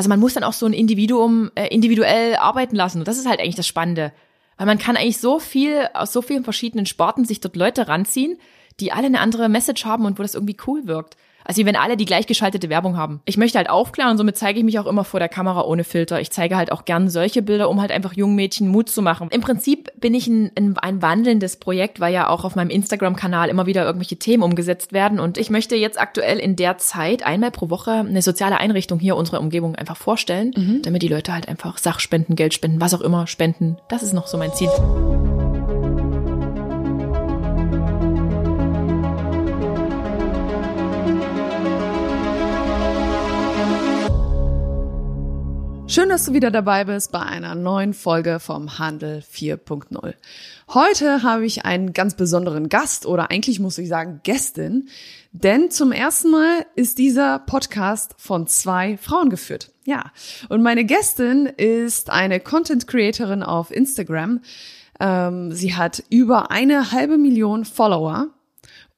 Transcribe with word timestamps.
Also 0.00 0.08
man 0.08 0.18
muss 0.18 0.32
dann 0.32 0.44
auch 0.44 0.54
so 0.54 0.64
ein 0.64 0.72
Individuum 0.72 1.50
äh, 1.56 1.66
individuell 1.66 2.36
arbeiten 2.36 2.74
lassen. 2.74 3.00
Und 3.00 3.06
das 3.06 3.18
ist 3.18 3.28
halt 3.28 3.38
eigentlich 3.38 3.56
das 3.56 3.66
Spannende. 3.66 4.14
Weil 4.56 4.64
man 4.64 4.78
kann 4.78 4.96
eigentlich 4.96 5.18
so 5.18 5.38
viel 5.38 5.90
aus 5.92 6.10
so 6.10 6.22
vielen 6.22 6.42
verschiedenen 6.42 6.86
Sporten 6.86 7.26
sich 7.26 7.40
dort 7.40 7.54
Leute 7.54 7.86
ranziehen, 7.86 8.38
die 8.80 8.92
alle 8.92 9.08
eine 9.08 9.20
andere 9.20 9.50
Message 9.50 9.84
haben 9.84 10.06
und 10.06 10.18
wo 10.18 10.22
das 10.22 10.34
irgendwie 10.34 10.56
cool 10.66 10.86
wirkt. 10.86 11.18
Also 11.44 11.62
wie 11.62 11.66
wenn 11.66 11.76
alle 11.76 11.96
die 11.96 12.04
gleichgeschaltete 12.04 12.68
Werbung 12.68 12.96
haben. 12.96 13.20
Ich 13.24 13.36
möchte 13.36 13.58
halt 13.58 13.70
aufklären 13.70 14.10
und 14.10 14.18
somit 14.18 14.36
zeige 14.36 14.58
ich 14.58 14.64
mich 14.64 14.78
auch 14.78 14.86
immer 14.86 15.04
vor 15.04 15.20
der 15.20 15.28
Kamera 15.28 15.64
ohne 15.64 15.84
Filter. 15.84 16.20
Ich 16.20 16.30
zeige 16.30 16.56
halt 16.56 16.72
auch 16.72 16.84
gern 16.84 17.08
solche 17.08 17.42
Bilder, 17.42 17.68
um 17.68 17.80
halt 17.80 17.90
einfach 17.90 18.12
jungen 18.12 18.36
Mädchen 18.36 18.68
Mut 18.68 18.88
zu 18.88 19.02
machen. 19.02 19.28
Im 19.30 19.40
Prinzip 19.40 19.90
bin 20.00 20.14
ich 20.14 20.26
ein, 20.26 20.50
ein, 20.56 20.76
ein 20.78 21.02
wandelndes 21.02 21.56
Projekt, 21.56 22.00
weil 22.00 22.12
ja 22.12 22.28
auch 22.28 22.44
auf 22.44 22.56
meinem 22.56 22.70
Instagram-Kanal 22.70 23.48
immer 23.48 23.66
wieder 23.66 23.84
irgendwelche 23.84 24.16
Themen 24.16 24.42
umgesetzt 24.42 24.92
werden. 24.92 25.20
Und 25.20 25.38
ich 25.38 25.50
möchte 25.50 25.76
jetzt 25.76 26.00
aktuell 26.00 26.38
in 26.38 26.56
der 26.56 26.78
Zeit 26.78 27.24
einmal 27.24 27.50
pro 27.50 27.70
Woche 27.70 27.92
eine 27.92 28.22
soziale 28.22 28.58
Einrichtung 28.58 28.98
hier 28.98 29.16
unserer 29.16 29.40
Umgebung 29.40 29.76
einfach 29.76 29.96
vorstellen, 29.96 30.52
mhm. 30.56 30.82
damit 30.82 31.02
die 31.02 31.08
Leute 31.08 31.32
halt 31.32 31.48
einfach 31.48 31.78
Sachspenden, 31.78 32.36
Geld 32.36 32.54
spenden, 32.54 32.80
was 32.80 32.94
auch 32.94 33.00
immer 33.00 33.26
spenden. 33.26 33.78
Das 33.88 34.02
ist 34.02 34.12
noch 34.12 34.26
so 34.26 34.38
mein 34.38 34.52
Ziel. 34.52 34.70
Schön, 45.90 46.08
dass 46.08 46.26
du 46.26 46.32
wieder 46.32 46.52
dabei 46.52 46.84
bist 46.84 47.10
bei 47.10 47.18
einer 47.18 47.56
neuen 47.56 47.94
Folge 47.94 48.38
vom 48.38 48.78
Handel 48.78 49.24
4.0. 49.28 50.14
Heute 50.72 51.24
habe 51.24 51.44
ich 51.44 51.64
einen 51.64 51.92
ganz 51.92 52.14
besonderen 52.14 52.68
Gast 52.68 53.06
oder 53.06 53.32
eigentlich 53.32 53.58
muss 53.58 53.76
ich 53.76 53.88
sagen 53.88 54.20
Gästin, 54.22 54.88
denn 55.32 55.72
zum 55.72 55.90
ersten 55.90 56.30
Mal 56.30 56.64
ist 56.76 56.98
dieser 56.98 57.40
Podcast 57.40 58.14
von 58.18 58.46
zwei 58.46 58.98
Frauen 58.98 59.30
geführt. 59.30 59.72
Ja, 59.84 60.12
und 60.48 60.62
meine 60.62 60.84
Gästin 60.84 61.46
ist 61.46 62.08
eine 62.08 62.38
Content 62.38 62.86
Creatorin 62.86 63.42
auf 63.42 63.72
Instagram. 63.72 64.42
Ähm, 65.00 65.50
sie 65.50 65.74
hat 65.74 66.04
über 66.08 66.52
eine 66.52 66.92
halbe 66.92 67.18
Million 67.18 67.64
Follower 67.64 68.28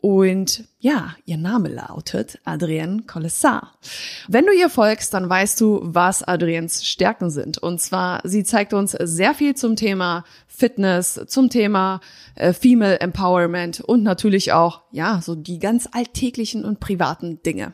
und 0.03 0.65
ja, 0.81 1.15
ihr 1.27 1.37
Name 1.37 1.69
lautet 1.69 2.41
Adrienne 2.45 3.05
Collessar. 3.07 3.79
Wenn 4.27 4.45
du 4.47 4.53
ihr 4.53 4.69
folgst, 4.69 5.15
dann 5.15 5.31
weißt 5.31 5.61
du, 5.61 5.79
was 5.85 6.25
Adriens 6.25 6.85
Stärken 6.85 7.31
sind. 7.31 7.59
Und 7.59 7.81
zwar, 7.81 8.21
sie 8.25 8.43
zeigt 8.43 8.75
uns 8.75 8.97
sehr 9.01 9.33
viel 9.33 9.55
zum 9.55 9.77
Thema 9.77 10.25
Fitness, 10.49 11.21
zum 11.29 11.51
Thema 11.51 12.01
äh, 12.35 12.53
Female 12.53 12.99
Empowerment 12.99 13.81
und 13.81 14.03
natürlich 14.03 14.53
auch, 14.53 14.83
ja, 14.91 15.21
so 15.23 15.37
die 15.37 15.61
ganz 15.61 15.89
alltäglichen 15.93 16.65
und 16.65 16.81
privaten 16.81 17.41
Dinge. 17.45 17.73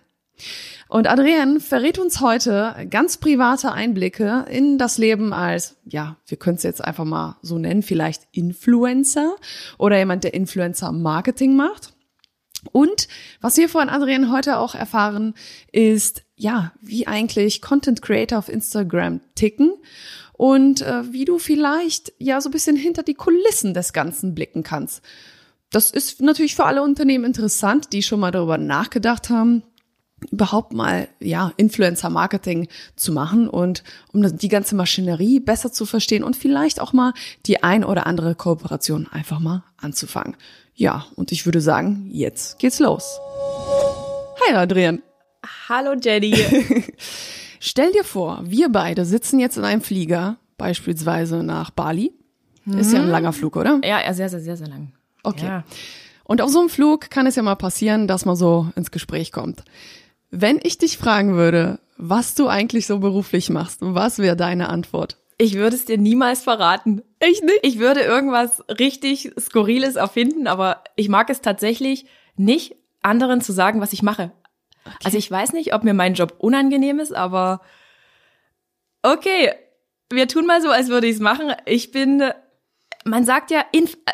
Und 0.90 1.08
Adrienne 1.08 1.60
verrät 1.60 1.98
uns 1.98 2.20
heute 2.20 2.74
ganz 2.90 3.16
private 3.16 3.72
Einblicke 3.72 4.44
in 4.50 4.76
das 4.76 4.98
Leben 4.98 5.32
als, 5.32 5.76
ja, 5.86 6.18
wir 6.26 6.36
können 6.36 6.56
es 6.56 6.62
jetzt 6.62 6.84
einfach 6.84 7.06
mal 7.06 7.38
so 7.40 7.58
nennen, 7.58 7.82
vielleicht 7.82 8.28
Influencer 8.32 9.34
oder 9.78 9.96
jemand, 9.96 10.24
der 10.24 10.34
Influencer 10.34 10.92
Marketing 10.92 11.56
macht. 11.56 11.94
Und 12.72 13.08
was 13.40 13.56
wir 13.56 13.68
von 13.68 13.88
Adrian 13.88 14.32
heute 14.32 14.58
auch 14.58 14.74
erfahren, 14.74 15.34
ist, 15.72 16.22
ja, 16.36 16.72
wie 16.80 17.06
eigentlich 17.06 17.62
Content 17.62 18.02
Creator 18.02 18.38
auf 18.38 18.48
Instagram 18.48 19.20
ticken 19.34 19.72
und 20.34 20.82
äh, 20.82 21.12
wie 21.12 21.24
du 21.24 21.38
vielleicht 21.38 22.12
ja 22.18 22.40
so 22.40 22.48
ein 22.48 22.52
bisschen 22.52 22.76
hinter 22.76 23.02
die 23.02 23.14
Kulissen 23.14 23.74
des 23.74 23.92
Ganzen 23.92 24.34
blicken 24.34 24.62
kannst. 24.62 25.02
Das 25.70 25.90
ist 25.90 26.20
natürlich 26.22 26.54
für 26.54 26.64
alle 26.64 26.82
Unternehmen 26.82 27.24
interessant, 27.24 27.92
die 27.92 28.02
schon 28.02 28.20
mal 28.20 28.30
darüber 28.30 28.56
nachgedacht 28.56 29.28
haben, 29.28 29.62
überhaupt 30.30 30.72
mal 30.72 31.08
ja 31.20 31.52
Influencer 31.56 32.10
Marketing 32.10 32.68
zu 32.96 33.12
machen 33.12 33.48
und 33.48 33.82
um 34.12 34.36
die 34.36 34.48
ganze 34.48 34.74
Maschinerie 34.74 35.40
besser 35.40 35.72
zu 35.72 35.86
verstehen 35.86 36.24
und 36.24 36.36
vielleicht 36.36 36.80
auch 36.80 36.92
mal 36.92 37.12
die 37.46 37.62
ein 37.62 37.84
oder 37.84 38.06
andere 38.06 38.34
Kooperation 38.34 39.06
einfach 39.10 39.40
mal 39.40 39.64
anzufangen. 39.76 40.36
Ja, 40.78 41.06
und 41.16 41.32
ich 41.32 41.44
würde 41.44 41.60
sagen, 41.60 42.08
jetzt 42.08 42.60
geht's 42.60 42.78
los. 42.78 43.18
Hi 44.46 44.54
Adrian. 44.54 45.02
Hallo 45.68 45.94
Jenny. 46.00 46.36
Stell 47.60 47.90
dir 47.90 48.04
vor, 48.04 48.42
wir 48.44 48.68
beide 48.68 49.04
sitzen 49.04 49.40
jetzt 49.40 49.56
in 49.56 49.64
einem 49.64 49.82
Flieger, 49.82 50.36
beispielsweise 50.56 51.42
nach 51.42 51.70
Bali. 51.70 52.12
Mhm. 52.64 52.78
Ist 52.78 52.92
ja 52.92 53.00
ein 53.00 53.06
mhm. 53.06 53.10
langer 53.10 53.32
Flug, 53.32 53.56
oder? 53.56 53.80
Ja, 53.82 54.14
sehr, 54.14 54.28
sehr, 54.28 54.38
sehr, 54.38 54.56
sehr 54.56 54.68
lang. 54.68 54.92
Okay. 55.24 55.46
Ja. 55.46 55.64
Und 56.22 56.40
auf 56.40 56.50
so 56.50 56.60
einem 56.60 56.68
Flug 56.68 57.10
kann 57.10 57.26
es 57.26 57.34
ja 57.34 57.42
mal 57.42 57.56
passieren, 57.56 58.06
dass 58.06 58.24
man 58.24 58.36
so 58.36 58.68
ins 58.76 58.92
Gespräch 58.92 59.32
kommt. 59.32 59.64
Wenn 60.30 60.60
ich 60.62 60.78
dich 60.78 60.96
fragen 60.96 61.34
würde, 61.34 61.80
was 61.96 62.36
du 62.36 62.46
eigentlich 62.46 62.86
so 62.86 63.00
beruflich 63.00 63.50
machst, 63.50 63.78
was 63.80 64.20
wäre 64.20 64.36
deine 64.36 64.68
Antwort? 64.68 65.16
Ich 65.38 65.54
würde 65.54 65.74
es 65.74 65.86
dir 65.86 65.98
niemals 65.98 66.42
verraten. 66.42 67.02
Echt 67.20 67.42
nicht? 67.42 67.60
Ich 67.62 67.78
würde 67.78 68.00
irgendwas 68.00 68.62
richtig 68.68 69.32
Skurriles 69.38 69.96
erfinden, 69.96 70.46
aber 70.46 70.84
ich 70.96 71.08
mag 71.08 71.30
es 71.30 71.40
tatsächlich 71.40 72.06
nicht, 72.36 72.76
anderen 73.02 73.40
zu 73.40 73.52
sagen, 73.52 73.80
was 73.80 73.92
ich 73.92 74.02
mache. 74.02 74.32
Okay. 74.84 74.96
Also 75.04 75.18
ich 75.18 75.30
weiß 75.30 75.52
nicht, 75.52 75.74
ob 75.74 75.84
mir 75.84 75.94
mein 75.94 76.14
Job 76.14 76.34
unangenehm 76.38 76.98
ist, 76.98 77.12
aber 77.14 77.60
okay, 79.02 79.52
wir 80.10 80.28
tun 80.28 80.46
mal 80.46 80.62
so, 80.62 80.68
als 80.70 80.88
würde 80.88 81.06
ich 81.06 81.14
es 81.14 81.20
machen. 81.20 81.52
Ich 81.66 81.90
bin, 81.90 82.22
man 83.04 83.24
sagt 83.24 83.50
ja, 83.50 83.64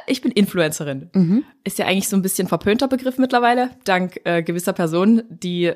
ich 0.07 0.21
bin 0.23 0.33
Influencerin. 0.33 1.11
Mhm. 1.15 1.45
Ist 1.63 1.79
ja 1.79 1.87
eigentlich 1.87 2.09
so 2.09 2.17
ein 2.17 2.23
bisschen 2.23 2.49
verpönter 2.49 2.89
Begriff 2.89 3.19
mittlerweile, 3.19 3.71
dank 3.85 4.21
äh, 4.25 4.43
gewisser 4.43 4.73
Personen, 4.73 5.23
die 5.29 5.73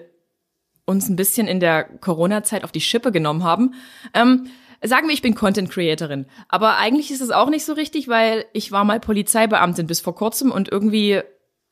uns 0.85 1.09
ein 1.09 1.17
bisschen 1.17 1.47
in 1.47 1.61
der 1.61 1.85
Corona-Zeit 1.85 2.65
auf 2.65 2.73
die 2.73 2.81
Schippe 2.81 3.13
genommen 3.13 3.45
haben. 3.45 3.75
Ähm, 4.15 4.49
sagen 4.83 5.09
wir, 5.09 5.15
ich 5.15 5.23
bin 5.23 5.35
Content 5.35 5.71
Creatorin. 5.71 6.27
Aber 6.49 6.77
eigentlich 6.77 7.11
ist 7.11 7.21
es 7.21 7.31
auch 7.31 7.51
nicht 7.51 7.65
so 7.65 7.73
richtig, 7.73 8.09
weil 8.09 8.45
ich 8.53 8.73
war 8.73 8.85
mal 8.85 9.01
Polizeibeamtin 9.01 9.87
bis 9.87 10.01
vor 10.01 10.15
kurzem 10.15 10.51
und 10.51 10.71
irgendwie, 10.71 11.21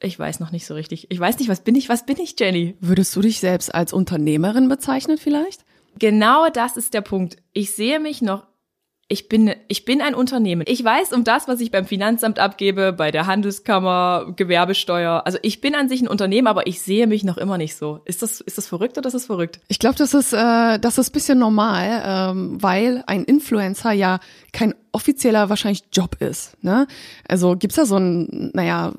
ich 0.00 0.18
weiß 0.18 0.40
noch 0.40 0.52
nicht 0.52 0.66
so 0.66 0.74
richtig. 0.74 1.10
Ich 1.10 1.20
weiß 1.20 1.38
nicht, 1.38 1.48
was 1.48 1.60
bin 1.60 1.74
ich, 1.74 1.88
was 1.88 2.06
bin 2.06 2.18
ich, 2.18 2.34
Jenny? 2.38 2.76
Würdest 2.80 3.14
du 3.16 3.20
dich 3.20 3.40
selbst 3.40 3.74
als 3.74 3.92
Unternehmerin 3.92 4.68
bezeichnen 4.68 5.18
vielleicht? 5.18 5.64
Genau 5.98 6.48
das 6.50 6.76
ist 6.76 6.94
der 6.94 7.00
Punkt. 7.00 7.36
Ich 7.52 7.72
sehe 7.72 8.00
mich 8.00 8.22
noch 8.22 8.46
ich 9.08 9.28
bin, 9.28 9.54
ich 9.68 9.84
bin 9.84 10.00
ein 10.00 10.16
Unternehmen. 10.16 10.64
Ich 10.66 10.82
weiß 10.82 11.12
um 11.12 11.22
das, 11.22 11.46
was 11.46 11.60
ich 11.60 11.70
beim 11.70 11.84
Finanzamt 11.84 12.40
abgebe, 12.40 12.92
bei 12.92 13.12
der 13.12 13.26
Handelskammer, 13.26 14.32
Gewerbesteuer. 14.34 15.22
Also 15.24 15.38
ich 15.42 15.60
bin 15.60 15.76
an 15.76 15.88
sich 15.88 16.02
ein 16.02 16.08
Unternehmen, 16.08 16.48
aber 16.48 16.66
ich 16.66 16.80
sehe 16.80 17.06
mich 17.06 17.22
noch 17.22 17.36
immer 17.36 17.56
nicht 17.56 17.76
so. 17.76 18.00
Ist 18.04 18.22
das, 18.22 18.40
ist 18.40 18.58
das 18.58 18.66
verrückt 18.66 18.98
oder 18.98 19.06
ist 19.06 19.12
das 19.12 19.26
verrückt? 19.26 19.60
Ich 19.68 19.78
glaube, 19.78 19.94
das 19.96 20.12
ist, 20.12 20.32
äh, 20.32 20.80
das 20.80 20.98
ist 20.98 21.10
bisschen 21.10 21.38
normal, 21.38 22.02
ähm, 22.04 22.60
weil 22.60 23.04
ein 23.06 23.22
Influencer 23.22 23.92
ja 23.92 24.18
kein 24.52 24.74
offizieller 24.90 25.50
wahrscheinlich 25.50 25.84
Job 25.92 26.16
ist. 26.20 26.62
Ne? 26.64 26.88
Also 27.28 27.54
gibt's 27.54 27.76
da 27.76 27.86
so 27.86 27.98
ein, 27.98 28.50
naja, 28.54 28.92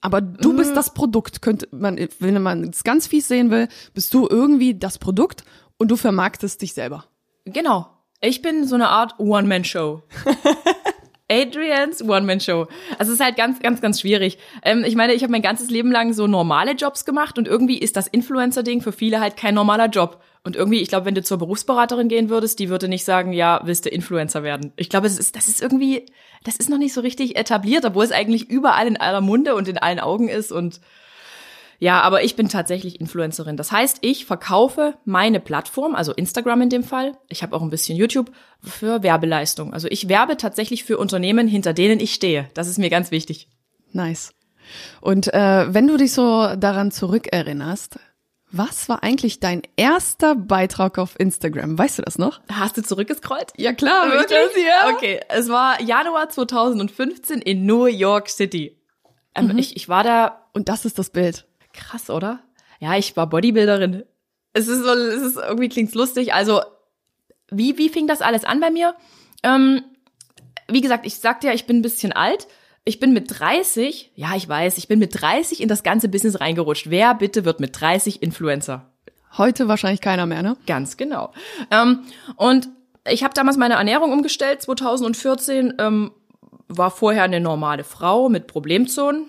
aber 0.00 0.20
du 0.20 0.56
bist 0.56 0.76
das 0.76 0.94
Produkt, 0.94 1.42
könnte 1.42 1.68
man, 1.70 1.96
wenn 2.18 2.42
man 2.42 2.64
es 2.64 2.82
ganz 2.82 3.06
fies 3.06 3.28
sehen 3.28 3.52
will, 3.52 3.68
bist 3.94 4.12
du 4.14 4.26
irgendwie 4.28 4.74
das 4.74 4.98
Produkt 4.98 5.44
und 5.78 5.92
du 5.92 5.96
vermarktest 5.96 6.60
dich 6.60 6.74
selber. 6.74 7.04
Genau, 7.44 7.86
ich 8.22 8.40
bin 8.40 8.66
so 8.66 8.76
eine 8.76 8.88
Art 8.88 9.18
One-Man-Show. 9.18 10.02
Adrians 11.30 12.02
One-Man-Show. 12.02 12.68
Also 12.98 13.12
es 13.12 13.18
ist 13.18 13.24
halt 13.24 13.36
ganz, 13.36 13.58
ganz, 13.60 13.80
ganz 13.80 14.00
schwierig. 14.00 14.38
Ähm, 14.62 14.84
ich 14.84 14.94
meine, 14.94 15.14
ich 15.14 15.22
habe 15.22 15.32
mein 15.32 15.42
ganzes 15.42 15.70
Leben 15.70 15.90
lang 15.90 16.12
so 16.12 16.26
normale 16.26 16.72
Jobs 16.72 17.04
gemacht 17.04 17.38
und 17.38 17.48
irgendwie 17.48 17.78
ist 17.78 17.96
das 17.96 18.06
Influencer-Ding 18.06 18.80
für 18.80 18.92
viele 18.92 19.18
halt 19.18 19.36
kein 19.36 19.54
normaler 19.54 19.86
Job. 19.86 20.22
Und 20.44 20.56
irgendwie, 20.56 20.80
ich 20.80 20.88
glaube, 20.88 21.06
wenn 21.06 21.14
du 21.14 21.22
zur 21.22 21.38
Berufsberaterin 21.38 22.08
gehen 22.08 22.28
würdest, 22.28 22.58
die 22.58 22.68
würde 22.68 22.88
nicht 22.88 23.04
sagen, 23.04 23.32
ja, 23.32 23.60
willst 23.64 23.86
du 23.86 23.90
Influencer 23.90 24.42
werden. 24.42 24.72
Ich 24.76 24.88
glaube, 24.88 25.06
das 25.08 25.18
ist, 25.18 25.34
das 25.36 25.48
ist 25.48 25.62
irgendwie, 25.62 26.06
das 26.44 26.56
ist 26.56 26.68
noch 26.68 26.78
nicht 26.78 26.92
so 26.92 27.00
richtig 27.00 27.36
etabliert, 27.36 27.84
obwohl 27.84 28.04
es 28.04 28.12
eigentlich 28.12 28.50
überall 28.50 28.86
in 28.86 28.96
aller 28.96 29.20
Munde 29.20 29.54
und 29.54 29.68
in 29.68 29.78
allen 29.78 30.00
Augen 30.00 30.28
ist 30.28 30.52
und 30.52 30.80
ja, 31.82 32.00
aber 32.00 32.22
ich 32.22 32.36
bin 32.36 32.48
tatsächlich 32.48 33.00
Influencerin. 33.00 33.56
Das 33.56 33.72
heißt, 33.72 33.98
ich 34.02 34.24
verkaufe 34.24 34.94
meine 35.04 35.40
Plattform, 35.40 35.96
also 35.96 36.12
Instagram 36.12 36.62
in 36.62 36.68
dem 36.70 36.84
Fall, 36.84 37.18
ich 37.28 37.42
habe 37.42 37.56
auch 37.56 37.60
ein 37.60 37.70
bisschen 37.70 37.98
YouTube, 37.98 38.30
für 38.62 39.02
Werbeleistung. 39.02 39.74
Also 39.74 39.88
ich 39.90 40.08
werbe 40.08 40.36
tatsächlich 40.36 40.84
für 40.84 40.96
Unternehmen, 40.96 41.48
hinter 41.48 41.72
denen 41.72 41.98
ich 41.98 42.14
stehe. 42.14 42.48
Das 42.54 42.68
ist 42.68 42.78
mir 42.78 42.88
ganz 42.88 43.10
wichtig. 43.10 43.48
Nice. 43.90 44.32
Und 45.00 45.34
äh, 45.34 45.74
wenn 45.74 45.88
du 45.88 45.96
dich 45.96 46.12
so 46.12 46.54
daran 46.54 46.92
zurückerinnerst, 46.92 47.98
was 48.52 48.88
war 48.88 49.02
eigentlich 49.02 49.40
dein 49.40 49.62
erster 49.74 50.36
Beitrag 50.36 50.98
auf 50.98 51.18
Instagram? 51.18 51.76
Weißt 51.76 51.98
du 51.98 52.02
das 52.02 52.16
noch? 52.16 52.42
Hast 52.48 52.76
du 52.76 52.84
zurückgescrollt? 52.84 53.54
Ja 53.56 53.72
klar, 53.72 54.08
wirklich. 54.08 54.38
Ja. 54.64 54.92
Okay, 54.94 55.18
es 55.28 55.48
war 55.48 55.82
Januar 55.82 56.28
2015 56.28 57.42
in 57.42 57.66
New 57.66 57.86
York 57.86 58.28
City. 58.28 58.78
Ähm, 59.34 59.48
mhm. 59.48 59.58
ich, 59.58 59.74
ich 59.74 59.88
war 59.88 60.04
da. 60.04 60.46
Und 60.52 60.68
das 60.68 60.84
ist 60.84 61.00
das 61.00 61.10
Bild. 61.10 61.48
Krass, 61.72 62.10
oder? 62.10 62.40
Ja, 62.80 62.96
ich 62.96 63.16
war 63.16 63.26
Bodybuilderin. 63.28 64.04
Es 64.52 64.68
ist 64.68 64.82
so, 64.82 64.90
es 64.92 65.22
ist 65.22 65.36
irgendwie 65.36 65.68
klingt's 65.68 65.94
lustig. 65.94 66.34
Also, 66.34 66.60
wie, 67.50 67.78
wie 67.78 67.88
fing 67.88 68.06
das 68.06 68.22
alles 68.22 68.44
an 68.44 68.60
bei 68.60 68.70
mir? 68.70 68.94
Ähm, 69.42 69.82
wie 70.68 70.80
gesagt, 70.80 71.06
ich 71.06 71.16
sagte 71.16 71.46
ja, 71.46 71.52
ich 71.52 71.66
bin 71.66 71.78
ein 71.78 71.82
bisschen 71.82 72.12
alt. 72.12 72.48
Ich 72.84 72.98
bin 72.98 73.12
mit 73.12 73.38
30, 73.38 74.10
ja, 74.16 74.34
ich 74.34 74.48
weiß, 74.48 74.76
ich 74.76 74.88
bin 74.88 74.98
mit 74.98 75.20
30 75.20 75.60
in 75.60 75.68
das 75.68 75.84
ganze 75.84 76.08
Business 76.08 76.40
reingerutscht. 76.40 76.90
Wer 76.90 77.14
bitte 77.14 77.44
wird 77.44 77.60
mit 77.60 77.80
30 77.80 78.22
Influencer? 78.22 78.90
Heute 79.38 79.68
wahrscheinlich 79.68 80.00
keiner 80.00 80.26
mehr, 80.26 80.42
ne? 80.42 80.56
Ganz 80.66 80.96
genau. 80.96 81.32
Ähm, 81.70 82.00
und 82.36 82.68
ich 83.08 83.22
habe 83.22 83.34
damals 83.34 83.56
meine 83.56 83.74
Ernährung 83.74 84.12
umgestellt, 84.12 84.62
2014. 84.62 85.74
Ähm, 85.78 86.10
war 86.68 86.90
vorher 86.90 87.22
eine 87.22 87.40
normale 87.40 87.84
Frau 87.84 88.28
mit 88.28 88.46
Problemzonen. 88.46 89.26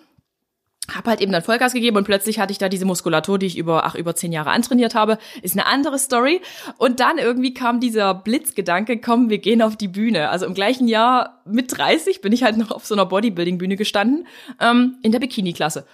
Hab 0.91 1.07
halt 1.07 1.21
eben 1.21 1.31
dann 1.31 1.43
Vollgas 1.43 1.71
gegeben 1.71 1.95
und 1.95 2.03
plötzlich 2.03 2.39
hatte 2.39 2.51
ich 2.51 2.57
da 2.57 2.67
diese 2.67 2.85
Muskulatur, 2.85 3.39
die 3.39 3.45
ich 3.45 3.57
über, 3.57 3.85
ach, 3.85 3.95
über 3.95 4.15
zehn 4.15 4.33
Jahre 4.33 4.51
antrainiert 4.51 4.95
habe. 4.95 5.17
Ist 5.41 5.57
eine 5.57 5.65
andere 5.65 5.97
Story. 5.97 6.41
Und 6.77 6.99
dann 6.99 7.17
irgendwie 7.17 7.53
kam 7.53 7.79
dieser 7.79 8.13
Blitzgedanke, 8.13 8.99
komm, 8.99 9.29
wir 9.29 9.37
gehen 9.37 9.61
auf 9.61 9.77
die 9.77 9.87
Bühne. 9.87 10.29
Also 10.29 10.45
im 10.45 10.53
gleichen 10.53 10.89
Jahr 10.89 11.41
mit 11.45 11.77
30 11.77 12.19
bin 12.19 12.33
ich 12.33 12.43
halt 12.43 12.57
noch 12.57 12.71
auf 12.71 12.85
so 12.85 12.95
einer 12.95 13.05
Bodybuilding-Bühne 13.05 13.77
gestanden, 13.77 14.27
ähm, 14.59 14.97
in 15.03 15.13
der 15.13 15.19
Bikini-Klasse. 15.19 15.85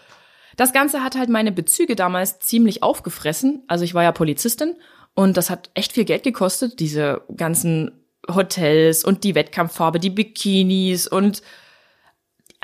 Das 0.57 0.73
Ganze 0.73 1.03
hat 1.03 1.15
halt 1.15 1.29
meine 1.29 1.51
Bezüge 1.51 1.95
damals 1.95 2.39
ziemlich 2.39 2.81
aufgefressen. 2.81 3.63
Also 3.67 3.85
ich 3.85 3.93
war 3.93 4.03
ja 4.03 4.11
Polizistin 4.11 4.75
und 5.13 5.37
das 5.37 5.51
hat 5.51 5.69
echt 5.75 5.93
viel 5.93 6.05
Geld 6.05 6.23
gekostet, 6.23 6.79
diese 6.79 7.21
ganzen 7.37 7.91
Hotels 8.27 9.03
und 9.03 9.23
die 9.23 9.35
Wettkampffarbe, 9.35 9.99
die 9.99 10.09
Bikinis 10.09 11.07
und 11.07 11.43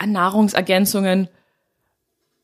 Nahrungsergänzungen. 0.04 1.30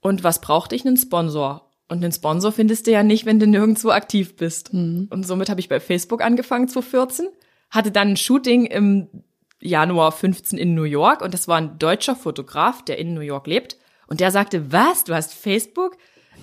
Und 0.01 0.23
was 0.23 0.41
brauchte 0.41 0.75
ich? 0.75 0.85
Einen 0.85 0.97
Sponsor. 0.97 1.71
Und 1.87 2.03
einen 2.03 2.13
Sponsor 2.13 2.51
findest 2.51 2.87
du 2.87 2.91
ja 2.91 3.03
nicht, 3.03 3.25
wenn 3.25 3.39
du 3.39 3.47
nirgendwo 3.47 3.89
aktiv 3.89 4.35
bist. 4.35 4.73
Mhm. 4.73 5.07
Und 5.09 5.25
somit 5.25 5.49
habe 5.49 5.59
ich 5.59 5.69
bei 5.69 5.79
Facebook 5.79 6.21
angefangen 6.21 6.67
2014, 6.67 7.27
hatte 7.69 7.91
dann 7.91 8.09
ein 8.09 8.17
Shooting 8.17 8.65
im 8.65 9.07
Januar 9.61 10.11
15 10.11 10.57
in 10.57 10.73
New 10.73 10.83
York 10.83 11.21
und 11.21 11.33
das 11.33 11.47
war 11.47 11.57
ein 11.57 11.77
deutscher 11.77 12.15
Fotograf, 12.15 12.83
der 12.83 12.97
in 12.97 13.13
New 13.13 13.21
York 13.21 13.45
lebt. 13.45 13.77
Und 14.07 14.19
der 14.19 14.31
sagte, 14.31 14.71
was, 14.71 15.03
du 15.03 15.13
hast 15.13 15.33
Facebook? 15.33 15.97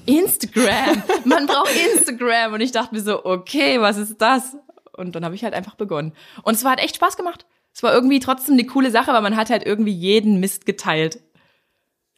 Instagram. 0.06 1.02
Man 1.24 1.46
braucht 1.46 1.70
Instagram. 1.94 2.54
Und 2.54 2.60
ich 2.60 2.72
dachte 2.72 2.94
mir 2.94 3.02
so, 3.02 3.24
okay, 3.24 3.80
was 3.80 3.98
ist 3.98 4.20
das? 4.20 4.56
Und 4.96 5.14
dann 5.14 5.24
habe 5.24 5.34
ich 5.34 5.44
halt 5.44 5.54
einfach 5.54 5.74
begonnen. 5.74 6.12
Und 6.42 6.54
es 6.54 6.64
war 6.64 6.70
halt 6.70 6.80
echt 6.80 6.96
Spaß 6.96 7.16
gemacht. 7.16 7.46
Es 7.74 7.82
war 7.82 7.94
irgendwie 7.94 8.20
trotzdem 8.20 8.54
eine 8.54 8.64
coole 8.64 8.90
Sache, 8.90 9.12
weil 9.12 9.22
man 9.22 9.36
hat 9.36 9.50
halt 9.50 9.64
irgendwie 9.64 9.92
jeden 9.92 10.40
Mist 10.40 10.66
geteilt. 10.66 11.20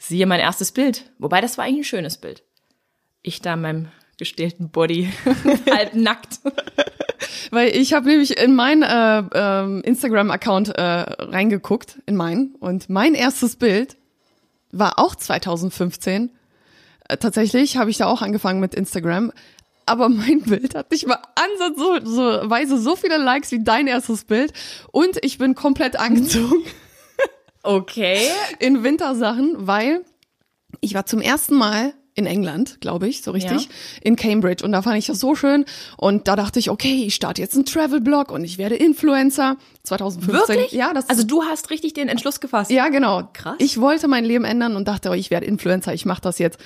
Siehe 0.03 0.25
mein 0.25 0.41
erstes 0.41 0.73
Bild. 0.73 1.05
Wobei, 1.19 1.43
das 1.43 1.59
war 1.59 1.67
eigentlich 1.67 1.81
ein 1.81 1.85
schönes 1.85 2.17
Bild. 2.17 2.43
Ich 3.21 3.43
da 3.43 3.53
in 3.53 3.61
meinem 3.61 3.89
gestählten 4.17 4.71
Body, 4.71 5.13
halb 5.71 5.95
nackt. 5.95 6.41
Weil 7.51 7.77
ich 7.77 7.93
habe 7.93 8.09
nämlich 8.09 8.39
in 8.39 8.55
meinen 8.55 8.83
äh, 8.83 9.19
äh, 9.19 9.81
Instagram-Account 9.81 10.71
äh, 10.71 10.83
reingeguckt, 10.83 11.99
in 12.07 12.17
meinen. 12.17 12.55
Und 12.55 12.89
mein 12.89 13.15
erstes 13.15 13.57
Bild 13.57 13.99
war 14.73 14.99
auch 14.99 15.15
2015. 15.15 16.31
Äh, 17.07 17.17
tatsächlich 17.19 17.77
habe 17.77 17.91
ich 17.91 17.99
da 17.99 18.07
auch 18.07 18.23
angefangen 18.23 18.61
mit 18.61 18.75
Instagram. 18.75 19.33
Aber 19.85 20.09
mein 20.09 20.41
Bild 20.47 20.75
hat 20.75 20.91
nicht 20.93 21.07
mal 21.07 21.19
ansatzweise 21.35 22.79
so 22.79 22.97
viele 22.97 23.19
Likes 23.19 23.53
wie 23.53 23.63
dein 23.63 23.87
erstes 23.87 24.25
Bild. 24.25 24.55
Und 24.93 25.23
ich 25.23 25.37
bin 25.37 25.55
komplett 25.55 26.01
angezogen. 26.01 26.65
Okay. 27.63 28.29
In 28.59 28.83
Wintersachen, 28.83 29.55
weil 29.59 30.05
ich 30.81 30.95
war 30.95 31.07
zum 31.07 31.21
ersten 31.21 31.55
Mal 31.55 31.95
in 32.15 32.27
England, 32.27 32.81
glaube 32.81 33.09
ich, 33.09 33.23
so 33.23 33.31
richtig, 33.31 33.65
ja. 33.65 33.71
in 34.03 34.17
Cambridge. 34.17 34.65
Und 34.65 34.73
da 34.73 34.83
fand 34.83 34.99
ich 34.99 35.07
das 35.07 35.21
so 35.21 35.35
schön. 35.35 35.65
Und 35.97 36.29
da 36.29 36.37
dachte 36.37 36.59
ich, 36.59 36.69
okay, 36.69 37.05
ich 37.07 37.15
starte 37.15 37.41
jetzt 37.41 37.55
einen 37.55 37.65
Travel-Blog 37.65 38.31
und 38.31 38.45
ich 38.45 38.59
werde 38.59 38.77
Influencer. 38.77 39.57
2015. 39.85 40.35
Wirklich? 40.35 40.73
Ja, 40.73 40.93
das 40.93 41.09
also 41.09 41.25
du 41.25 41.45
hast 41.45 41.71
richtig 41.71 41.95
den 41.95 42.09
Entschluss 42.09 42.41
gefasst. 42.41 42.71
Ja, 42.71 42.89
genau. 42.89 43.29
Krass. 43.33 43.57
Ich 43.59 43.81
wollte 43.81 44.09
mein 44.09 44.25
Leben 44.25 44.45
ändern 44.45 44.77
und 44.77 44.87
dachte, 44.89 45.11
oh, 45.11 45.15
ich 45.15 45.31
werde 45.31 45.47
Influencer, 45.47 45.95
ich 45.95 46.05
mache 46.05 46.21
das 46.21 46.39
jetzt. 46.39 46.59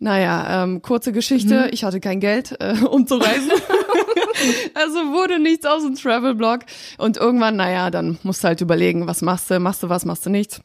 Naja, 0.00 0.62
ähm, 0.62 0.80
kurze 0.80 1.10
Geschichte, 1.10 1.62
mhm. 1.62 1.68
ich 1.72 1.82
hatte 1.82 1.98
kein 1.98 2.20
Geld, 2.20 2.56
äh, 2.60 2.74
um 2.88 3.06
zu 3.06 3.16
reisen. 3.16 3.50
also 4.74 4.98
wurde 5.12 5.40
nichts 5.40 5.66
aus 5.66 5.82
dem 5.82 5.96
Travel-Blog. 5.96 6.60
Und 6.98 7.16
irgendwann, 7.16 7.56
naja, 7.56 7.90
dann 7.90 8.18
musst 8.22 8.44
du 8.44 8.48
halt 8.48 8.60
überlegen, 8.60 9.08
was 9.08 9.22
machst 9.22 9.50
du, 9.50 9.58
machst 9.58 9.82
du 9.82 9.88
was, 9.88 10.04
machst 10.04 10.24
du 10.24 10.30
nichts. 10.30 10.60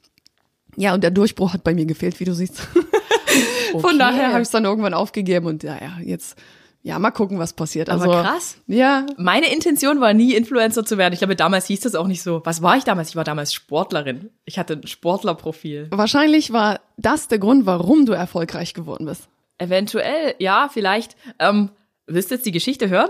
Ja, 0.75 0.93
und 0.93 1.03
der 1.03 1.11
Durchbruch 1.11 1.53
hat 1.53 1.63
bei 1.63 1.73
mir 1.73 1.85
gefehlt, 1.85 2.19
wie 2.19 2.25
du 2.25 2.33
siehst. 2.33 2.67
Okay. 3.73 3.81
Von 3.81 3.97
daher 3.97 4.27
habe 4.27 4.41
ich 4.41 4.47
es 4.47 4.51
dann 4.51 4.65
irgendwann 4.65 4.93
aufgegeben 4.93 5.47
und 5.47 5.63
ja, 5.63 5.75
ja, 5.81 5.97
jetzt 6.03 6.37
ja, 6.85 6.99
mal 6.99 7.11
gucken, 7.11 7.39
was 7.39 7.53
passiert. 7.53 7.89
Also, 7.89 8.11
Aber 8.11 8.23
krass. 8.23 8.57
Ja. 8.67 9.05
Meine 9.17 9.51
Intention 9.51 10.01
war 10.01 10.13
nie, 10.13 10.33
Influencer 10.33 10.85
zu 10.85 10.97
werden. 10.97 11.13
Ich 11.13 11.19
glaube, 11.19 11.37
damals 11.37 11.65
hieß 11.67 11.79
das 11.79 11.95
auch 11.95 12.07
nicht 12.07 12.21
so. 12.21 12.41
Was 12.43 12.61
war 12.61 12.75
ich 12.75 12.83
damals? 12.83 13.09
Ich 13.09 13.15
war 13.15 13.23
damals 13.23 13.53
Sportlerin. 13.53 14.29
Ich 14.43 14.59
hatte 14.59 14.73
ein 14.73 14.85
Sportlerprofil. 14.85 15.87
Wahrscheinlich 15.91 16.51
war 16.51 16.81
das 16.97 17.29
der 17.29 17.39
Grund, 17.39 17.65
warum 17.65 18.05
du 18.05 18.11
erfolgreich 18.11 18.73
geworden 18.73 19.05
bist. 19.05 19.29
Eventuell, 19.57 20.35
ja, 20.39 20.69
vielleicht. 20.71 21.15
Ähm, 21.39 21.69
willst 22.05 22.31
du 22.31 22.35
jetzt 22.35 22.45
die 22.45 22.51
Geschichte 22.51 22.89
hören? 22.89 23.09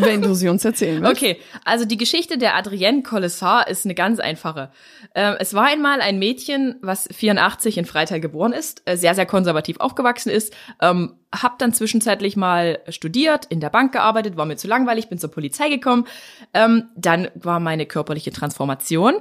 Wenn 0.00 0.22
du 0.22 0.34
sie 0.34 0.48
uns 0.48 0.64
erzählen 0.64 1.02
willst. 1.02 1.16
Okay, 1.16 1.36
also 1.64 1.84
die 1.84 1.96
Geschichte 1.96 2.38
der 2.38 2.54
Adrienne 2.54 3.02
Collessar 3.02 3.68
ist 3.68 3.84
eine 3.84 3.94
ganz 3.94 4.20
einfache. 4.20 4.70
Ähm, 5.14 5.34
es 5.38 5.54
war 5.54 5.66
einmal 5.66 6.00
ein 6.00 6.18
Mädchen, 6.18 6.76
was 6.82 7.08
84 7.12 7.78
in 7.78 7.84
Freital 7.84 8.20
geboren 8.20 8.52
ist, 8.52 8.82
äh, 8.84 8.96
sehr, 8.96 9.14
sehr 9.14 9.26
konservativ 9.26 9.80
aufgewachsen 9.80 10.30
ist, 10.30 10.54
ähm, 10.80 11.16
hab 11.34 11.58
dann 11.58 11.72
zwischenzeitlich 11.72 12.36
mal 12.36 12.80
studiert, 12.88 13.46
in 13.46 13.60
der 13.60 13.70
Bank 13.70 13.92
gearbeitet, 13.92 14.36
war 14.36 14.46
mir 14.46 14.56
zu 14.56 14.68
langweilig, 14.68 15.08
bin 15.08 15.18
zur 15.18 15.30
Polizei 15.30 15.68
gekommen. 15.68 16.06
Ähm, 16.54 16.84
dann 16.96 17.28
war 17.34 17.60
meine 17.60 17.86
körperliche 17.86 18.30
Transformation. 18.30 19.14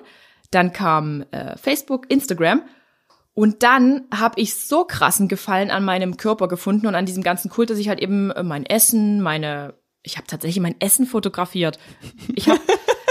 Dann 0.51 0.71
kam 0.71 1.25
äh, 1.31 1.57
Facebook, 1.57 2.09
Instagram 2.09 2.61
und 3.33 3.61
dann 3.63 4.05
habe 4.11 4.39
ich 4.39 4.55
so 4.55 4.85
krassen 4.85 5.27
Gefallen 5.27 5.69
an 5.69 5.83
meinem 5.83 6.17
Körper 6.17 6.47
gefunden 6.47 6.87
und 6.87 6.95
an 6.95 7.05
diesem 7.05 7.23
ganzen 7.23 7.49
Kult, 7.49 7.69
dass 7.69 7.77
ich 7.77 7.89
halt 7.89 7.99
eben 7.99 8.31
äh, 8.31 8.43
mein 8.43 8.65
Essen, 8.65 9.21
meine 9.21 9.75
ich 10.07 10.17
habe 10.17 10.25
tatsächlich 10.25 10.61
mein 10.61 10.75
Essen 10.79 11.05
fotografiert. 11.05 11.77
Ich 12.35 12.47
habe 12.47 12.59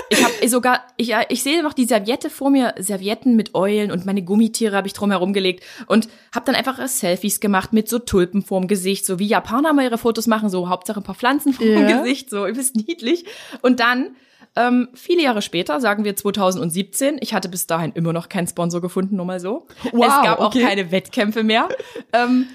ich 0.09 0.25
habe 0.25 0.35
sogar, 0.49 0.83
ich, 0.97 1.15
ich 1.29 1.43
sehe 1.43 1.63
noch 1.63 1.75
die 1.75 1.85
Serviette 1.85 2.31
vor 2.31 2.51
mir, 2.51 2.75
Servietten 2.79 3.37
mit 3.37 3.55
Eulen 3.55 3.91
und 3.91 4.07
meine 4.07 4.23
Gummitiere 4.23 4.75
habe 4.75 4.87
ich 4.87 4.95
drum 4.95 5.11
herum 5.11 5.33
gelegt 5.33 5.63
und 5.87 6.09
habe 6.35 6.47
dann 6.47 6.55
einfach 6.55 6.85
Selfies 6.89 7.41
gemacht 7.41 7.73
mit 7.73 7.89
so 7.89 7.99
Tulpen 7.99 8.43
vorm 8.43 8.67
Gesicht, 8.67 9.05
so 9.05 9.19
wie 9.19 9.27
Japaner 9.27 9.75
mal 9.75 9.85
ihre 9.85 9.99
Fotos 9.99 10.27
machen, 10.27 10.49
so 10.49 10.69
Hauptsache 10.69 11.01
ein 11.01 11.05
paar 11.05 11.15
Pflanzen 11.15 11.53
vorm 11.53 11.69
yeah. 11.69 11.99
Gesicht, 11.99 12.31
so 12.31 12.47
übelst 12.47 12.77
niedlich. 12.77 13.27
Und 13.61 13.81
dann 13.81 14.17
ähm, 14.55 14.89
viele 14.95 15.23
Jahre 15.23 15.43
später, 15.43 15.81
sagen 15.81 16.05
wir 16.05 16.17
2017, 16.17 17.19
ich 17.21 17.35
hatte 17.35 17.51
bis 17.51 17.67
dahin 17.67 17.93
immer 17.93 18.15
noch 18.15 18.31
keinen 18.31 18.47
Sponsor 18.47 18.81
gefunden, 18.81 19.17
nur 19.17 19.27
mal 19.27 19.41
so. 19.41 19.67
Wow, 19.93 20.07
es 20.07 20.23
gab 20.25 20.41
okay. 20.41 20.65
auch 20.65 20.69
keine 20.69 20.91
Wettkämpfe 20.91 21.43
mehr. 21.43 21.69
ähm, 22.15 22.47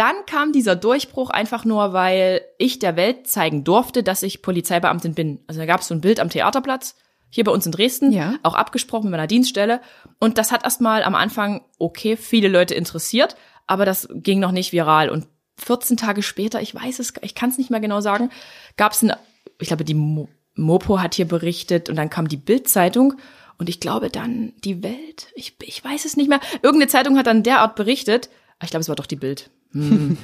dann 0.00 0.24
kam 0.24 0.52
dieser 0.52 0.76
Durchbruch 0.76 1.28
einfach 1.28 1.66
nur, 1.66 1.92
weil 1.92 2.40
ich 2.56 2.78
der 2.78 2.96
Welt 2.96 3.26
zeigen 3.26 3.64
durfte, 3.64 4.02
dass 4.02 4.22
ich 4.22 4.40
Polizeibeamtin 4.40 5.12
bin. 5.12 5.40
Also 5.46 5.60
da 5.60 5.66
gab 5.66 5.82
es 5.82 5.88
so 5.88 5.94
ein 5.94 6.00
Bild 6.00 6.20
am 6.20 6.30
Theaterplatz, 6.30 6.96
hier 7.28 7.44
bei 7.44 7.52
uns 7.52 7.66
in 7.66 7.72
Dresden, 7.72 8.10
ja. 8.10 8.36
auch 8.42 8.54
abgesprochen 8.54 9.04
mit 9.04 9.10
meiner 9.10 9.26
Dienststelle. 9.26 9.82
Und 10.18 10.38
das 10.38 10.52
hat 10.52 10.64
erstmal 10.64 11.02
am 11.02 11.14
Anfang, 11.14 11.66
okay, 11.78 12.16
viele 12.16 12.48
Leute 12.48 12.74
interessiert, 12.74 13.36
aber 13.66 13.84
das 13.84 14.08
ging 14.10 14.40
noch 14.40 14.52
nicht 14.52 14.72
viral. 14.72 15.10
Und 15.10 15.26
14 15.58 15.98
Tage 15.98 16.22
später, 16.22 16.62
ich 16.62 16.74
weiß 16.74 16.98
es, 16.98 17.12
ich 17.20 17.34
kann 17.34 17.50
es 17.50 17.58
nicht 17.58 17.68
mehr 17.68 17.80
genau 17.80 18.00
sagen, 18.00 18.30
gab 18.78 18.92
es 18.92 19.02
ein, 19.02 19.12
ich 19.60 19.68
glaube, 19.68 19.84
die 19.84 19.92
Mo 19.92 20.28
Mopo 20.54 20.98
hat 20.98 21.14
hier 21.14 21.28
berichtet 21.28 21.90
und 21.90 21.96
dann 21.96 22.10
kam 22.10 22.26
die 22.26 22.36
Bild-Zeitung 22.38 23.14
und 23.58 23.68
ich 23.68 23.80
glaube 23.80 24.08
dann 24.08 24.54
die 24.64 24.82
Welt, 24.82 25.28
ich, 25.34 25.56
ich 25.62 25.84
weiß 25.84 26.06
es 26.06 26.16
nicht 26.16 26.28
mehr. 26.28 26.40
Irgendeine 26.62 26.88
Zeitung 26.88 27.18
hat 27.18 27.26
dann 27.26 27.42
derart 27.42 27.76
berichtet, 27.76 28.30
ich 28.62 28.70
glaube, 28.70 28.80
es 28.80 28.88
war 28.88 28.96
doch 28.96 29.06
die 29.06 29.16
Bild. 29.16 29.50
Hm. 29.72 30.16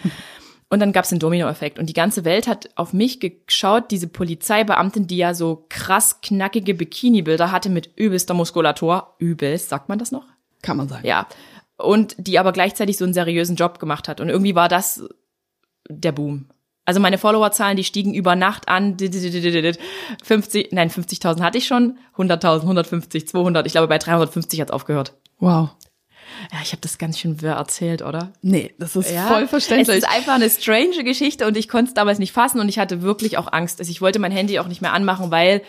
Und 0.69 0.81
dann 0.81 0.93
gab 0.93 1.05
es 1.05 1.11
den 1.11 1.21
Dominoeffekt 1.21 1.79
und 1.79 1.87
die 1.87 1.93
ganze 1.93 2.25
Welt 2.25 2.49
hat 2.49 2.71
auf 2.75 2.93
mich 2.93 3.21
geschaut, 3.21 3.93
diese 3.93 4.09
Polizeibeamtin, 4.09 5.07
die 5.07 5.19
ja 5.19 5.33
so 5.33 5.65
krass 5.69 6.21
knackige 6.23 6.75
Bikini-Bilder 6.75 7.53
hatte 7.53 7.71
mit 7.71 7.91
übelster 7.95 8.35
Muskulatur. 8.35 9.15
Übelst, 9.19 9.69
sagt 9.69 9.89
man 9.89 10.01
das 10.01 10.11
noch? 10.11 10.25
Kann 10.63 10.77
man 10.77 10.89
sagen. 10.89 11.07
Ja. 11.07 11.29
Und 11.77 12.17
die 12.19 12.39
aber 12.41 12.53
gleichzeitig 12.53 12.97
so 12.97 13.05
einen 13.05 13.15
seriösen 13.15 13.55
Job 13.55 13.79
gemacht 13.79 14.09
hat. 14.09 14.21
Und 14.21 14.29
irgendwie 14.29 14.57
war 14.57 14.69
das 14.69 15.05
der 15.89 16.11
Boom. 16.11 16.47
Also 16.85 17.01
meine 17.01 17.19
Followerzahlen, 17.19 17.77
die 17.77 17.85
stiegen 17.85 18.15
über 18.15 18.35
Nacht 18.35 18.69
an. 18.69 18.97
50, 18.99 20.73
nein, 20.73 20.91
50.000 20.91 21.41
hatte 21.43 21.59
ich 21.59 21.67
schon. 21.67 21.99
100.000, 22.17 22.63
150, 22.63 23.29
200. 23.29 23.67
Ich 23.67 23.73
glaube, 23.73 23.89
bei 23.89 23.99
350 23.99 24.61
hat's 24.61 24.71
aufgehört. 24.73 25.15
Wow. 25.39 25.71
Ja, 26.53 26.59
ich 26.63 26.73
habe 26.73 26.81
das 26.81 26.99
ganz 26.99 27.19
schön 27.19 27.41
wirr 27.43 27.55
erzählt, 27.55 28.03
oder? 28.03 28.33
Nee, 28.43 28.75
das 28.79 28.97
ist 28.97 29.11
ja, 29.11 29.27
voll 29.27 29.47
verständlich. 29.49 29.89
Es 29.89 30.05
ist 30.05 30.11
einfach 30.11 30.35
eine 30.35 30.51
strange 30.51 31.05
Geschichte 31.05 31.47
und 31.47 31.57
ich 31.57 31.69
konnte 31.69 31.89
es 31.89 31.95
damals 31.95 32.19
nicht 32.19 32.33
fassen 32.33 32.61
und 32.61 32.69
ich 32.69 32.79
hatte 32.79 33.03
wirklich 33.03 33.39
auch 33.39 33.53
Angst. 33.53 33.81
Also 33.81 33.91
ich 33.91 34.01
wollte 34.01 34.19
mein 34.19 34.33
Handy 34.33 34.59
auch 34.59 34.69
nicht 34.69 34.83
mehr 34.83 34.93
anmachen, 34.93 35.31
weil 35.31 35.63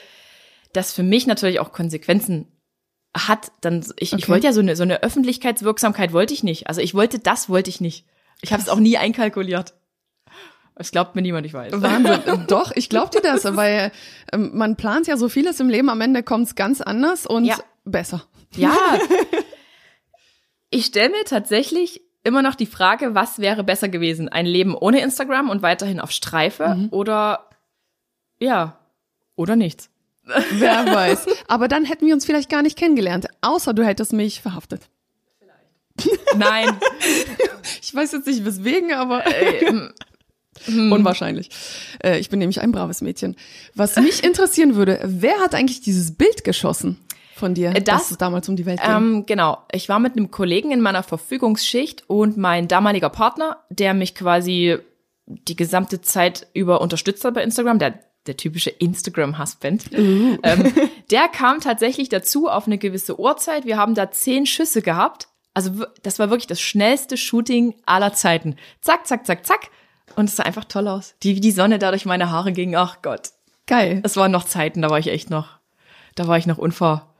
das 0.73 0.93
für 0.93 1.03
mich 1.03 1.27
natürlich 1.27 1.59
auch 1.59 1.71
Konsequenzen 1.71 2.47
hat. 3.15 3.51
Dann 3.61 3.85
ich, 3.97 4.13
okay. 4.13 4.21
ich 4.21 4.29
wollte 4.29 4.47
ja 4.47 4.53
so 4.53 4.59
eine 4.61 4.75
so 4.75 4.83
eine 4.83 5.03
Öffentlichkeitswirksamkeit 5.03 6.13
wollte 6.13 6.33
ich 6.33 6.43
nicht. 6.43 6.67
Also 6.67 6.81
ich 6.81 6.93
wollte 6.93 7.19
das 7.19 7.49
wollte 7.49 7.69
ich 7.69 7.81
nicht. 7.81 8.05
Ich 8.41 8.53
habe 8.53 8.61
es 8.61 8.69
auch 8.69 8.79
nie 8.79 8.97
einkalkuliert. 8.97 9.73
Es 10.79 10.91
glaubt 10.91 11.15
mir 11.15 11.23
niemand, 11.23 11.45
ich 11.47 11.53
weiß. 11.53 11.73
Wahnsinn. 11.75 12.45
Doch, 12.47 12.71
ich 12.75 12.89
glaub 12.89 13.09
dir 13.09 13.21
das, 13.21 13.43
weil 13.55 13.91
ähm, 14.31 14.51
man 14.53 14.75
plant 14.75 15.07
ja 15.07 15.17
so 15.17 15.27
vieles 15.27 15.59
im 15.59 15.69
Leben, 15.69 15.89
am 15.89 16.01
Ende 16.01 16.21
kommt's 16.21 16.53
ganz 16.53 16.81
anders 16.81 17.25
und 17.25 17.45
ja. 17.45 17.57
besser. 17.83 18.23
Ja, 18.55 18.75
Ich 20.69 20.85
stelle 20.85 21.09
mir 21.09 21.23
tatsächlich 21.25 22.01
immer 22.23 22.41
noch 22.41 22.55
die 22.55 22.65
Frage, 22.65 23.15
was 23.15 23.39
wäre 23.39 23.63
besser 23.63 23.87
gewesen? 23.89 24.27
Ein 24.29 24.45
Leben 24.45 24.75
ohne 24.75 24.99
Instagram 25.01 25.49
und 25.49 25.61
weiterhin 25.61 25.99
auf 25.99 26.11
Streife 26.11 26.75
Mhm. 26.75 26.87
oder 26.91 27.49
ja, 28.39 28.77
oder 29.35 29.55
nichts. 29.55 29.89
Wer 30.51 30.85
weiß. 30.93 31.25
Aber 31.47 31.67
dann 31.69 31.85
hätten 31.85 32.05
wir 32.05 32.13
uns 32.13 32.25
vielleicht 32.25 32.49
gar 32.49 32.61
nicht 32.61 32.77
kennengelernt, 32.77 33.27
außer 33.41 33.73
du 33.73 33.85
hättest 33.85 34.11
mich 34.13 34.41
verhaftet. 34.41 34.89
Nein. 36.35 36.77
Ich 37.81 37.93
weiß 37.93 38.11
jetzt 38.13 38.27
nicht 38.27 38.45
weswegen, 38.45 38.93
aber 38.93 39.23
ähm, 39.27 39.91
unwahrscheinlich. 40.91 41.49
Äh, 42.03 42.19
ich 42.19 42.29
bin 42.29 42.39
nämlich 42.39 42.61
ein 42.61 42.71
braves 42.71 43.01
Mädchen. 43.01 43.35
Was 43.75 43.95
mich 43.97 44.23
interessieren 44.23 44.75
würde, 44.75 44.99
wer 45.03 45.39
hat 45.39 45.53
eigentlich 45.53 45.81
dieses 45.81 46.15
Bild 46.15 46.43
geschossen 46.43 46.97
von 47.37 47.53
dir, 47.53 47.71
das- 47.73 47.83
dass 47.83 48.11
es 48.11 48.17
damals 48.17 48.47
um 48.49 48.55
die 48.55 48.65
Welt 48.65 48.81
ging? 48.81 48.89
ähm, 48.91 49.25
genau. 49.25 49.59
Ich 49.71 49.87
war 49.89 49.99
mit 49.99 50.13
einem 50.13 50.31
Kollegen 50.31 50.71
in 50.71 50.81
meiner 50.81 51.03
Verfügungsschicht 51.03 52.09
und 52.09 52.37
mein 52.37 52.67
damaliger 52.67 53.09
Partner, 53.09 53.57
der 53.69 53.93
mich 53.93 54.15
quasi 54.15 54.77
die 55.25 55.55
gesamte 55.55 56.01
Zeit 56.01 56.47
über 56.53 56.81
unterstützt 56.81 57.23
hat 57.25 57.33
bei 57.33 57.43
Instagram, 57.43 57.79
der 57.79 57.99
der 58.27 58.35
typische 58.35 58.69
Instagram-Husband, 58.71 59.85
ähm, 59.93 60.39
der 61.11 61.29
kam 61.29 61.61
tatsächlich 61.61 62.09
dazu 62.09 62.49
auf 62.49 62.67
eine 62.67 62.77
gewisse 62.77 63.17
Uhrzeit. 63.19 63.65
Wir 63.65 63.77
haben 63.77 63.95
da 63.95 64.11
zehn 64.11 64.45
Schüsse 64.45 64.81
gehabt. 64.81 65.29
Also 65.53 65.85
das 66.03 66.19
war 66.19 66.29
wirklich 66.29 66.45
das 66.47 66.59
schnellste 66.59 67.15
Shooting 67.17 67.75
aller 67.85 68.13
Zeiten. 68.13 68.57
Zack, 68.81 69.07
zack, 69.07 69.25
zack, 69.25 69.45
zack. 69.45 69.69
Und 70.17 70.25
es 70.29 70.35
sah 70.35 70.43
einfach 70.43 70.65
toll 70.65 70.87
aus. 70.89 71.15
Die, 71.23 71.35
wie 71.37 71.39
die 71.39 71.51
Sonne 71.51 71.79
da 71.79 71.89
durch 71.91 72.05
meine 72.05 72.29
Haare 72.29 72.51
ging. 72.51 72.75
Ach 72.75 73.01
Gott. 73.01 73.29
Geil. 73.65 74.01
Es 74.03 74.17
waren 74.17 74.31
noch 74.31 74.43
Zeiten, 74.45 74.81
da 74.81 74.89
war 74.89 74.99
ich 74.99 75.07
echt 75.07 75.29
noch, 75.29 75.47
da 76.15 76.27
war 76.27 76.37
ich 76.37 76.47
noch 76.47 76.57
unvor, 76.57 77.13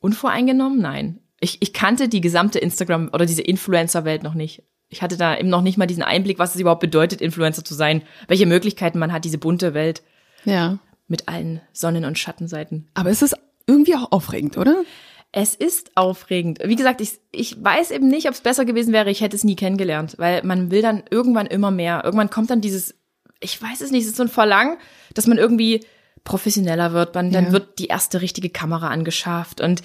unvoreingenommen? 0.00 0.80
Nein. 0.80 1.20
Ich, 1.40 1.58
ich 1.60 1.72
kannte 1.72 2.08
die 2.08 2.20
gesamte 2.20 2.58
Instagram 2.58 3.10
oder 3.12 3.26
diese 3.26 3.42
Influencer-Welt 3.42 4.22
noch 4.22 4.34
nicht. 4.34 4.62
Ich 4.88 5.02
hatte 5.02 5.16
da 5.16 5.36
eben 5.38 5.48
noch 5.48 5.62
nicht 5.62 5.76
mal 5.78 5.86
diesen 5.86 6.02
Einblick, 6.02 6.38
was 6.38 6.54
es 6.54 6.60
überhaupt 6.60 6.80
bedeutet, 6.80 7.20
Influencer 7.20 7.64
zu 7.64 7.74
sein, 7.74 8.02
welche 8.26 8.46
Möglichkeiten 8.46 8.98
man 8.98 9.12
hat, 9.12 9.24
diese 9.24 9.38
bunte 9.38 9.74
Welt 9.74 10.02
Ja. 10.44 10.78
mit 11.06 11.28
allen 11.28 11.60
Sonnen- 11.72 12.04
und 12.06 12.18
Schattenseiten. 12.18 12.88
Aber 12.94 13.10
es 13.10 13.22
ist 13.22 13.36
irgendwie 13.66 13.94
auch 13.94 14.10
aufregend, 14.12 14.56
oder? 14.56 14.82
Es 15.30 15.54
ist 15.54 15.94
aufregend. 15.94 16.58
Wie 16.64 16.74
gesagt, 16.76 17.02
ich, 17.02 17.18
ich 17.32 17.62
weiß 17.62 17.90
eben 17.90 18.08
nicht, 18.08 18.26
ob 18.28 18.32
es 18.32 18.40
besser 18.40 18.64
gewesen 18.64 18.94
wäre, 18.94 19.10
ich 19.10 19.20
hätte 19.20 19.36
es 19.36 19.44
nie 19.44 19.56
kennengelernt, 19.56 20.14
weil 20.18 20.42
man 20.42 20.70
will 20.70 20.80
dann 20.80 21.02
irgendwann 21.10 21.46
immer 21.46 21.70
mehr. 21.70 22.00
Irgendwann 22.02 22.30
kommt 22.30 22.48
dann 22.50 22.62
dieses, 22.62 22.94
ich 23.40 23.60
weiß 23.60 23.82
es 23.82 23.90
nicht, 23.90 24.02
es 24.04 24.08
ist 24.08 24.16
so 24.16 24.22
ein 24.22 24.28
Verlangen, 24.30 24.78
dass 25.12 25.26
man 25.26 25.36
irgendwie 25.36 25.84
professioneller 26.28 26.92
wird. 26.92 27.14
Man, 27.14 27.30
dann 27.32 27.46
Ja. 27.46 27.52
wird 27.52 27.78
die 27.78 27.86
erste 27.86 28.20
richtige 28.20 28.50
Kamera 28.50 28.88
angeschafft 28.88 29.60
und 29.60 29.82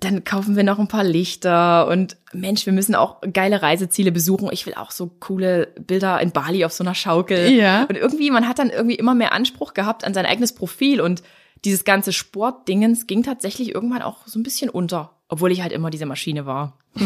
dann 0.00 0.22
kaufen 0.22 0.54
wir 0.54 0.62
noch 0.62 0.78
ein 0.78 0.86
paar 0.86 1.02
Lichter 1.02 1.88
und 1.88 2.16
Mensch, 2.32 2.66
wir 2.66 2.72
müssen 2.72 2.94
auch 2.94 3.16
geile 3.32 3.62
Reiseziele 3.62 4.12
besuchen. 4.12 4.48
Ich 4.52 4.64
will 4.64 4.74
auch 4.74 4.92
so 4.92 5.08
coole 5.08 5.74
Bilder 5.80 6.20
in 6.20 6.30
Bali 6.30 6.64
auf 6.64 6.72
so 6.72 6.84
einer 6.84 6.94
Schaukel. 6.94 7.50
Ja. 7.50 7.82
Und 7.88 7.96
irgendwie, 7.96 8.30
man 8.30 8.46
hat 8.46 8.60
dann 8.60 8.70
irgendwie 8.70 8.94
immer 8.94 9.14
mehr 9.16 9.32
Anspruch 9.32 9.74
gehabt 9.74 10.04
an 10.04 10.14
sein 10.14 10.24
eigenes 10.24 10.54
Profil 10.54 11.00
und 11.00 11.22
dieses 11.64 11.82
ganze 11.84 12.12
Sportdingens 12.12 13.08
ging 13.08 13.24
tatsächlich 13.24 13.74
irgendwann 13.74 14.02
auch 14.02 14.24
so 14.26 14.38
ein 14.38 14.44
bisschen 14.44 14.70
unter, 14.70 15.16
obwohl 15.28 15.50
ich 15.50 15.62
halt 15.62 15.72
immer 15.72 15.90
diese 15.90 16.06
Maschine 16.06 16.46
war. 16.46 16.78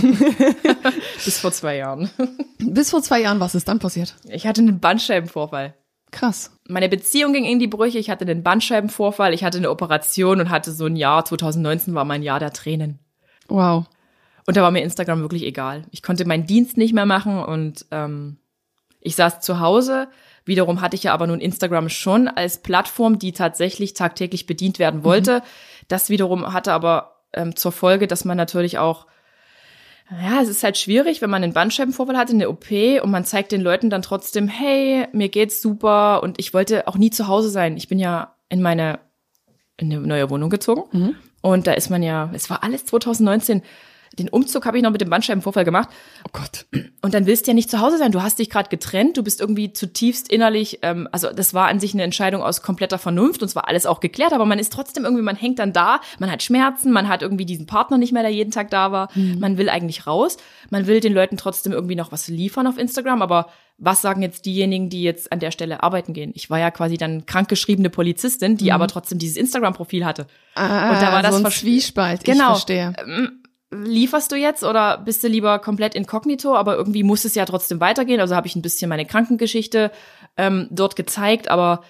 Bis 1.25 1.39
vor 1.39 1.53
zwei 1.53 1.77
Jahren. 1.77 2.11
Bis 2.59 2.91
vor 2.91 3.03
zwei 3.03 3.23
Jahren, 3.23 3.41
was 3.41 3.55
ist 3.55 3.69
dann 3.69 3.79
passiert? 3.79 4.15
Ich 4.29 4.47
hatte 4.47 4.61
einen 4.61 4.81
Bandscheibenvorfall. 4.81 5.75
Krass. 6.13 6.57
Meine 6.69 6.89
Beziehung 6.89 7.33
ging 7.33 7.45
in 7.45 7.59
die 7.59 7.67
Brüche, 7.67 7.99
ich 7.99 8.11
hatte 8.11 8.25
einen 8.25 8.43
Bandscheibenvorfall, 8.43 9.35
ich 9.35 9.43
hatte 9.43 9.59
eine 9.59 9.71
Operation 9.71 10.41
und 10.41 10.51
hatte 10.51 10.71
so 10.71 10.87
ein 10.87 10.95
Jahr, 10.95 11.25
2019 11.25 11.95
war 11.95 12.05
mein 12.05 12.23
Jahr 12.23 12.39
der 12.39 12.53
Tränen. 12.53 13.01
Wow. 13.49 13.87
Und 14.47 14.57
da 14.57 14.63
war 14.63 14.71
mir 14.71 14.83
Instagram 14.83 15.23
wirklich 15.23 15.43
egal. 15.43 15.85
Ich 15.91 16.03
konnte 16.03 16.25
meinen 16.27 16.47
Dienst 16.47 16.77
nicht 16.77 16.93
mehr 16.93 17.07
machen 17.07 17.43
und 17.43 17.87
ähm, 17.91 18.37
ich 19.01 19.17
saß 19.17 19.41
zu 19.41 19.59
Hause. 19.59 20.09
Wiederum 20.45 20.81
hatte 20.81 20.97
ich 20.97 21.05
ja 21.05 21.15
aber 21.15 21.27
nun 21.27 21.41
Instagram 21.41 21.89
schon 21.89 22.29
als 22.29 22.59
Plattform, 22.59 23.19
die 23.19 23.33
tatsächlich 23.33 23.95
tagtäglich 23.95 24.47
bedient 24.47 24.79
werden 24.79 25.05
wollte. 25.05 25.43
Das 25.89 26.11
wiederum 26.11 26.53
hatte 26.53 26.73
aber 26.73 27.23
ähm, 27.33 27.57
zur 27.57 27.73
Folge, 27.73 28.07
dass 28.07 28.25
man 28.25 28.37
natürlich 28.37 28.79
auch 28.79 29.07
ja, 30.21 30.43
es 30.43 30.49
ist 30.49 30.63
halt 30.63 30.77
schwierig, 30.77 31.23
wenn 31.23 31.31
man 31.31 31.43
einen 31.43 31.53
Bandscheibenvorfall 31.53 32.17
hat 32.17 32.31
in 32.31 32.39
der 32.39 32.51
OP 32.51 32.71
und 33.03 33.11
man 33.11 33.25
zeigt 33.25 33.53
den 33.53 33.61
Leuten 33.61 33.91
dann 33.91 34.03
trotzdem, 34.03 34.49
hey, 34.49 35.07
mir 35.13 35.29
geht's 35.29 35.63
super 35.63 36.23
und 36.23 36.39
ich 36.39 36.53
wollte 36.53 36.89
auch 36.89 36.97
nie 36.97 37.11
zu 37.11 37.29
Hause 37.29 37.49
sein. 37.49 37.77
Ich 37.77 37.89
bin 37.89 37.99
ja 37.99 38.35
in 38.49 38.61
meine 38.61 38.99
in 39.79 39.91
eine 39.91 40.01
neue 40.01 40.29
Wohnung 40.31 40.51
gezogen 40.51 40.83
und 41.41 41.67
da 41.67 41.73
ist 41.73 41.91
man 41.91 42.03
ja, 42.03 42.31
es 42.35 42.51
war 42.51 42.63
alles 42.63 42.85
2019. 42.87 43.63
Den 44.19 44.29
Umzug 44.29 44.67
habe 44.67 44.77
ich 44.77 44.83
noch 44.83 44.91
mit 44.91 45.01
dem 45.01 45.11
Bandscheibenvorfall 45.11 45.65
gemacht 45.65 45.89
Oh 46.25 46.31
Gott. 46.33 46.67
und 47.01 47.15
dann 47.15 47.27
willst 47.27 47.47
du 47.47 47.51
ja 47.51 47.55
nicht 47.55 47.71
zu 47.71 47.81
Hause 47.81 47.99
sein. 47.99 48.13
Du 48.13 48.23
hast 48.23 48.39
dich 48.39 48.51
gerade 48.51 48.69
getrennt, 48.69 49.17
du 49.17 49.23
bist 49.23 49.41
irgendwie 49.41 49.73
zutiefst 49.73 50.31
innerlich, 50.31 50.81
ähm, 50.83 51.09
also 51.13 51.33
das 51.33 51.55
war 51.55 51.69
an 51.69 51.81
sich 51.81 51.95
eine 51.95 52.03
Entscheidung 52.03 52.43
aus 52.43 52.63
kompletter 52.63 52.99
Vernunft 52.99 53.43
und 53.43 53.49
es 53.49 53.57
war 53.57 53.69
alles 53.69 53.87
auch 53.87 54.01
geklärt, 54.01 54.33
aber 54.33 54.45
man 54.45 54.59
ist 54.59 54.73
trotzdem 54.73 55.05
irgendwie, 55.05 55.23
man 55.23 55.37
hängt 55.37 55.59
dann 55.59 55.73
da, 55.73 56.01
man 56.19 56.31
hat 56.31 56.43
Schmerzen, 56.43 56.93
man 56.93 57.09
hat 57.09 57.23
irgendwie 57.23 57.47
diesen 57.47 57.67
Partner 57.67 57.99
nicht 57.99 58.13
mehr, 58.13 58.23
der 58.23 58.33
jeden 58.33 58.51
Tag 58.51 58.71
da 58.71 58.93
war, 58.93 59.09
man 59.15 59.57
will 59.59 59.69
eigentlich 59.69 60.07
raus, 60.07 60.37
man 60.71 60.87
will 60.87 61.01
den 61.01 61.13
Leuten 61.15 61.37
trotzdem 61.37 61.73
irgendwie 61.73 61.97
noch 61.97 62.13
was 62.13 62.29
liefern 62.29 62.67
auf 62.67 62.79
Instagram, 62.79 63.23
aber 63.23 63.49
was 63.79 64.01
sagen 64.03 64.23
jetzt 64.23 64.47
diejenigen, 64.47 64.91
die 64.91 65.03
jetzt 65.03 65.33
an 65.33 65.41
der 65.41 65.51
Stelle 65.51 65.83
arbeiten 65.83 66.13
gehen? 66.13 66.31
Ich 66.35 66.51
war 66.51 66.59
ja 66.61 66.71
quasi 66.71 66.97
dann 66.99 67.27
krankgeschriebene 67.27 67.91
Polizistin, 67.91 68.57
die 68.57 68.71
aber 68.71 68.87
trotzdem 68.87 69.19
dieses 69.19 69.37
Instagram-Profil 69.37 70.05
hatte. 70.05 70.27
Ah, 70.55 70.91
Und 70.93 71.03
da 71.03 71.13
war 71.13 71.23
das 71.23 71.37
so 71.37 71.43
ein 71.45 71.51
Zwiespalt. 71.51 72.23
Genau. 72.23 72.53
Ich 72.53 72.65
verstehe. 72.65 72.93
Lieferst 73.73 74.31
du 74.31 74.37
jetzt 74.37 74.63
oder 74.65 74.99
bist 74.99 75.25
du 75.25 75.29
lieber 75.29 75.59
komplett 75.59 75.95
inkognito, 75.95 76.55
aber 76.55 76.77
irgendwie 76.77 77.03
muss 77.03 77.25
es 77.25 77.35
ja 77.35 77.45
trotzdem 77.47 77.81
weitergehen. 77.81 78.21
Also 78.21 78.37
habe 78.37 78.47
ich 78.47 78.55
ein 78.55 78.63
bisschen 78.63 78.89
meine 78.89 79.07
Krankengeschichte 79.07 79.91
ähm, 80.37 80.69
dort 80.71 80.95
gezeigt, 80.97 81.49
aber 81.49 81.83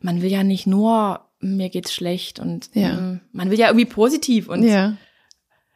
man 0.00 0.20
will 0.22 0.30
ja 0.30 0.42
nicht 0.44 0.66
nur, 0.66 1.20
mir 1.40 1.68
geht's 1.70 1.94
schlecht 1.94 2.40
und 2.40 2.70
Ja. 2.74 2.90
ähm, 2.90 3.20
man 3.32 3.50
will 3.50 3.58
ja 3.58 3.68
irgendwie 3.68 3.86
positiv 3.86 4.48
und 4.48 4.62
Ja. 4.64 4.94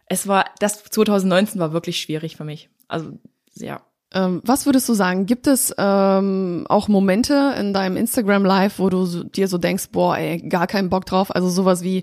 es 0.07 0.27
war, 0.27 0.47
das 0.59 0.83
2019 0.85 1.61
war 1.61 1.73
wirklich 1.73 2.01
schwierig 2.01 2.37
für 2.37 2.45
mich. 2.45 2.69
Also 2.89 3.19
ja. 3.55 3.81
Ähm, 4.15 4.43
was 4.45 4.67
würdest 4.67 4.89
du 4.91 4.95
sagen? 4.95 5.25
Gibt 5.27 5.47
es 5.47 5.75
ähm, 5.79 6.67
auch 6.69 6.89
Momente 6.89 7.55
in 7.59 7.73
deinem 7.73 7.97
Instagram 7.97 8.45
Live, 8.45 8.79
wo 8.79 8.91
du 8.91 9.07
so, 9.07 9.25
dir 9.25 9.49
so 9.49 9.57
denkst, 9.57 9.89
boah, 9.91 10.19
ey, 10.19 10.39
gar 10.39 10.67
keinen 10.67 10.91
Bock 10.91 11.07
drauf? 11.07 11.35
Also 11.35 11.49
sowas 11.49 11.83
wie 11.83 12.03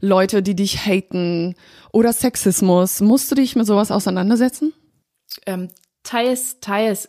Leute, 0.00 0.42
die 0.42 0.54
dich 0.56 0.86
haten 0.86 1.54
oder 1.92 2.12
Sexismus. 2.12 3.00
Musst 3.00 3.30
du 3.30 3.34
dich 3.34 3.56
mit 3.56 3.66
sowas 3.66 3.90
auseinandersetzen? 3.90 4.72
Ähm, 5.46 5.68
teils, 6.02 6.60
teils. 6.60 7.08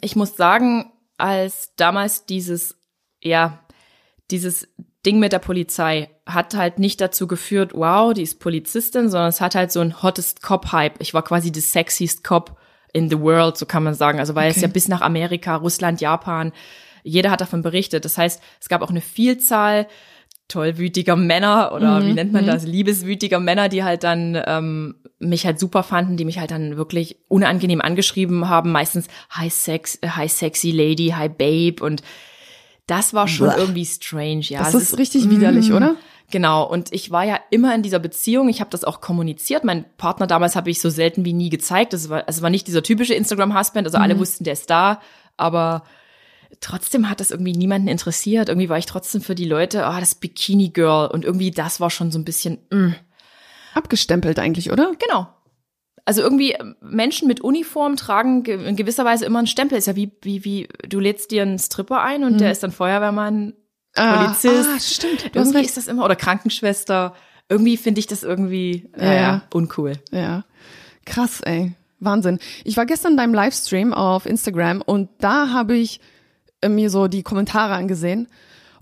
Ich 0.00 0.16
muss 0.16 0.36
sagen, 0.36 0.92
als 1.16 1.72
damals 1.76 2.26
dieses, 2.26 2.76
ja, 3.22 3.60
dieses 4.30 4.68
Ding 5.06 5.18
mit 5.18 5.32
der 5.32 5.38
Polizei 5.38 6.10
hat 6.26 6.54
halt 6.54 6.78
nicht 6.78 7.00
dazu 7.00 7.26
geführt, 7.26 7.72
wow, 7.74 8.12
die 8.12 8.22
ist 8.22 8.38
Polizistin, 8.38 9.08
sondern 9.08 9.30
es 9.30 9.40
hat 9.40 9.54
halt 9.54 9.72
so 9.72 9.80
ein 9.80 10.02
hottest 10.02 10.42
Cop-Hype. 10.42 11.00
Ich 11.00 11.14
war 11.14 11.22
quasi 11.22 11.50
the 11.52 11.60
sexiest 11.60 12.22
Cop 12.22 12.58
in 12.92 13.08
the 13.08 13.18
world, 13.18 13.56
so 13.56 13.64
kann 13.66 13.82
man 13.82 13.94
sagen. 13.94 14.18
Also 14.20 14.34
weil 14.34 14.50
es 14.50 14.56
Okay. 14.58 14.66
ja 14.66 14.68
bis 14.72 14.88
nach 14.88 15.00
Amerika, 15.00 15.56
Russland, 15.56 16.00
Japan, 16.00 16.52
jeder 17.02 17.30
hat 17.30 17.40
davon 17.40 17.62
berichtet. 17.62 18.04
Das 18.04 18.18
heißt, 18.18 18.42
es 18.60 18.68
gab 18.68 18.82
auch 18.82 18.90
eine 18.90 19.00
Vielzahl 19.00 19.86
tollwütiger 20.50 21.16
Männer 21.16 21.72
oder 21.74 22.04
wie 22.04 22.12
nennt 22.12 22.32
man 22.32 22.46
das, 22.46 22.64
liebeswütiger 22.64 23.40
Männer, 23.40 23.68
die 23.68 23.84
halt 23.84 24.04
dann 24.04 24.40
ähm, 24.46 24.96
mich 25.18 25.46
halt 25.46 25.58
super 25.58 25.82
fanden, 25.82 26.16
die 26.16 26.24
mich 26.24 26.38
halt 26.38 26.50
dann 26.50 26.76
wirklich 26.76 27.16
unangenehm 27.28 27.80
angeschrieben 27.80 28.48
haben, 28.48 28.72
meistens 28.72 29.06
Hi 29.30 29.48
Sex, 29.48 29.98
Hi 30.04 30.28
Sexy 30.28 30.70
Lady, 30.70 31.14
Hi 31.16 31.28
Babe 31.28 31.84
und 31.84 32.02
das 32.86 33.14
war 33.14 33.28
schon 33.28 33.48
Blech. 33.48 33.58
irgendwie 33.58 33.86
strange, 33.86 34.40
ja. 34.40 34.58
Das 34.58 34.74
Es 34.74 34.82
ist 34.82 34.98
richtig 34.98 35.30
widerlich, 35.30 35.72
oder? 35.72 35.94
Genau, 36.30 36.64
und 36.64 36.92
ich 36.92 37.10
war 37.10 37.24
ja 37.24 37.38
immer 37.50 37.74
in 37.74 37.82
dieser 37.82 37.98
Beziehung, 37.98 38.48
ich 38.48 38.60
habe 38.60 38.70
das 38.70 38.84
auch 38.84 39.00
kommuniziert. 39.00 39.64
Mein 39.64 39.84
Partner 39.96 40.26
damals 40.26 40.56
habe 40.56 40.70
ich 40.70 40.80
so 40.80 40.90
selten 40.90 41.24
wie 41.24 41.32
nie 41.32 41.50
gezeigt. 41.50 41.92
Es 41.92 42.08
war, 42.08 42.24
es 42.26 42.40
war 42.42 42.50
nicht 42.50 42.66
dieser 42.66 42.82
typische 42.82 43.14
Instagram-Husband, 43.14 43.86
also 43.86 43.98
alle 43.98 44.18
wussten, 44.18 44.44
der 44.44 44.52
ist 44.52 44.70
da, 44.70 45.00
aber 45.36 45.82
trotzdem 46.60 47.08
hat 47.08 47.20
das 47.20 47.30
irgendwie 47.30 47.52
niemanden 47.52 47.88
interessiert. 47.88 48.48
Irgendwie 48.48 48.68
war 48.68 48.78
ich 48.78 48.86
trotzdem 48.86 49.20
für 49.20 49.34
die 49.34 49.44
Leute, 49.44 49.86
ah, 49.86 50.00
das 50.00 50.14
Bikini-Girl 50.14 51.08
und 51.12 51.24
irgendwie 51.24 51.50
das 51.50 51.80
war 51.80 51.90
schon 51.90 52.10
so 52.10 52.18
ein 52.18 52.24
bisschen, 52.24 52.58
mm, 52.70 52.94
Abgestempelt 53.74 54.38
eigentlich, 54.38 54.72
oder? 54.72 54.92
genau. 54.98 55.28
Also 56.04 56.22
irgendwie 56.22 56.52
ähm, 56.52 56.74
Menschen 56.80 57.28
mit 57.28 57.40
Uniform 57.42 57.94
tragen 57.94 58.42
ge- 58.42 58.66
in 58.66 58.74
gewisser 58.74 59.04
Weise 59.04 59.26
immer 59.26 59.38
einen 59.38 59.46
Stempel. 59.46 59.78
Ist 59.78 59.86
ja 59.86 59.94
wie, 59.94 60.10
wie, 60.22 60.44
wie, 60.44 60.68
du 60.88 60.98
lädst 60.98 61.30
dir 61.30 61.42
einen 61.42 61.58
Stripper 61.58 62.00
ein 62.02 62.24
und 62.24 62.40
der 62.40 62.50
ist 62.50 62.62
dann 62.64 62.72
Feuerwehrmann, 62.72 63.52
Polizist. 63.94 64.68
Ah, 64.68 64.74
ah, 64.76 64.80
stimmt. 64.80 65.30
Irgendwie 65.34 65.60
ist 65.64 65.76
das 65.76 65.86
immer, 65.88 66.04
oder 66.04 66.16
Krankenschwester. 66.16 67.14
Irgendwie 67.48 67.76
finde 67.76 68.00
ich 68.00 68.06
das 68.08 68.22
irgendwie, 68.24 68.88
Ja, 68.96 69.04
ja, 69.04 69.12
ja. 69.12 69.20
ja, 69.20 69.42
uncool. 69.52 69.92
Ja. 70.10 70.44
Krass, 71.04 71.42
ey. 71.42 71.74
Wahnsinn. 72.00 72.38
Ich 72.64 72.76
war 72.76 72.86
gestern 72.86 73.12
in 73.12 73.18
deinem 73.18 73.34
Livestream 73.34 73.92
auf 73.92 74.26
Instagram 74.26 74.80
und 74.82 75.10
da 75.18 75.50
habe 75.50 75.76
ich 75.76 75.98
äh, 75.98 76.02
mir 76.68 76.90
so 76.90 77.08
die 77.08 77.22
Kommentare 77.22 77.74
angesehen 77.74 78.28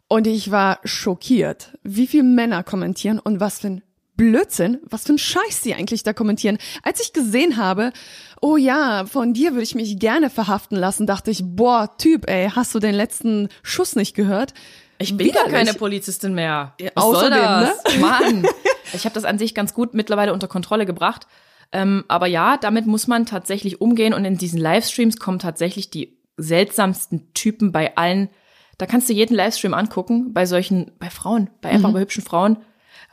und 0.08 0.26
ich 0.26 0.50
war 0.50 0.80
schockiert, 0.84 1.76
wie 1.82 2.06
viele 2.06 2.24
Männer 2.24 2.62
kommentieren 2.62 3.18
und 3.18 3.40
was 3.40 3.60
für 3.60 3.68
ein 3.68 3.82
Blödsinn, 4.16 4.80
was 4.82 5.04
für 5.04 5.12
ein 5.12 5.18
Scheiß 5.18 5.60
die 5.62 5.74
eigentlich 5.74 6.02
da 6.02 6.12
kommentieren. 6.12 6.58
Als 6.82 7.00
ich 7.00 7.12
gesehen 7.12 7.56
habe, 7.56 7.92
oh 8.40 8.56
ja, 8.56 9.06
von 9.06 9.32
dir 9.32 9.52
würde 9.52 9.62
ich 9.62 9.76
mich 9.76 9.98
gerne 9.98 10.28
verhaften 10.28 10.76
lassen, 10.76 11.06
dachte 11.06 11.30
ich, 11.30 11.42
boah, 11.44 11.96
Typ, 11.98 12.28
ey, 12.28 12.50
hast 12.50 12.74
du 12.74 12.80
den 12.80 12.94
letzten 12.94 13.48
Schuss 13.62 13.94
nicht 13.94 14.14
gehört? 14.14 14.54
Ich 14.98 15.16
bin 15.16 15.30
gar 15.30 15.46
keine 15.46 15.72
Polizistin 15.72 16.34
mehr. 16.34 16.74
Was 16.94 17.04
außerdem, 17.04 17.38
soll 17.38 17.40
das? 17.84 17.94
Ne? 17.94 18.00
Mann. 18.00 18.46
Ich 18.92 19.04
habe 19.04 19.14
das 19.14 19.24
an 19.24 19.38
sich 19.38 19.54
ganz 19.54 19.72
gut 19.74 19.94
mittlerweile 19.94 20.32
unter 20.32 20.48
Kontrolle 20.48 20.86
gebracht. 20.86 21.26
Ähm, 21.70 22.04
aber 22.08 22.26
ja, 22.26 22.56
damit 22.56 22.86
muss 22.86 23.06
man 23.06 23.26
tatsächlich 23.26 23.80
umgehen 23.80 24.14
und 24.14 24.24
in 24.24 24.38
diesen 24.38 24.58
Livestreams 24.58 25.18
kommen 25.18 25.38
tatsächlich 25.38 25.90
die 25.90 26.17
seltsamsten 26.38 27.32
Typen 27.34 27.72
bei 27.72 27.96
allen. 27.96 28.30
Da 28.78 28.86
kannst 28.86 29.08
du 29.08 29.12
jeden 29.12 29.34
Livestream 29.34 29.74
angucken, 29.74 30.32
bei 30.32 30.46
solchen, 30.46 30.92
bei 30.98 31.10
Frauen, 31.10 31.50
bei 31.60 31.68
einfach 31.68 31.90
mhm. 31.90 31.94
bei 31.94 32.00
hübschen 32.00 32.22
Frauen. 32.22 32.58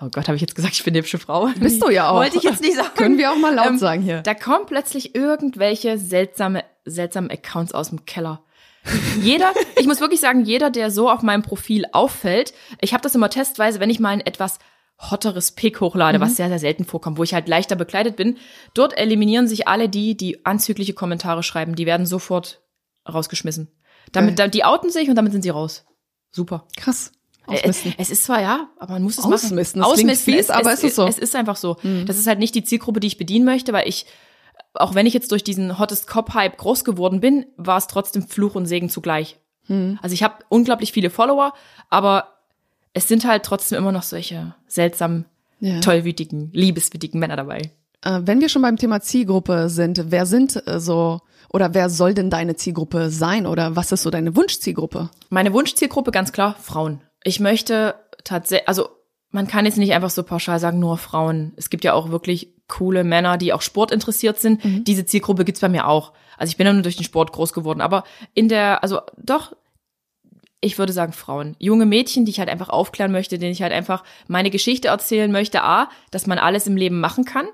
Oh 0.01 0.09
Gott, 0.11 0.27
habe 0.27 0.35
ich 0.35 0.41
jetzt 0.41 0.55
gesagt, 0.55 0.73
ich 0.73 0.83
bin 0.83 0.93
eine 0.93 0.99
hübsche 0.99 1.17
Frau? 1.17 1.49
Bist 1.59 1.81
du 1.81 1.89
ja 1.89 2.09
auch. 2.09 2.15
Wollte 2.15 2.37
ich 2.37 2.43
jetzt 2.43 2.61
nicht 2.61 2.75
sagen. 2.75 2.95
Können 2.95 3.17
wir 3.17 3.31
auch 3.31 3.37
mal 3.37 3.53
laut 3.53 3.67
ähm, 3.67 3.77
sagen 3.77 4.01
hier. 4.01 4.21
Da 4.21 4.33
kommen 4.33 4.65
plötzlich 4.65 5.15
irgendwelche 5.15 5.97
seltsame, 5.97 6.63
seltsame 6.83 7.31
Accounts 7.31 7.73
aus 7.73 7.89
dem 7.89 8.05
Keller. 8.05 8.43
jeder, 9.21 9.53
ich 9.77 9.87
muss 9.87 10.01
wirklich 10.01 10.19
sagen, 10.19 10.43
jeder, 10.43 10.69
der 10.69 10.91
so 10.91 11.09
auf 11.09 11.21
meinem 11.21 11.43
Profil 11.43 11.85
auffällt, 11.93 12.53
ich 12.81 12.93
habe 12.93 13.03
das 13.03 13.15
immer 13.15 13.29
testweise, 13.29 13.79
wenn 13.79 13.89
ich 13.89 13.99
mal 13.99 14.09
ein 14.09 14.21
etwas 14.21 14.59
hotteres 14.99 15.51
Pick 15.51 15.81
hochlade, 15.81 16.19
mhm. 16.19 16.23
was 16.23 16.35
sehr, 16.35 16.49
sehr 16.49 16.59
selten 16.59 16.85
vorkommt, 16.85 17.17
wo 17.17 17.23
ich 17.23 17.33
halt 17.33 17.47
leichter 17.47 17.75
bekleidet 17.75 18.15
bin. 18.15 18.37
Dort 18.73 18.97
eliminieren 18.97 19.47
sich 19.47 19.67
alle 19.67 19.89
die, 19.89 20.15
die 20.17 20.45
anzügliche 20.45 20.93
Kommentare 20.93 21.43
schreiben. 21.43 21.75
Die 21.75 21.85
werden 21.85 22.05
sofort 22.05 22.61
rausgeschmissen. 23.11 23.69
Damit, 24.11 24.39
okay. 24.39 24.49
die 24.51 24.63
outen 24.63 24.89
sich 24.89 25.09
und 25.09 25.15
damit 25.15 25.31
sind 25.31 25.41
sie 25.41 25.49
raus. 25.49 25.85
Super. 26.31 26.65
Krass. 26.77 27.11
Äh, 27.47 27.59
Ausmisten. 27.59 27.93
Es 27.97 28.09
ist 28.09 28.23
zwar 28.23 28.41
ja, 28.41 28.69
aber 28.79 28.93
man 28.93 29.03
muss 29.03 29.17
es 29.17 29.23
Ausmisten. 29.23 29.81
machen. 29.81 29.91
Ausmisten. 29.91 30.33
Fies, 30.33 30.45
es, 30.45 30.49
aber 30.49 30.71
es, 30.71 30.79
es 30.79 30.85
ist 30.85 30.95
so. 30.95 31.07
Es 31.07 31.19
ist 31.19 31.35
einfach 31.35 31.55
so. 31.55 31.77
Mhm. 31.83 32.05
Das 32.05 32.17
ist 32.17 32.27
halt 32.27 32.39
nicht 32.39 32.55
die 32.55 32.63
Zielgruppe, 32.63 32.99
die 32.99 33.07
ich 33.07 33.17
bedienen 33.17 33.45
möchte, 33.45 33.73
weil 33.73 33.87
ich, 33.87 34.05
auch 34.73 34.95
wenn 34.95 35.05
ich 35.05 35.13
jetzt 35.13 35.31
durch 35.31 35.43
diesen 35.43 35.79
Hottest 35.79 36.07
Cop 36.07 36.33
Hype 36.33 36.57
groß 36.57 36.83
geworden 36.83 37.19
bin, 37.19 37.45
war 37.57 37.77
es 37.77 37.87
trotzdem 37.87 38.27
Fluch 38.27 38.55
und 38.55 38.65
Segen 38.65 38.89
zugleich. 38.89 39.37
Mhm. 39.67 39.99
Also 40.01 40.13
ich 40.13 40.23
habe 40.23 40.43
unglaublich 40.49 40.91
viele 40.91 41.09
Follower, 41.09 41.53
aber 41.89 42.35
es 42.93 43.07
sind 43.07 43.25
halt 43.25 43.43
trotzdem 43.43 43.77
immer 43.77 43.91
noch 43.91 44.03
solche 44.03 44.55
seltsamen, 44.67 45.25
ja. 45.59 45.79
tollwütigen, 45.81 46.49
liebeswütigen 46.53 47.19
Männer 47.19 47.35
dabei. 47.35 47.71
Äh, 48.01 48.21
wenn 48.23 48.41
wir 48.41 48.49
schon 48.49 48.61
beim 48.61 48.77
Thema 48.77 49.01
Zielgruppe 49.01 49.69
sind, 49.69 50.05
wer 50.09 50.25
sind 50.25 50.65
äh, 50.67 50.79
so 50.79 51.21
oder 51.49 51.73
wer 51.73 51.89
soll 51.89 52.13
denn 52.13 52.29
deine 52.29 52.55
Zielgruppe 52.55 53.09
sein 53.09 53.45
oder 53.47 53.75
was 53.75 53.91
ist 53.91 54.03
so 54.03 54.09
deine 54.09 54.35
Wunschzielgruppe? 54.35 55.09
Meine 55.29 55.53
Wunschzielgruppe 55.53 56.11
ganz 56.11 56.31
klar 56.31 56.55
Frauen. 56.61 57.01
Ich 57.23 57.39
möchte 57.39 57.95
tatsächlich, 58.23 58.67
also 58.67 58.89
man 59.31 59.47
kann 59.47 59.65
jetzt 59.65 59.77
nicht 59.77 59.93
einfach 59.93 60.09
so 60.09 60.23
pauschal 60.23 60.59
sagen, 60.59 60.79
nur 60.79 60.97
Frauen. 60.97 61.53
Es 61.57 61.69
gibt 61.69 61.83
ja 61.83 61.93
auch 61.93 62.09
wirklich 62.09 62.53
coole 62.67 63.03
Männer, 63.03 63.37
die 63.37 63.53
auch 63.53 63.61
Sport 63.61 63.91
interessiert 63.91 64.39
sind. 64.39 64.63
Mhm. 64.63 64.83
Diese 64.85 65.05
Zielgruppe 65.05 65.45
gibt's 65.45 65.61
bei 65.61 65.69
mir 65.69 65.87
auch. 65.87 66.13
Also 66.37 66.51
ich 66.51 66.57
bin 66.57 66.67
ja 66.67 66.73
nur 66.73 66.83
durch 66.83 66.95
den 66.95 67.03
Sport 67.03 67.31
groß 67.33 67.53
geworden, 67.53 67.81
aber 67.81 68.03
in 68.33 68.49
der, 68.49 68.81
also 68.81 69.01
doch, 69.17 69.53
ich 70.61 70.79
würde 70.79 70.93
sagen 70.93 71.13
Frauen. 71.13 71.55
Junge 71.59 71.85
Mädchen, 71.85 72.25
die 72.25 72.31
ich 72.31 72.39
halt 72.39 72.49
einfach 72.49 72.69
aufklären 72.69 73.11
möchte, 73.11 73.37
denen 73.37 73.51
ich 73.51 73.61
halt 73.61 73.73
einfach 73.73 74.03
meine 74.27 74.49
Geschichte 74.49 74.87
erzählen 74.87 75.31
möchte. 75.31 75.61
A, 75.61 75.89
dass 76.11 76.27
man 76.27 76.39
alles 76.39 76.65
im 76.65 76.75
Leben 76.75 76.99
machen 76.99 77.23
kann. 77.23 77.45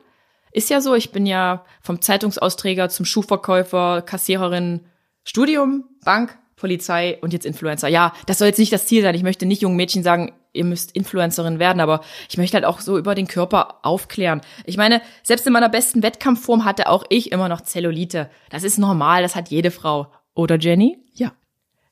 Ist 0.51 0.69
ja 0.69 0.81
so, 0.81 0.95
ich 0.95 1.11
bin 1.11 1.25
ja 1.25 1.65
vom 1.81 2.01
Zeitungsausträger 2.01 2.89
zum 2.89 3.05
Schuhverkäufer, 3.05 4.01
Kassiererin, 4.01 4.81
Studium, 5.23 5.85
Bank, 6.03 6.37
Polizei 6.55 7.17
und 7.21 7.33
jetzt 7.33 7.45
Influencer. 7.45 7.87
Ja, 7.87 8.13
das 8.25 8.37
soll 8.37 8.47
jetzt 8.47 8.59
nicht 8.59 8.73
das 8.73 8.85
Ziel 8.85 9.01
sein. 9.01 9.15
Ich 9.15 9.23
möchte 9.23 9.45
nicht 9.45 9.61
jungen 9.61 9.77
Mädchen 9.77 10.03
sagen, 10.03 10.33
ihr 10.53 10.65
müsst 10.65 10.91
Influencerin 10.95 11.59
werden, 11.59 11.79
aber 11.79 12.01
ich 12.29 12.37
möchte 12.37 12.55
halt 12.55 12.65
auch 12.65 12.81
so 12.81 12.97
über 12.97 13.15
den 13.15 13.27
Körper 13.27 13.79
aufklären. 13.83 14.41
Ich 14.65 14.77
meine, 14.77 15.01
selbst 15.23 15.47
in 15.47 15.53
meiner 15.53 15.69
besten 15.69 16.03
Wettkampfform 16.03 16.65
hatte 16.65 16.89
auch 16.89 17.03
ich 17.09 17.31
immer 17.31 17.49
noch 17.49 17.61
Zellulite. 17.61 18.29
Das 18.49 18.63
ist 18.63 18.77
normal, 18.77 19.23
das 19.23 19.35
hat 19.35 19.49
jede 19.49 19.71
Frau. 19.71 20.11
Oder 20.33 20.57
Jenny? 20.57 20.99
Ja. 21.13 21.31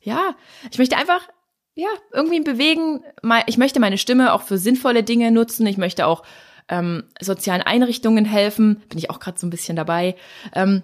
Ja, 0.01 0.35
ich 0.71 0.77
möchte 0.77 0.97
einfach 0.97 1.27
ja, 1.75 1.87
irgendwie 2.13 2.41
bewegen. 2.41 3.03
Ich 3.47 3.57
möchte 3.57 3.79
meine 3.79 3.97
Stimme 3.97 4.33
auch 4.33 4.41
für 4.41 4.57
sinnvolle 4.57 5.03
Dinge 5.03 5.31
nutzen. 5.31 5.65
Ich 5.65 5.77
möchte 5.77 6.07
auch 6.07 6.23
ähm, 6.69 7.03
sozialen 7.19 7.61
Einrichtungen 7.61 8.25
helfen. 8.25 8.81
Bin 8.89 8.97
ich 8.97 9.09
auch 9.09 9.19
gerade 9.19 9.39
so 9.39 9.47
ein 9.47 9.49
bisschen 9.49 9.75
dabei. 9.75 10.15
Ähm, 10.53 10.83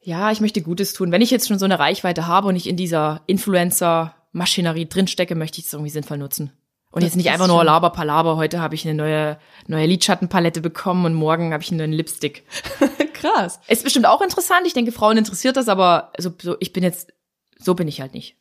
ja, 0.00 0.32
ich 0.32 0.40
möchte 0.40 0.62
Gutes 0.62 0.92
tun. 0.94 1.12
Wenn 1.12 1.22
ich 1.22 1.30
jetzt 1.30 1.46
schon 1.46 1.58
so 1.58 1.64
eine 1.64 1.78
Reichweite 1.78 2.26
habe 2.26 2.48
und 2.48 2.56
ich 2.56 2.68
in 2.68 2.76
dieser 2.76 3.22
Influencer-Maschinerie 3.26 4.88
drinstecke, 4.88 5.34
möchte 5.34 5.60
ich 5.60 5.66
es 5.66 5.72
irgendwie 5.72 5.90
sinnvoll 5.90 6.18
nutzen. 6.18 6.50
Und 6.90 7.02
das 7.02 7.10
jetzt 7.10 7.16
nicht 7.16 7.30
einfach 7.30 7.46
nur 7.46 7.64
Laber 7.64 7.90
Palaber. 7.90 8.36
Heute 8.36 8.60
habe 8.60 8.74
ich 8.74 8.86
eine 8.86 8.94
neue, 8.94 9.38
neue 9.66 9.86
Lidschattenpalette 9.86 10.60
bekommen 10.60 11.06
und 11.06 11.14
morgen 11.14 11.52
habe 11.52 11.62
ich 11.62 11.70
einen 11.70 11.78
neuen 11.78 11.92
Lipstick. 11.92 12.44
Krass. 13.14 13.60
Ist 13.68 13.84
bestimmt 13.84 14.06
auch 14.06 14.20
interessant. 14.20 14.66
Ich 14.66 14.74
denke, 14.74 14.92
Frauen 14.92 15.16
interessiert 15.16 15.56
das, 15.56 15.68
aber 15.68 16.12
so, 16.18 16.32
so, 16.42 16.56
ich 16.60 16.72
bin 16.72 16.82
jetzt, 16.82 17.12
so 17.58 17.74
bin 17.74 17.88
ich 17.88 18.00
halt 18.00 18.12
nicht. 18.12 18.36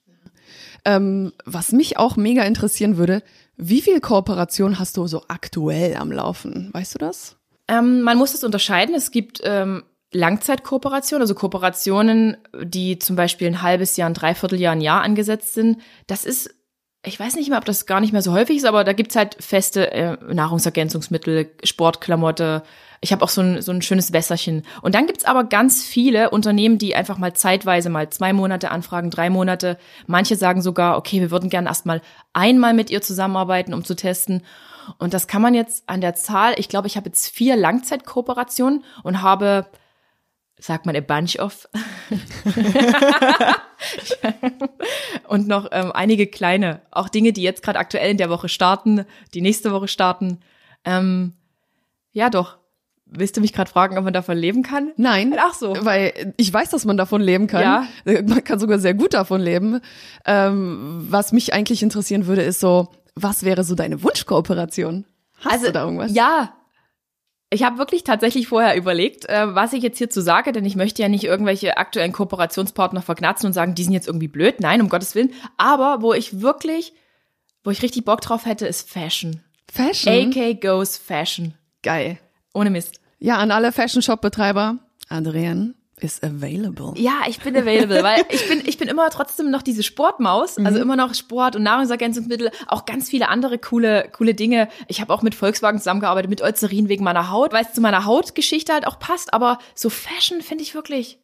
Ähm, 0.83 1.31
was 1.45 1.71
mich 1.71 1.97
auch 1.97 2.17
mega 2.17 2.43
interessieren 2.43 2.97
würde, 2.97 3.21
wie 3.63 3.81
viel 3.81 4.01
Kooperation 4.01 4.79
hast 4.79 4.97
du 4.97 5.05
so 5.05 5.23
aktuell 5.27 5.95
am 5.95 6.11
Laufen? 6.11 6.71
Weißt 6.73 6.95
du 6.95 6.99
das? 6.99 7.37
Ähm, 7.67 8.01
man 8.01 8.17
muss 8.17 8.31
das 8.31 8.43
unterscheiden. 8.43 8.95
Es 8.95 9.11
gibt 9.11 9.39
ähm, 9.43 9.83
Langzeitkooperation, 10.11 11.21
also 11.21 11.35
Kooperationen, 11.35 12.37
die 12.63 12.97
zum 12.97 13.15
Beispiel 13.15 13.47
ein 13.47 13.61
halbes 13.61 13.97
Jahr, 13.97 14.09
ein 14.09 14.15
Dreivierteljahr, 14.15 14.73
ein 14.73 14.81
Jahr 14.81 15.03
angesetzt 15.03 15.53
sind. 15.53 15.79
Das 16.07 16.25
ist, 16.25 16.53
ich 17.05 17.19
weiß 17.19 17.35
nicht 17.35 17.49
mehr, 17.49 17.59
ob 17.59 17.65
das 17.65 17.85
gar 17.85 18.01
nicht 18.01 18.13
mehr 18.13 18.23
so 18.23 18.33
häufig 18.33 18.57
ist, 18.57 18.65
aber 18.65 18.83
da 18.83 18.93
gibt's 18.93 19.15
halt 19.15 19.37
feste 19.39 19.91
äh, 19.91 20.17
Nahrungsergänzungsmittel, 20.33 21.51
Sportklamotte. 21.63 22.63
Ich 23.03 23.11
habe 23.11 23.23
auch 23.23 23.29
so 23.29 23.41
ein, 23.41 23.61
so 23.61 23.71
ein 23.71 23.81
schönes 23.81 24.13
Wässerchen. 24.13 24.63
Und 24.83 24.93
dann 24.93 25.07
gibt's 25.07 25.25
aber 25.25 25.43
ganz 25.43 25.83
viele 25.83 26.29
Unternehmen, 26.29 26.77
die 26.77 26.95
einfach 26.95 27.17
mal 27.17 27.33
zeitweise 27.33 27.89
mal 27.89 28.11
zwei 28.11 28.31
Monate 28.31 28.69
anfragen, 28.69 29.09
drei 29.09 29.31
Monate. 29.31 29.79
Manche 30.05 30.35
sagen 30.35 30.61
sogar, 30.61 30.97
okay, 30.97 31.19
wir 31.19 31.31
würden 31.31 31.49
gerne 31.49 31.67
erstmal 31.67 32.01
einmal 32.33 32.75
mit 32.75 32.91
ihr 32.91 33.01
zusammenarbeiten, 33.01 33.73
um 33.73 33.83
zu 33.83 33.95
testen. 33.95 34.43
Und 34.99 35.15
das 35.15 35.27
kann 35.27 35.41
man 35.41 35.55
jetzt 35.55 35.83
an 35.87 36.01
der 36.01 36.13
Zahl, 36.13 36.53
ich 36.57 36.69
glaube, 36.69 36.87
ich 36.87 36.95
habe 36.95 37.07
jetzt 37.07 37.27
vier 37.27 37.55
Langzeitkooperationen 37.55 38.83
und 39.03 39.21
habe 39.21 39.65
sagt 40.61 40.85
man 40.85 40.95
a 40.95 41.01
bunch 41.01 41.39
of. 41.39 41.67
und 45.27 45.47
noch 45.47 45.67
ähm, 45.71 45.91
einige 45.91 46.27
kleine, 46.27 46.81
auch 46.91 47.09
Dinge, 47.09 47.33
die 47.33 47.41
jetzt 47.41 47.63
gerade 47.63 47.79
aktuell 47.79 48.11
in 48.11 48.17
der 48.17 48.29
Woche 48.29 48.47
starten, 48.47 49.05
die 49.33 49.41
nächste 49.41 49.71
Woche 49.71 49.87
starten. 49.87 50.39
Ähm, 50.85 51.33
ja, 52.11 52.29
doch. 52.29 52.57
Willst 53.13 53.35
du 53.35 53.41
mich 53.41 53.51
gerade 53.51 53.69
fragen, 53.69 53.97
ob 53.97 54.05
man 54.05 54.13
davon 54.13 54.37
leben 54.37 54.63
kann? 54.63 54.93
Nein. 54.95 55.35
Ach 55.37 55.53
so. 55.53 55.75
Weil 55.81 56.33
ich 56.37 56.51
weiß, 56.51 56.69
dass 56.69 56.85
man 56.85 56.95
davon 56.95 57.21
leben 57.21 57.47
kann. 57.47 57.61
Ja. 58.05 58.21
Man 58.21 58.43
kann 58.43 58.57
sogar 58.57 58.79
sehr 58.79 58.93
gut 58.93 59.13
davon 59.13 59.41
leben. 59.41 59.81
Ähm, 60.25 61.05
was 61.09 61.33
mich 61.33 61.53
eigentlich 61.53 61.83
interessieren 61.83 62.25
würde, 62.25 62.41
ist 62.41 62.61
so, 62.61 62.87
was 63.15 63.43
wäre 63.43 63.65
so 63.65 63.75
deine 63.75 64.01
Wunschkooperation? 64.01 65.05
Hast 65.39 65.53
also, 65.53 65.65
du 65.67 65.71
da 65.73 65.83
irgendwas? 65.83 66.13
Ja, 66.13 66.53
ich 67.53 67.63
habe 67.63 67.77
wirklich 67.77 68.05
tatsächlich 68.05 68.47
vorher 68.47 68.77
überlegt, 68.77 69.27
äh, 69.27 69.53
was 69.53 69.73
ich 69.73 69.83
jetzt 69.83 69.97
hierzu 69.97 70.21
sage, 70.21 70.53
denn 70.53 70.63
ich 70.63 70.77
möchte 70.77 71.01
ja 71.01 71.09
nicht 71.09 71.25
irgendwelche 71.25 71.75
aktuellen 71.77 72.13
Kooperationspartner 72.13 73.01
verknatzen 73.01 73.47
und 73.47 73.53
sagen, 73.53 73.75
die 73.75 73.83
sind 73.83 73.91
jetzt 73.91 74.07
irgendwie 74.07 74.29
blöd. 74.29 74.61
Nein, 74.61 74.81
um 74.81 74.87
Gottes 74.87 75.15
Willen. 75.15 75.33
Aber 75.57 76.01
wo 76.01 76.13
ich 76.13 76.39
wirklich, 76.39 76.93
wo 77.65 77.71
ich 77.71 77.81
richtig 77.81 78.05
Bock 78.05 78.21
drauf 78.21 78.45
hätte, 78.45 78.67
ist 78.67 78.89
Fashion. 78.89 79.41
Fashion? 79.69 80.31
AK 80.33 80.61
Goes 80.61 80.95
Fashion. 80.95 81.55
Geil. 81.83 82.19
Ohne 82.53 82.69
Mist. 82.69 82.99
Ja, 83.19 83.37
an 83.37 83.51
alle 83.51 83.71
Fashion 83.71 84.01
Shop 84.01 84.21
Betreiber. 84.21 84.77
Adrian, 85.09 85.75
is 86.03 86.21
available. 86.23 86.93
Ja, 86.95 87.21
ich 87.27 87.39
bin 87.39 87.55
available, 87.55 88.03
weil 88.03 88.25
ich 88.29 88.47
bin, 88.47 88.61
ich 88.65 88.77
bin 88.77 88.87
immer 88.87 89.09
trotzdem 89.09 89.51
noch 89.51 89.61
diese 89.61 89.83
Sportmaus, 89.83 90.57
also 90.57 90.77
mhm. 90.77 90.81
immer 90.81 90.95
noch 90.95 91.13
Sport 91.13 91.55
und 91.55 91.63
Nahrungsergänzungsmittel, 91.63 92.51
auch 92.67 92.85
ganz 92.85 93.09
viele 93.09 93.29
andere 93.29 93.57
coole, 93.57 94.09
coole 94.11 94.33
Dinge. 94.33 94.67
Ich 94.87 95.01
habe 95.01 95.13
auch 95.13 95.21
mit 95.21 95.35
Volkswagen 95.35 95.77
zusammengearbeitet, 95.79 96.29
mit 96.29 96.41
Eucerin 96.41 96.89
wegen 96.89 97.03
meiner 97.03 97.29
Haut, 97.29 97.53
weil 97.53 97.63
es 97.63 97.73
zu 97.73 97.81
meiner 97.81 98.05
Hautgeschichte 98.05 98.73
halt 98.73 98.87
auch 98.87 98.99
passt, 98.99 99.33
aber 99.33 99.59
so 99.75 99.89
Fashion 99.89 100.41
finde 100.41 100.63
ich 100.63 100.73
wirklich. 100.73 101.19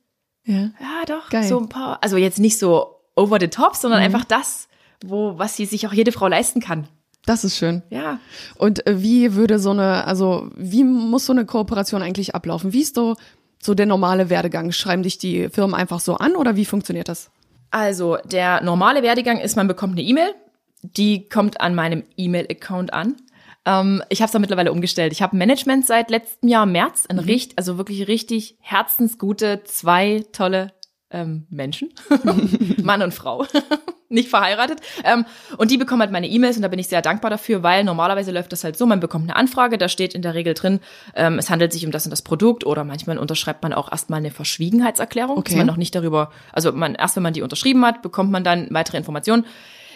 Ja. 0.46 0.70
Ja, 0.80 1.06
doch. 1.08 1.30
Geil. 1.30 1.44
So 1.44 1.60
ein 1.60 1.70
paar, 1.70 2.00
also 2.02 2.18
jetzt 2.18 2.40
nicht 2.40 2.58
so 2.58 3.02
over 3.16 3.40
the 3.40 3.50
top, 3.50 3.76
sondern 3.76 4.00
mhm. 4.00 4.06
einfach 4.06 4.26
das, 4.26 4.68
wo, 5.04 5.38
was 5.38 5.58
sie 5.58 5.66
sich 5.66 5.88
auch 5.88 5.94
jede 5.94 6.12
Frau 6.12 6.28
leisten 6.28 6.62
kann. 6.62 6.88
Das 7.28 7.44
ist 7.44 7.58
schön. 7.58 7.84
Ja. 7.90 8.20
Und 8.56 8.88
äh, 8.88 9.04
wie 9.04 9.36
würde 9.36 9.60
so 9.60 9.72
eine, 9.72 10.08
also 10.08 10.50
wie 10.56 10.84
muss 10.84 11.26
so 11.26 11.34
eine 11.34 11.46
Kooperation 11.46 12.02
eigentlich 12.02 12.34
ablaufen? 12.34 12.72
Wie 12.74 12.82
ist 12.82 12.96
so 12.96 13.16
so 13.62 13.74
der 13.74 13.86
normale 13.86 14.30
Werdegang? 14.30 14.72
Schreiben 14.72 15.04
dich 15.04 15.18
die 15.18 15.50
Firmen 15.50 15.76
einfach 15.76 16.00
so 16.00 16.16
an 16.16 16.36
oder 16.36 16.56
wie 16.56 16.66
funktioniert 16.66 17.10
das? 17.10 17.30
Also, 17.70 18.18
der 18.24 18.64
normale 18.64 19.04
Werdegang 19.04 19.40
ist, 19.40 19.58
man 19.58 19.68
bekommt 19.68 19.94
eine 19.94 20.08
E-Mail, 20.08 20.34
die 20.82 21.28
kommt 21.28 21.60
an 21.60 21.76
meinem 21.76 22.04
E-Mail-Account 22.16 22.94
an. 22.94 23.18
Ähm, 23.66 24.02
ich 24.08 24.22
habe 24.22 24.28
es 24.28 24.32
da 24.32 24.40
mittlerweile 24.40 24.72
umgestellt. 24.72 25.12
Ich 25.12 25.22
habe 25.22 25.36
Management 25.36 25.86
seit 25.86 26.10
letztem 26.10 26.48
Jahr 26.48 26.66
März, 26.66 27.06
ein 27.10 27.18
mhm. 27.18 27.24
richtig, 27.24 27.58
also 27.58 27.78
wirklich 27.78 28.08
richtig 28.08 28.58
herzensgute, 28.62 29.64
zwei 29.66 30.24
tolle 30.32 30.72
ähm, 31.12 31.48
Menschen, 31.50 31.90
Mann 32.84 33.02
und 33.02 33.14
Frau. 33.14 33.46
nicht 34.10 34.30
verheiratet. 34.30 34.80
Ähm, 35.04 35.26
und 35.58 35.70
die 35.72 35.78
bekommen 35.78 36.02
halt 36.02 36.12
meine 36.12 36.28
E-Mails 36.28 36.56
und 36.56 36.62
da 36.62 36.70
bin 36.70 36.80
ich 36.80 36.88
sehr 36.88 37.02
dankbar 37.02 37.30
dafür, 37.30 37.62
weil 37.62 37.84
normalerweise 37.84 38.32
läuft 38.32 38.52
das 38.54 38.64
halt 38.64 38.78
so, 38.78 38.86
man 38.86 39.00
bekommt 39.02 39.26
eine 39.26 39.36
Anfrage, 39.36 39.78
da 39.78 39.90
steht 39.90 40.16
in 40.16 40.22
der 40.22 40.34
Regel 40.34 40.54
drin, 40.54 40.80
ähm, 41.14 41.38
es 41.38 41.50
handelt 41.50 41.74
sich 41.74 41.86
um 41.86 41.92
das 41.92 42.06
und 42.06 42.12
das 42.12 42.22
Produkt 42.22 42.66
oder 42.66 42.84
manchmal 42.86 43.18
unterschreibt 43.18 43.64
man 43.64 43.74
auch 43.74 43.92
erstmal 43.92 44.20
eine 44.20 44.32
Verschwiegenheitserklärung, 44.32 45.38
Okay. 45.38 45.50
dass 45.52 45.58
man 45.58 45.68
noch 45.68 45.78
nicht 45.78 45.94
darüber, 45.94 46.32
also 46.54 46.72
man 46.72 46.96
erst 46.96 47.16
wenn 47.18 47.24
man 47.24 47.34
die 47.34 47.42
unterschrieben 47.42 47.86
hat, 47.86 48.02
bekommt 48.02 48.32
man 48.32 48.44
dann 48.44 48.68
weitere 48.72 48.98
Informationen. 48.98 49.46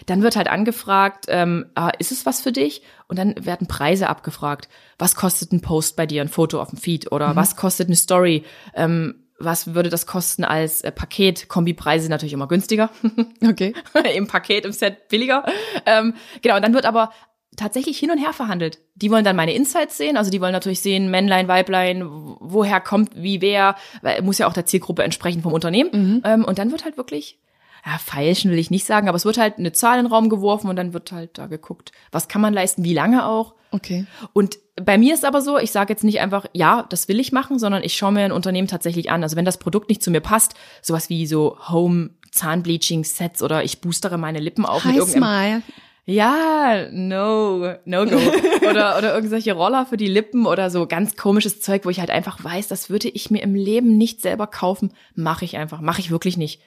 Dann 0.07 0.23
wird 0.23 0.35
halt 0.35 0.47
angefragt, 0.49 1.25
ähm, 1.27 1.67
ah, 1.75 1.91
ist 1.99 2.11
es 2.11 2.25
was 2.25 2.41
für 2.41 2.51
dich? 2.51 2.81
Und 3.07 3.19
dann 3.19 3.35
werden 3.45 3.67
Preise 3.67 4.09
abgefragt. 4.09 4.67
Was 4.97 5.15
kostet 5.15 5.51
ein 5.53 5.61
Post 5.61 5.95
bei 5.95 6.07
dir, 6.07 6.21
ein 6.21 6.27
Foto 6.27 6.59
auf 6.59 6.71
dem 6.71 6.79
Feed? 6.79 7.11
Oder 7.11 7.35
was 7.35 7.55
kostet 7.55 7.87
eine 7.87 7.95
Story? 7.95 8.43
Ähm, 8.73 9.13
was 9.43 9.73
würde 9.73 9.89
das 9.89 10.05
kosten 10.05 10.43
als 10.43 10.81
äh, 10.81 10.91
Paket? 10.91 11.47
Kombipreise 11.49 12.03
sind 12.03 12.11
natürlich 12.11 12.33
immer 12.33 12.47
günstiger. 12.47 12.89
Okay. 13.47 13.73
Im 14.15 14.27
Paket, 14.27 14.65
im 14.65 14.71
Set 14.71 15.07
billiger. 15.09 15.45
Ähm, 15.85 16.13
genau, 16.41 16.55
und 16.57 16.61
dann 16.63 16.73
wird 16.73 16.85
aber 16.85 17.11
tatsächlich 17.57 17.97
hin 17.97 18.11
und 18.11 18.17
her 18.17 18.33
verhandelt. 18.33 18.79
Die 18.95 19.11
wollen 19.11 19.25
dann 19.25 19.35
meine 19.35 19.53
Insights 19.53 19.97
sehen, 19.97 20.15
also 20.15 20.31
die 20.31 20.39
wollen 20.39 20.53
natürlich 20.53 20.79
sehen, 20.81 21.11
Männlein, 21.11 21.47
Weiblein, 21.47 22.05
wo- 22.09 22.37
woher 22.39 22.79
kommt, 22.79 23.11
wie 23.15 23.41
wer, 23.41 23.75
weil 24.01 24.21
muss 24.21 24.37
ja 24.37 24.47
auch 24.47 24.53
der 24.53 24.65
Zielgruppe 24.65 25.03
entsprechen 25.03 25.41
vom 25.41 25.51
Unternehmen. 25.53 26.21
Ähm, 26.23 26.45
und 26.45 26.59
dann 26.59 26.71
wird 26.71 26.85
halt 26.85 26.95
wirklich, 26.97 27.39
ja, 27.85 27.97
feilschen 27.97 28.51
will 28.51 28.59
ich 28.59 28.71
nicht 28.71 28.85
sagen, 28.85 29.07
aber 29.07 29.15
es 29.15 29.25
wird 29.25 29.37
halt 29.37 29.57
eine 29.57 29.71
Zahl 29.71 29.97
in 29.97 30.05
den 30.05 30.11
Raum 30.11 30.29
geworfen 30.29 30.69
und 30.69 30.75
dann 30.75 30.93
wird 30.93 31.11
halt 31.11 31.37
da 31.37 31.47
geguckt, 31.47 31.91
was 32.11 32.27
kann 32.27 32.41
man 32.41 32.53
leisten, 32.53 32.83
wie 32.83 32.93
lange 32.93 33.25
auch. 33.25 33.55
Okay. 33.71 34.05
Und 34.33 34.57
bei 34.75 34.97
mir 34.97 35.13
ist 35.13 35.25
aber 35.25 35.41
so, 35.41 35.57
ich 35.57 35.71
sage 35.71 35.93
jetzt 35.93 36.03
nicht 36.03 36.19
einfach, 36.19 36.45
ja, 36.53 36.85
das 36.89 37.07
will 37.07 37.19
ich 37.19 37.31
machen, 37.31 37.59
sondern 37.59 37.83
ich 37.83 37.95
schaue 37.95 38.11
mir 38.11 38.21
ein 38.21 38.31
Unternehmen 38.31 38.67
tatsächlich 38.67 39.09
an. 39.09 39.23
Also 39.23 39.35
wenn 39.35 39.45
das 39.45 39.57
Produkt 39.57 39.89
nicht 39.89 40.03
zu 40.03 40.11
mir 40.11 40.21
passt, 40.21 40.55
sowas 40.81 41.09
wie 41.09 41.25
so 41.25 41.57
Home 41.69 42.11
Zahnbleaching 42.31 43.03
Sets 43.03 43.41
oder 43.41 43.63
ich 43.63 43.81
boostere 43.81 44.17
meine 44.17 44.39
Lippen 44.39 44.65
auf 44.65 44.85
mit 44.85 44.93
Hi, 44.93 44.99
irgendeinem 44.99 45.23
Smile. 45.23 45.61
ja, 46.05 46.87
no, 46.91 47.75
no 47.85 48.05
go. 48.05 48.17
Oder, 48.69 48.97
oder 48.97 49.13
irgendwelche 49.13 49.51
Roller 49.53 49.85
für 49.85 49.97
die 49.97 50.07
Lippen 50.07 50.45
oder 50.45 50.69
so 50.69 50.87
ganz 50.87 51.17
komisches 51.17 51.59
Zeug, 51.59 51.83
wo 51.83 51.89
ich 51.89 51.99
halt 51.99 52.09
einfach 52.09 52.41
weiß, 52.41 52.69
das 52.69 52.89
würde 52.89 53.09
ich 53.09 53.31
mir 53.31 53.41
im 53.41 53.53
Leben 53.53 53.97
nicht 53.97 54.21
selber 54.21 54.47
kaufen. 54.47 54.93
Mache 55.13 55.43
ich 55.43 55.57
einfach, 55.57 55.81
mache 55.81 55.99
ich 55.99 56.09
wirklich 56.09 56.37
nicht. 56.37 56.61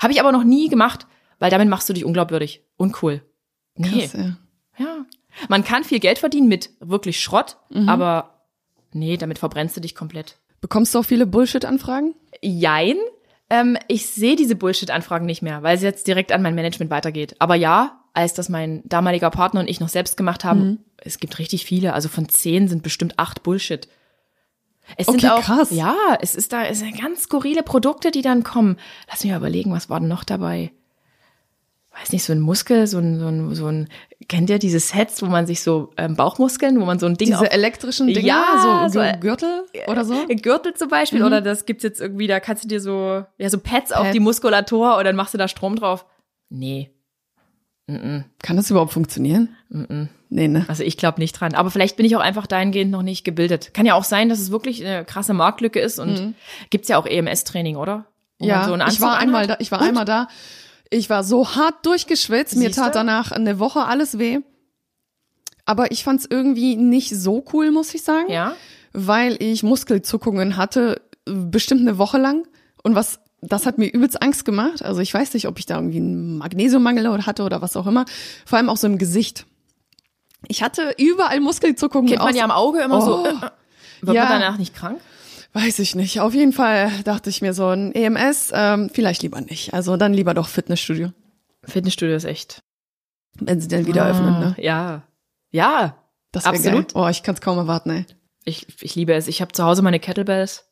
Habe 0.00 0.12
ich 0.12 0.20
aber 0.20 0.32
noch 0.32 0.44
nie 0.44 0.68
gemacht, 0.68 1.06
weil 1.38 1.50
damit 1.50 1.68
machst 1.68 1.88
du 1.88 1.92
dich 1.92 2.04
unglaubwürdig. 2.04 2.62
Uncool. 2.76 3.22
Nee. 3.76 4.08
Krass, 4.08 4.12
ja. 4.14 4.36
Ja. 4.78 5.04
Man 5.48 5.64
kann 5.64 5.84
viel 5.84 6.00
Geld 6.00 6.18
verdienen 6.18 6.48
mit 6.48 6.70
wirklich 6.80 7.20
Schrott, 7.20 7.58
aber 7.86 8.46
nee, 8.92 9.16
damit 9.16 9.38
verbrennst 9.38 9.76
du 9.76 9.80
dich 9.80 9.94
komplett. 9.94 10.38
Bekommst 10.60 10.94
du 10.94 11.00
auch 11.00 11.04
viele 11.04 11.26
Bullshit-Anfragen? 11.26 12.14
Jein. 12.42 12.96
Ähm, 13.50 13.78
ich 13.86 14.06
sehe 14.06 14.36
diese 14.36 14.56
Bullshit-Anfragen 14.56 15.26
nicht 15.26 15.42
mehr, 15.42 15.62
weil 15.62 15.78
sie 15.78 15.86
jetzt 15.86 16.06
direkt 16.06 16.32
an 16.32 16.42
mein 16.42 16.54
Management 16.54 16.90
weitergeht. 16.90 17.36
Aber 17.38 17.54
ja, 17.54 18.00
als 18.14 18.34
das 18.34 18.48
mein 18.48 18.82
damaliger 18.84 19.30
Partner 19.30 19.60
und 19.60 19.68
ich 19.68 19.80
noch 19.80 19.88
selbst 19.88 20.16
gemacht 20.16 20.44
haben, 20.44 20.84
es 20.96 21.18
gibt 21.18 21.38
richtig 21.38 21.64
viele. 21.64 21.92
Also 21.92 22.08
von 22.08 22.28
zehn 22.28 22.66
sind 22.66 22.82
bestimmt 22.82 23.18
acht 23.18 23.42
Bullshit. 23.42 23.88
Es 24.96 25.06
sind 25.06 25.16
Okay, 25.24 25.28
auch, 25.30 25.42
krass. 25.42 25.70
ja, 25.70 25.94
es 26.20 26.34
ist 26.34 26.52
da, 26.52 26.64
es 26.64 26.78
sind 26.80 27.00
ganz 27.00 27.22
skurrile 27.22 27.62
Produkte, 27.62 28.10
die 28.10 28.22
dann 28.22 28.42
kommen. 28.42 28.76
Lass 29.08 29.22
mich 29.22 29.30
mal 29.32 29.38
überlegen, 29.38 29.72
was 29.72 29.90
war 29.90 30.00
denn 30.00 30.08
noch 30.08 30.24
dabei? 30.24 30.72
Weiß 32.00 32.12
nicht, 32.12 32.22
so 32.22 32.32
ein 32.32 32.40
Muskel, 32.40 32.86
so 32.86 32.98
ein, 32.98 33.18
so 33.18 33.26
ein, 33.26 33.54
so 33.56 33.66
ein, 33.66 33.88
kennt 34.28 34.50
ihr 34.50 34.58
diese 34.60 34.78
Sets, 34.78 35.20
wo 35.20 35.26
man 35.26 35.46
sich 35.48 35.62
so 35.62 35.90
ähm, 35.96 36.14
Bauchmuskeln, 36.14 36.80
wo 36.80 36.84
man 36.84 36.98
so 37.00 37.06
ein 37.06 37.16
Ding 37.16 37.34
auf 37.34 37.40
Diese 37.40 37.50
elektrischen 37.50 38.06
Dinger, 38.08 38.20
Ja, 38.26 38.88
so, 38.88 39.00
so, 39.00 39.04
so 39.04 39.18
Gürtel 39.20 39.64
oder 39.88 40.04
so? 40.04 40.14
Gürtel 40.28 40.74
zum 40.74 40.88
Beispiel, 40.88 41.24
oder 41.24 41.40
das 41.40 41.66
gibt's 41.66 41.82
jetzt 41.82 42.00
irgendwie, 42.00 42.28
da 42.28 42.38
kannst 42.38 42.62
du 42.62 42.68
dir 42.68 42.80
so, 42.80 43.24
ja, 43.38 43.50
so 43.50 43.58
Pads 43.58 43.90
auf 43.92 44.04
Pad. 44.04 44.14
die 44.14 44.20
Muskulatur 44.20 44.96
und 44.96 45.04
dann 45.04 45.16
machst 45.16 45.34
du 45.34 45.38
da 45.38 45.48
Strom 45.48 45.74
drauf. 45.74 46.06
Nee, 46.50 46.90
Kann 47.88 48.56
das 48.56 48.70
überhaupt 48.70 48.92
funktionieren? 48.92 49.48
Nee, 50.28 50.48
ne? 50.48 50.66
also 50.68 50.82
ich 50.82 50.98
glaube 50.98 51.20
nicht 51.20 51.32
dran. 51.32 51.54
Aber 51.54 51.70
vielleicht 51.70 51.96
bin 51.96 52.04
ich 52.04 52.16
auch 52.16 52.20
einfach 52.20 52.46
dahingehend 52.46 52.90
noch 52.90 53.02
nicht 53.02 53.24
gebildet. 53.24 53.72
Kann 53.72 53.86
ja 53.86 53.94
auch 53.94 54.04
sein, 54.04 54.28
dass 54.28 54.40
es 54.40 54.50
wirklich 54.50 54.84
eine 54.84 55.06
krasse 55.06 55.32
Marktlücke 55.32 55.80
ist 55.80 55.98
und 55.98 56.34
gibt's 56.68 56.88
ja 56.88 56.98
auch 56.98 57.06
EMS-Training, 57.06 57.76
oder? 57.76 58.04
Wo 58.38 58.46
Ja, 58.46 58.66
so 58.66 58.76
ich 58.76 59.00
war 59.00 59.16
einmal 59.18 59.46
da, 59.46 59.56
ich 59.58 59.72
war 59.72 59.80
einmal 59.80 60.04
da. 60.04 60.28
Ich 60.90 61.10
war 61.10 61.24
so 61.24 61.54
hart 61.54 61.84
durchgeschwitzt, 61.84 62.56
mir 62.56 62.66
Siehste? 62.66 62.82
tat 62.82 62.94
danach 62.94 63.32
eine 63.32 63.58
Woche 63.58 63.84
alles 63.84 64.18
weh. 64.18 64.38
Aber 65.64 65.90
ich 65.90 66.02
fand's 66.02 66.26
irgendwie 66.28 66.76
nicht 66.76 67.10
so 67.14 67.44
cool, 67.52 67.70
muss 67.70 67.92
ich 67.94 68.02
sagen. 68.02 68.30
Ja. 68.30 68.54
Weil 68.92 69.36
ich 69.42 69.62
Muskelzuckungen 69.62 70.56
hatte, 70.56 71.02
bestimmt 71.26 71.82
eine 71.82 71.98
Woche 71.98 72.18
lang. 72.18 72.46
Und 72.82 72.94
was, 72.94 73.20
das 73.40 73.66
hat 73.66 73.78
mir 73.78 73.86
übelst 73.86 74.20
Angst 74.22 74.44
gemacht. 74.44 74.82
Also 74.82 75.00
ich 75.00 75.12
weiß 75.14 75.34
nicht, 75.34 75.46
ob 75.48 75.58
ich 75.58 75.66
da 75.66 75.76
irgendwie 75.76 75.98
einen 75.98 76.38
Magnesiummangel 76.38 77.26
hatte 77.26 77.42
oder 77.44 77.62
was 77.62 77.76
auch 77.76 77.86
immer. 77.86 78.04
Vor 78.46 78.58
allem 78.58 78.68
auch 78.68 78.76
so 78.76 78.86
im 78.86 78.98
Gesicht. 78.98 79.46
Ich 80.46 80.62
hatte 80.62 80.94
überall 80.98 81.40
Muskelzuckungen. 81.40 82.08
Kennt 82.08 82.22
man 82.22 82.34
ja 82.36 82.44
am 82.44 82.50
Auge 82.50 82.80
immer 82.80 83.00
so. 83.02 83.22
Oh. 83.22 83.26
Äh, 83.26 83.30
äh. 83.30 83.50
Wird 84.00 84.16
Ja. 84.16 84.24
man 84.24 84.40
danach 84.40 84.58
nicht 84.58 84.74
krank? 84.74 85.00
Weiß 85.52 85.78
ich 85.80 85.94
nicht. 85.94 86.20
Auf 86.20 86.34
jeden 86.34 86.52
Fall 86.52 86.90
dachte 87.04 87.30
ich 87.30 87.42
mir 87.42 87.54
so 87.54 87.68
ein 87.68 87.92
EMS, 87.92 88.50
ähm, 88.54 88.90
vielleicht 88.92 89.22
lieber 89.22 89.40
nicht. 89.40 89.74
Also 89.74 89.96
dann 89.96 90.12
lieber 90.14 90.34
doch 90.34 90.46
Fitnessstudio, 90.46 91.12
Fitnessstudio 91.64 92.14
ist 92.14 92.24
echt. 92.24 92.60
wenn 93.40 93.60
sie 93.60 93.68
dann 93.68 93.86
wieder 93.86 94.06
öffnen. 94.06 94.38
Ne? 94.40 94.54
Ah, 94.58 94.60
Ja. 94.60 95.02
Ja. 95.50 95.96
Das 96.32 96.44
absolut. 96.44 96.92
Geil. 96.92 97.02
Oh, 97.02 97.08
ich 97.08 97.22
kann 97.22 97.34
es 97.34 97.40
kaum 97.40 97.56
erwarten. 97.56 97.90
Ey. 97.90 98.04
Ich, 98.44 98.66
ich 98.82 98.94
liebe 98.94 99.14
es. 99.14 99.26
Ich 99.28 99.40
habe 99.40 99.52
zu 99.52 99.64
Hause 99.64 99.80
meine 99.82 99.98
Kettlebells 99.98 100.67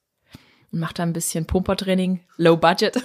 und 0.72 0.81
mache 0.81 0.94
da 0.94 1.02
ein 1.02 1.12
bisschen 1.12 1.46
Pumpertraining, 1.46 2.20
Low 2.37 2.57
Budget. 2.57 2.96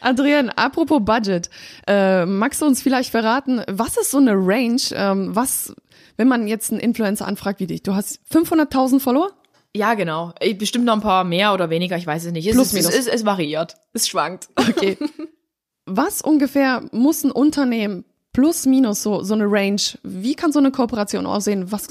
Adrian, 0.00 0.50
apropos 0.50 1.00
Budget, 1.04 1.50
äh, 1.86 2.26
magst 2.26 2.62
du 2.62 2.66
uns 2.66 2.82
vielleicht 2.82 3.10
verraten, 3.10 3.62
was 3.68 3.96
ist 3.96 4.10
so 4.10 4.18
eine 4.18 4.34
Range, 4.34 4.80
ähm, 4.92 5.34
was, 5.34 5.74
wenn 6.16 6.28
man 6.28 6.46
jetzt 6.46 6.70
einen 6.70 6.80
Influencer 6.80 7.26
anfragt 7.26 7.60
wie 7.60 7.66
dich, 7.66 7.82
du 7.82 7.94
hast 7.94 8.20
500.000 8.32 9.00
Follower? 9.00 9.30
ja, 9.74 9.94
genau. 9.94 10.32
Eh, 10.40 10.54
Bestimmt 10.54 10.86
noch 10.86 10.94
ein 10.94 11.00
paar 11.00 11.24
mehr 11.24 11.52
oder 11.52 11.70
weniger, 11.70 11.96
ich 11.96 12.06
weiß 12.06 12.24
es 12.24 12.32
nicht. 12.32 12.46
Es, 12.46 12.54
Plus, 12.54 12.72
minus. 12.72 12.88
es, 12.88 13.00
ist, 13.00 13.08
es 13.08 13.26
variiert. 13.26 13.74
Es 13.92 14.08
schwankt. 14.08 14.48
Okay. 14.56 14.96
was 15.86 16.22
ungefähr 16.22 16.82
muss 16.92 17.24
ein 17.24 17.30
Unternehmen 17.30 18.04
plus 18.32 18.66
minus 18.66 19.02
so, 19.02 19.22
so 19.22 19.34
eine 19.34 19.44
Range, 19.46 19.80
wie 20.02 20.34
kann 20.34 20.52
so 20.52 20.58
eine 20.58 20.70
Kooperation 20.70 21.26
aussehen? 21.26 21.70
Was, 21.72 21.88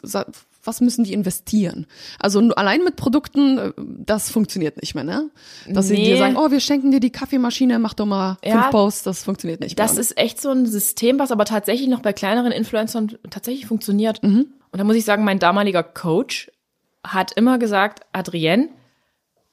was 0.66 0.82
müssen 0.82 1.04
die 1.04 1.14
investieren? 1.14 1.86
Also 2.20 2.40
allein 2.56 2.84
mit 2.84 2.96
Produkten, 2.96 3.58
äh, 3.58 3.72
das 3.78 4.30
funktioniert 4.30 4.82
nicht 4.82 4.96
mehr, 4.96 5.04
ne? 5.04 5.30
Dass 5.68 5.88
sie 5.88 5.94
Nee. 5.96 6.06
dir 6.06 6.18
sagen, 6.18 6.36
oh, 6.38 6.52
wir 6.52 6.60
schenken 6.60 6.92
dir 6.92 7.00
die 7.00 7.12
Kaffeemaschine, 7.12 7.80
mach 7.80 7.94
doch 7.94 8.06
mal 8.06 8.38
Ja. 8.44 8.62
fünf 8.64 8.72
Posts, 8.72 9.04
das 9.04 9.24
funktioniert 9.24 9.60
nicht 9.62 9.78
Das 9.80 9.94
mehr. 9.94 10.02
ist 10.02 10.18
echt 10.18 10.42
so 10.42 10.50
ein 10.50 10.66
System, 10.66 11.20
was 11.20 11.32
aber 11.32 11.46
tatsächlich 11.46 11.88
noch 11.88 12.02
bei 12.02 12.14
kleineren 12.14 12.52
Influencern 12.52 13.18
tatsächlich 13.30 13.66
funktioniert. 13.68 14.22
Mhm. 14.24 14.48
Und 14.72 14.80
da 14.80 14.84
muss 14.84 14.96
ich 14.96 15.06
sagen, 15.06 15.24
mein 15.24 15.40
damaliger 15.40 15.84
Coach 15.84 16.52
hat 17.04 17.32
immer 17.38 17.58
gesagt, 17.60 18.02
Adrienne, 18.12 18.70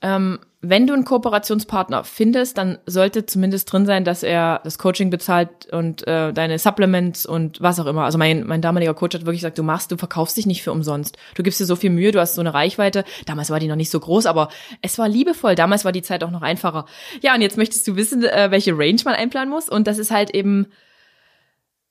ähm, 0.00 0.38
wenn 0.64 0.86
du 0.86 0.94
einen 0.94 1.04
Kooperationspartner 1.04 2.04
findest, 2.04 2.56
dann 2.56 2.78
sollte 2.86 3.26
zumindest 3.26 3.70
drin 3.70 3.84
sein, 3.84 4.04
dass 4.04 4.22
er 4.22 4.60
das 4.62 4.78
Coaching 4.78 5.10
bezahlt 5.10 5.66
und 5.72 6.06
äh, 6.06 6.32
deine 6.32 6.56
Supplements 6.56 7.26
und 7.26 7.60
was 7.60 7.80
auch 7.80 7.86
immer. 7.86 8.04
Also 8.04 8.16
mein, 8.16 8.46
mein 8.46 8.62
damaliger 8.62 8.94
Coach 8.94 9.16
hat 9.16 9.22
wirklich 9.22 9.40
gesagt, 9.40 9.58
du 9.58 9.64
machst, 9.64 9.90
du 9.90 9.96
verkaufst 9.96 10.36
dich 10.36 10.46
nicht 10.46 10.62
für 10.62 10.70
umsonst. 10.70 11.18
Du 11.34 11.42
gibst 11.42 11.58
dir 11.58 11.64
so 11.64 11.74
viel 11.74 11.90
Mühe, 11.90 12.12
du 12.12 12.20
hast 12.20 12.36
so 12.36 12.40
eine 12.40 12.54
Reichweite. 12.54 13.04
Damals 13.26 13.50
war 13.50 13.58
die 13.58 13.66
noch 13.66 13.74
nicht 13.76 13.90
so 13.90 13.98
groß, 13.98 14.26
aber 14.26 14.50
es 14.82 14.98
war 14.98 15.08
liebevoll. 15.08 15.56
Damals 15.56 15.84
war 15.84 15.90
die 15.90 16.02
Zeit 16.02 16.22
auch 16.22 16.30
noch 16.30 16.42
einfacher. 16.42 16.86
Ja, 17.22 17.34
und 17.34 17.42
jetzt 17.42 17.56
möchtest 17.56 17.88
du 17.88 17.96
wissen, 17.96 18.22
äh, 18.22 18.52
welche 18.52 18.78
Range 18.78 19.00
man 19.04 19.14
einplanen 19.14 19.50
muss. 19.50 19.68
Und 19.68 19.88
das 19.88 19.98
ist 19.98 20.12
halt 20.12 20.30
eben, 20.30 20.68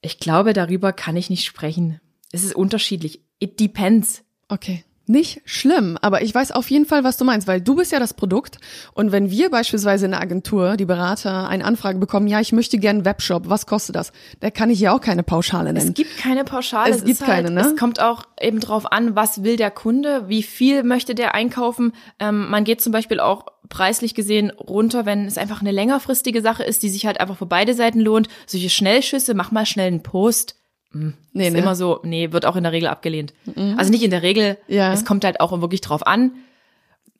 ich 0.01 0.17
glaube, 0.17 0.53
darüber 0.53 0.93
kann 0.93 1.17
ich 1.17 1.29
nicht 1.29 1.43
sprechen. 1.43 1.99
Es 2.31 2.45
ist 2.45 2.55
unterschiedlich. 2.55 3.21
It 3.39 3.59
depends. 3.59 4.23
Okay. 4.47 4.85
Nicht 5.11 5.41
schlimm, 5.43 5.97
aber 6.01 6.21
ich 6.21 6.33
weiß 6.33 6.53
auf 6.53 6.71
jeden 6.71 6.85
Fall, 6.85 7.03
was 7.03 7.17
du 7.17 7.25
meinst, 7.25 7.45
weil 7.45 7.59
du 7.59 7.75
bist 7.75 7.91
ja 7.91 7.99
das 7.99 8.13
Produkt 8.13 8.59
und 8.93 9.11
wenn 9.11 9.29
wir 9.29 9.49
beispielsweise 9.49 10.05
in 10.05 10.11
der 10.11 10.21
Agentur, 10.21 10.77
die 10.77 10.85
Berater, 10.85 11.49
eine 11.49 11.65
Anfrage 11.65 11.99
bekommen, 11.99 12.27
ja, 12.27 12.39
ich 12.39 12.53
möchte 12.53 12.77
gerne 12.77 12.99
einen 12.99 13.05
Webshop, 13.05 13.49
was 13.49 13.65
kostet 13.65 13.97
das? 13.97 14.13
Da 14.39 14.49
kann 14.51 14.69
ich 14.69 14.79
ja 14.79 14.95
auch 14.95 15.01
keine 15.01 15.23
Pauschale 15.23 15.73
nennen. 15.73 15.89
Es 15.89 15.93
gibt 15.93 16.17
keine 16.17 16.45
Pauschale. 16.45 16.91
Es 16.91 17.03
gibt 17.03 17.19
ist 17.19 17.27
halt, 17.27 17.47
keine, 17.47 17.51
ne? 17.51 17.59
Es 17.59 17.75
kommt 17.75 17.99
auch 17.99 18.23
eben 18.39 18.61
drauf 18.61 18.89
an, 18.89 19.13
was 19.13 19.43
will 19.43 19.57
der 19.57 19.69
Kunde, 19.69 20.29
wie 20.29 20.43
viel 20.43 20.83
möchte 20.83 21.13
der 21.13 21.35
einkaufen. 21.35 21.91
Ähm, 22.19 22.49
man 22.49 22.63
geht 22.63 22.79
zum 22.79 22.93
Beispiel 22.93 23.19
auch 23.19 23.47
preislich 23.67 24.15
gesehen 24.15 24.49
runter, 24.51 25.05
wenn 25.05 25.25
es 25.25 25.37
einfach 25.37 25.59
eine 25.59 25.71
längerfristige 25.71 26.41
Sache 26.41 26.63
ist, 26.63 26.83
die 26.83 26.89
sich 26.89 27.05
halt 27.05 27.19
einfach 27.19 27.35
für 27.35 27.47
beide 27.47 27.73
Seiten 27.73 27.99
lohnt. 27.99 28.29
Solche 28.45 28.69
Schnellschüsse, 28.69 29.33
mach 29.33 29.51
mal 29.51 29.65
schnell 29.65 29.87
einen 29.87 30.03
Post. 30.03 30.60
Nee, 30.93 31.47
ist 31.47 31.53
ne? 31.53 31.59
immer 31.59 31.75
so, 31.75 31.99
nee, 32.03 32.31
wird 32.31 32.45
auch 32.45 32.55
in 32.55 32.63
der 32.63 32.71
Regel 32.71 32.89
abgelehnt. 32.89 33.33
Also 33.77 33.91
nicht 33.91 34.03
in 34.03 34.11
der 34.11 34.23
Regel, 34.23 34.57
Ja. 34.67 34.91
es 34.93 35.05
kommt 35.05 35.23
halt 35.25 35.39
auch 35.39 35.59
wirklich 35.61 35.81
drauf 35.81 36.05
an. 36.05 36.31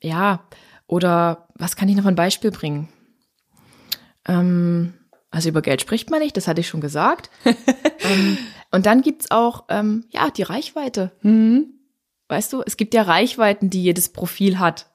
Ja, 0.02 0.44
oder 0.86 1.48
was 1.54 1.76
kann 1.76 1.88
ich 1.88 1.96
noch 1.96 2.06
ein 2.06 2.14
Beispiel 2.16 2.50
bringen? 2.50 2.88
Ähm, 4.26 4.94
also 5.30 5.48
über 5.48 5.62
Geld 5.62 5.80
spricht 5.80 6.10
man 6.10 6.20
nicht, 6.20 6.36
das 6.36 6.48
hatte 6.48 6.60
ich 6.60 6.68
schon 6.68 6.80
gesagt. 6.80 7.30
ähm, 7.44 8.38
und 8.70 8.86
dann 8.86 9.02
gibt's 9.02 9.30
auch, 9.30 9.64
ähm, 9.68 10.04
ja, 10.10 10.30
die 10.30 10.42
Reichweite. 10.42 11.12
Mhm. 11.22 11.74
Weißt 12.28 12.52
du, 12.52 12.62
es 12.64 12.76
gibt 12.76 12.94
ja 12.94 13.02
Reichweiten, 13.02 13.70
die 13.70 13.82
jedes 13.82 14.10
Profil 14.10 14.58
hat. 14.58 14.90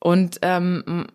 Und 0.00 0.38
ähm, 0.42 1.06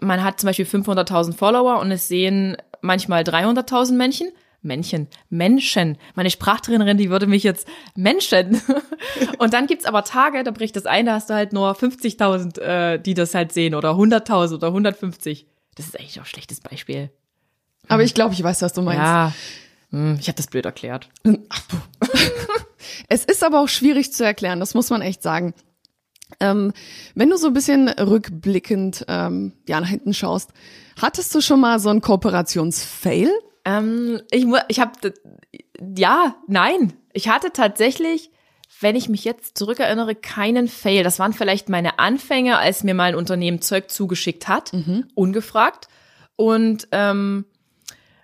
man 0.00 0.24
hat 0.24 0.40
zum 0.40 0.48
Beispiel 0.48 0.64
500.000 0.64 1.34
Follower 1.34 1.78
und 1.80 1.90
es 1.90 2.08
sehen 2.08 2.56
manchmal 2.80 3.22
300.000 3.22 3.92
Männchen. 3.94 4.28
Männchen, 4.64 5.08
Menschen. 5.30 5.98
Meine 6.14 6.30
Sprachtrainerin, 6.30 6.96
die 6.96 7.10
würde 7.10 7.26
mich 7.26 7.42
jetzt 7.42 7.68
Menschen. 7.94 8.60
Und 9.38 9.52
dann 9.52 9.66
gibt's 9.66 9.84
aber 9.84 10.04
Tage, 10.04 10.42
da 10.42 10.50
bricht 10.50 10.76
das 10.76 10.86
ein, 10.86 11.06
da 11.06 11.14
hast 11.14 11.30
du 11.30 11.34
halt 11.34 11.52
nur 11.52 11.72
50.000, 11.72 12.60
äh, 12.60 12.98
die 12.98 13.14
das 13.14 13.34
halt 13.34 13.52
sehen 13.52 13.74
oder 13.74 13.92
100.000 13.92 14.54
oder 14.54 14.68
150. 14.68 15.46
Das 15.74 15.86
ist 15.86 15.98
eigentlich 15.98 16.20
auch 16.20 16.24
ein 16.24 16.28
schlechtes 16.28 16.60
Beispiel. 16.60 17.10
Aber 17.88 18.02
ich 18.02 18.14
glaube, 18.14 18.34
ich 18.34 18.42
weiß, 18.42 18.62
was 18.62 18.72
du 18.72 18.82
meinst. 18.82 19.02
Ja, 19.02 19.32
hm, 19.90 20.16
ich 20.18 20.28
habe 20.28 20.36
das 20.36 20.46
blöd 20.46 20.64
erklärt. 20.64 21.08
Es 23.08 23.24
ist 23.24 23.44
aber 23.44 23.60
auch 23.60 23.68
schwierig 23.68 24.12
zu 24.12 24.24
erklären, 24.24 24.60
das 24.60 24.74
muss 24.74 24.90
man 24.90 25.02
echt 25.02 25.22
sagen. 25.22 25.54
Ähm, 26.40 26.72
wenn 27.14 27.30
du 27.30 27.36
so 27.36 27.48
ein 27.48 27.52
bisschen 27.52 27.88
rückblickend 27.88 29.04
ähm, 29.08 29.52
ja, 29.68 29.80
nach 29.80 29.88
hinten 29.88 30.14
schaust, 30.14 30.50
hattest 31.00 31.34
du 31.34 31.40
schon 31.40 31.60
mal 31.60 31.78
so 31.78 31.90
einen 31.90 32.00
Kooperationsfail? 32.00 33.30
Ähm, 33.64 34.20
ich 34.30 34.46
ich 34.68 34.80
habe 34.80 34.92
ja, 35.96 36.36
nein, 36.46 36.92
ich 37.12 37.28
hatte 37.28 37.52
tatsächlich, 37.52 38.30
wenn 38.80 38.96
ich 38.96 39.08
mich 39.08 39.24
jetzt 39.24 39.56
zurückerinnere, 39.56 40.14
keinen 40.14 40.68
Fail. 40.68 41.02
Das 41.04 41.18
waren 41.18 41.32
vielleicht 41.32 41.68
meine 41.68 41.98
Anfänge, 41.98 42.58
als 42.58 42.84
mir 42.84 42.94
mal 42.94 43.04
ein 43.10 43.14
Unternehmen 43.14 43.60
Zeug 43.62 43.90
zugeschickt 43.90 44.48
hat, 44.48 44.72
ungefragt. 45.14 45.88
Und 46.36 46.88
ähm, 46.92 47.44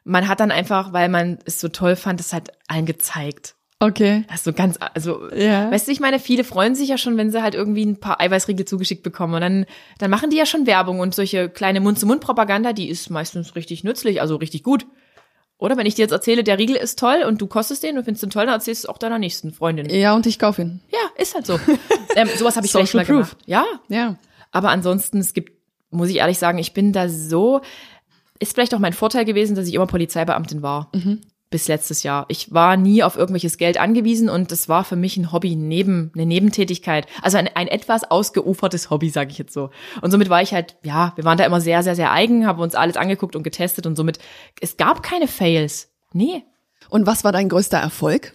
man 0.04 0.28
hat 0.28 0.40
dann 0.40 0.50
einfach, 0.50 0.92
weil 0.92 1.08
man 1.08 1.38
es 1.44 1.60
so 1.60 1.68
toll 1.68 1.96
fand, 1.96 2.20
es 2.20 2.32
halt 2.32 2.50
allen 2.68 2.86
gezeigt. 2.86 3.54
Okay. 3.82 4.24
Das 4.28 4.38
ist 4.38 4.44
so 4.44 4.52
ganz, 4.52 4.76
also, 4.94 5.30
Ja. 5.32 5.70
weißt 5.70 5.88
du, 5.88 5.92
ich 5.92 6.00
meine, 6.00 6.18
viele 6.18 6.44
freuen 6.44 6.74
sich 6.74 6.88
ja 6.90 6.98
schon, 6.98 7.16
wenn 7.16 7.30
sie 7.30 7.42
halt 7.42 7.54
irgendwie 7.54 7.86
ein 7.86 7.98
paar 7.98 8.20
Eiweißriegel 8.20 8.66
zugeschickt 8.66 9.02
bekommen. 9.02 9.34
Und 9.34 9.40
dann, 9.40 9.66
dann 9.98 10.10
machen 10.10 10.28
die 10.28 10.36
ja 10.36 10.44
schon 10.44 10.66
Werbung 10.66 11.00
und 11.00 11.14
solche 11.14 11.48
kleine 11.48 11.80
Mund-zu-Mund-Propaganda, 11.80 12.74
die 12.74 12.90
ist 12.90 13.08
meistens 13.08 13.54
richtig 13.54 13.82
nützlich, 13.82 14.20
also 14.20 14.36
richtig 14.36 14.64
gut. 14.64 14.86
Oder 15.60 15.76
wenn 15.76 15.86
ich 15.86 15.94
dir 15.94 16.02
jetzt 16.02 16.12
erzähle, 16.12 16.42
der 16.42 16.58
Riegel 16.58 16.74
ist 16.76 16.98
toll 16.98 17.22
und 17.26 17.40
du 17.40 17.46
kostest 17.46 17.82
den 17.82 17.96
und 17.98 18.04
findest 18.04 18.24
ihn 18.24 18.30
toll, 18.30 18.46
dann 18.46 18.54
erzählst 18.54 18.82
du 18.82 18.86
es 18.86 18.90
auch 18.90 18.98
deiner 18.98 19.18
nächsten 19.18 19.52
Freundin. 19.52 19.88
Ja, 19.90 20.14
und 20.14 20.26
ich 20.26 20.38
kauf 20.38 20.58
ihn. 20.58 20.80
Ja, 20.90 20.98
ist 21.22 21.34
halt 21.34 21.46
so. 21.46 21.60
ähm, 22.16 22.28
sowas 22.36 22.56
habe 22.56 22.66
ich 22.66 22.72
vielleicht 22.72 22.94
mal 22.94 23.04
proof. 23.04 23.36
gemacht. 23.36 23.36
Ja, 23.46 23.64
Ja. 23.88 24.16
aber 24.52 24.70
ansonsten, 24.70 25.18
es 25.18 25.34
gibt, 25.34 25.52
muss 25.90 26.08
ich 26.08 26.16
ehrlich 26.16 26.38
sagen, 26.38 26.58
ich 26.58 26.72
bin 26.72 26.92
da 26.92 27.08
so, 27.08 27.60
ist 28.38 28.54
vielleicht 28.54 28.74
auch 28.74 28.78
mein 28.78 28.94
Vorteil 28.94 29.26
gewesen, 29.26 29.54
dass 29.54 29.68
ich 29.68 29.74
immer 29.74 29.86
Polizeibeamtin 29.86 30.62
war. 30.62 30.90
Bis 31.50 31.66
letztes 31.66 32.04
Jahr. 32.04 32.26
Ich 32.28 32.54
war 32.54 32.76
nie 32.76 33.02
auf 33.02 33.16
irgendwelches 33.16 33.58
Geld 33.58 33.76
angewiesen 33.78 34.28
und 34.28 34.52
das 34.52 34.68
war 34.68 34.84
für 34.84 34.94
mich 34.94 35.16
ein 35.16 35.32
Hobby 35.32 35.56
neben, 35.56 36.12
eine 36.14 36.24
Nebentätigkeit. 36.24 37.08
Also 37.22 37.38
ein, 37.38 37.48
ein 37.54 37.66
etwas 37.66 38.08
ausgeufertes 38.08 38.88
Hobby, 38.88 39.10
sage 39.10 39.32
ich 39.32 39.38
jetzt 39.38 39.52
so. 39.52 39.70
Und 40.00 40.12
somit 40.12 40.30
war 40.30 40.42
ich 40.42 40.54
halt, 40.54 40.76
ja, 40.84 41.12
wir 41.16 41.24
waren 41.24 41.38
da 41.38 41.44
immer 41.44 41.60
sehr, 41.60 41.82
sehr, 41.82 41.96
sehr 41.96 42.12
eigen, 42.12 42.46
haben 42.46 42.60
uns 42.60 42.76
alles 42.76 42.96
angeguckt 42.96 43.34
und 43.34 43.42
getestet 43.42 43.86
und 43.86 43.96
somit, 43.96 44.20
es 44.60 44.76
gab 44.76 45.02
keine 45.02 45.26
Fails. 45.26 45.90
Nee. 46.12 46.44
Und 46.88 47.06
was 47.06 47.24
war 47.24 47.32
dein 47.32 47.48
größter 47.48 47.78
Erfolg? 47.78 48.32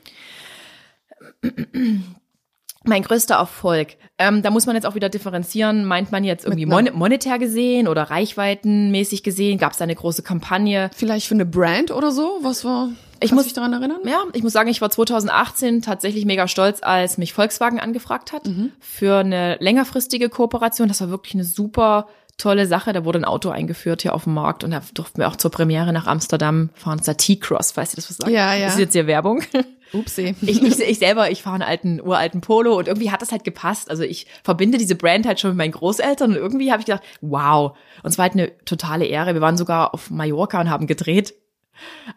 Mein 2.83 3.01
größter 3.01 3.35
Erfolg. 3.35 3.97
Ähm, 4.17 4.43
da 4.43 4.51
muss 4.51 4.65
man 4.65 4.75
jetzt 4.75 4.85
auch 4.85 4.95
wieder 4.95 5.09
differenzieren. 5.09 5.85
Meint 5.85 6.11
man 6.11 6.23
jetzt 6.23 6.45
irgendwie 6.45 6.65
mon 6.65 6.89
monetär 6.93 7.39
gesehen 7.39 7.87
oder 7.87 8.03
reichweitenmäßig 8.03 9.23
gesehen? 9.23 9.57
Gab 9.57 9.71
es 9.71 9.79
da 9.79 9.83
eine 9.83 9.95
große 9.95 10.21
Kampagne? 10.21 10.91
Vielleicht 10.95 11.27
für 11.27 11.33
eine 11.33 11.45
Brand 11.45 11.91
oder 11.91 12.11
so? 12.11 12.39
Was 12.41 12.63
war? 12.63 12.89
Ich 13.19 13.29
kannst 13.29 13.33
muss- 13.33 13.43
dich 13.45 13.53
daran 13.53 13.73
erinnern? 13.73 13.99
Ja, 14.05 14.23
ich 14.33 14.43
muss 14.43 14.53
sagen, 14.53 14.69
ich 14.69 14.81
war 14.81 14.89
2018 14.89 15.81
tatsächlich 15.81 16.25
mega 16.25 16.47
stolz, 16.47 16.79
als 16.81 17.17
mich 17.17 17.33
Volkswagen 17.33 17.79
angefragt 17.79 18.31
hat 18.33 18.43
für 18.79 19.17
eine 19.17 19.57
längerfristige 19.59 20.29
Kooperation. 20.29 20.87
Das 20.87 21.01
war 21.01 21.09
wirklich 21.09 21.33
eine 21.35 21.43
super 21.45 22.07
tolle 22.37 22.67
Sache. 22.67 22.91
Da 22.93 23.05
wurde 23.05 23.19
ein 23.19 23.25
Auto 23.25 23.49
eingeführt 23.49 24.01
hier 24.01 24.13
auf 24.13 24.25
dem 24.25 24.33
Markt 24.33 24.63
und 24.63 24.71
da 24.71 24.81
durften 24.93 25.19
wir 25.19 25.29
auch 25.29 25.37
zur 25.37 25.51
Premiere 25.51 25.93
nach 25.93 26.05
Amsterdam 26.07 26.69
fahren. 26.73 26.97
Das 26.97 27.07
ist 27.07 27.07
der 27.07 27.17
T-Cross, 27.17 27.77
weißt 27.77 27.93
du 27.93 27.95
das 27.95 28.09
was 28.09 28.17
sagt? 28.17 28.31
Ja, 28.31 28.53
ja. 28.53 28.65
Das 28.65 28.73
ist 28.73 28.79
jetzt 28.79 28.93
hier 28.93 29.07
Werbung. 29.07 29.41
Upsi. 29.93 30.35
Ich, 30.41 30.61
ich, 30.61 30.79
ich 30.79 30.99
selber, 30.99 31.31
ich 31.31 31.43
fahre 31.43 31.55
einen 31.55 31.63
alten, 31.63 32.01
uralten 32.01 32.41
Polo 32.41 32.77
und 32.77 32.87
irgendwie 32.87 33.11
hat 33.11 33.21
das 33.21 33.31
halt 33.31 33.43
gepasst. 33.45 33.89
Also 33.89 34.03
ich 34.03 34.27
verbinde 34.43 34.77
diese 34.77 34.95
Brand 34.95 35.25
halt 35.25 35.39
schon 35.39 35.51
mit 35.51 35.57
meinen 35.57 35.71
Großeltern 35.71 36.31
und 36.31 36.35
irgendwie 36.37 36.71
habe 36.71 36.81
ich 36.81 36.87
gedacht, 36.87 37.03
wow. 37.21 37.77
Und 38.03 38.09
es 38.09 38.17
war 38.17 38.23
halt 38.23 38.33
eine 38.33 38.51
totale 38.65 39.05
Ehre. 39.05 39.33
Wir 39.33 39.41
waren 39.41 39.55
sogar 39.57 39.93
auf 39.93 40.09
Mallorca 40.09 40.59
und 40.59 40.69
haben 40.69 40.87
gedreht. 40.87 41.35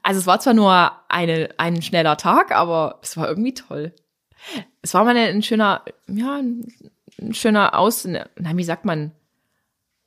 Also 0.02 0.20
es 0.20 0.26
war 0.26 0.40
zwar 0.40 0.54
nur 0.54 0.92
eine, 1.08 1.50
ein 1.58 1.82
schneller 1.82 2.16
Tag, 2.16 2.52
aber 2.52 2.98
es 3.02 3.16
war 3.16 3.28
irgendwie 3.28 3.54
toll. 3.54 3.92
Es 4.82 4.94
war 4.94 5.04
mal 5.04 5.16
ein, 5.16 5.42
schöner, 5.42 5.84
ja, 6.06 6.36
ein, 6.36 6.72
schöner 7.32 7.78
Aus, 7.78 8.04
ne, 8.04 8.28
nein, 8.38 8.56
wie 8.56 8.64
sagt 8.64 8.84
man? 8.84 9.12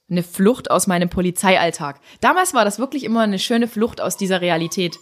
Eine 0.09 0.23
Flucht 0.23 0.69
aus 0.71 0.87
meinem 0.87 1.09
Polizeialltag. 1.09 1.99
Damals 2.19 2.53
war 2.53 2.65
das 2.65 2.79
wirklich 2.79 3.03
immer 3.03 3.21
eine 3.21 3.39
schöne 3.39 3.67
Flucht 3.67 4.01
aus 4.01 4.17
dieser 4.17 4.41
Realität. 4.41 4.97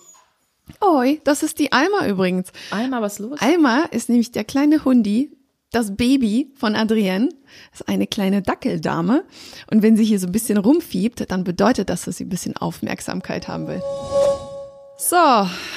Oi, 0.81 1.19
das 1.23 1.41
ist 1.41 1.57
die 1.59 1.71
Alma 1.71 2.05
übrigens. 2.05 2.51
Alma, 2.69 3.01
was 3.01 3.19
los? 3.19 3.39
Alma 3.41 3.85
ist 3.91 4.09
nämlich 4.09 4.31
der 4.31 4.43
kleine 4.43 4.85
Hundi, 4.85 5.35
das 5.71 5.95
Baby 5.95 6.51
von 6.55 6.75
Adrienne. 6.75 7.29
Das 7.71 7.81
ist 7.81 7.89
eine 7.89 8.07
kleine 8.07 8.41
Dackeldame. 8.41 9.23
Und 9.71 9.83
wenn 9.83 9.95
sie 9.95 10.03
hier 10.03 10.19
so 10.19 10.27
ein 10.27 10.31
bisschen 10.31 10.57
rumfiebt, 10.57 11.29
dann 11.31 11.43
bedeutet 11.43 11.89
das, 11.89 12.03
dass 12.03 12.17
sie 12.17 12.25
ein 12.25 12.29
bisschen 12.29 12.57
Aufmerksamkeit 12.57 13.47
haben 13.47 13.67
will. 13.67 13.81
So, 14.97 15.15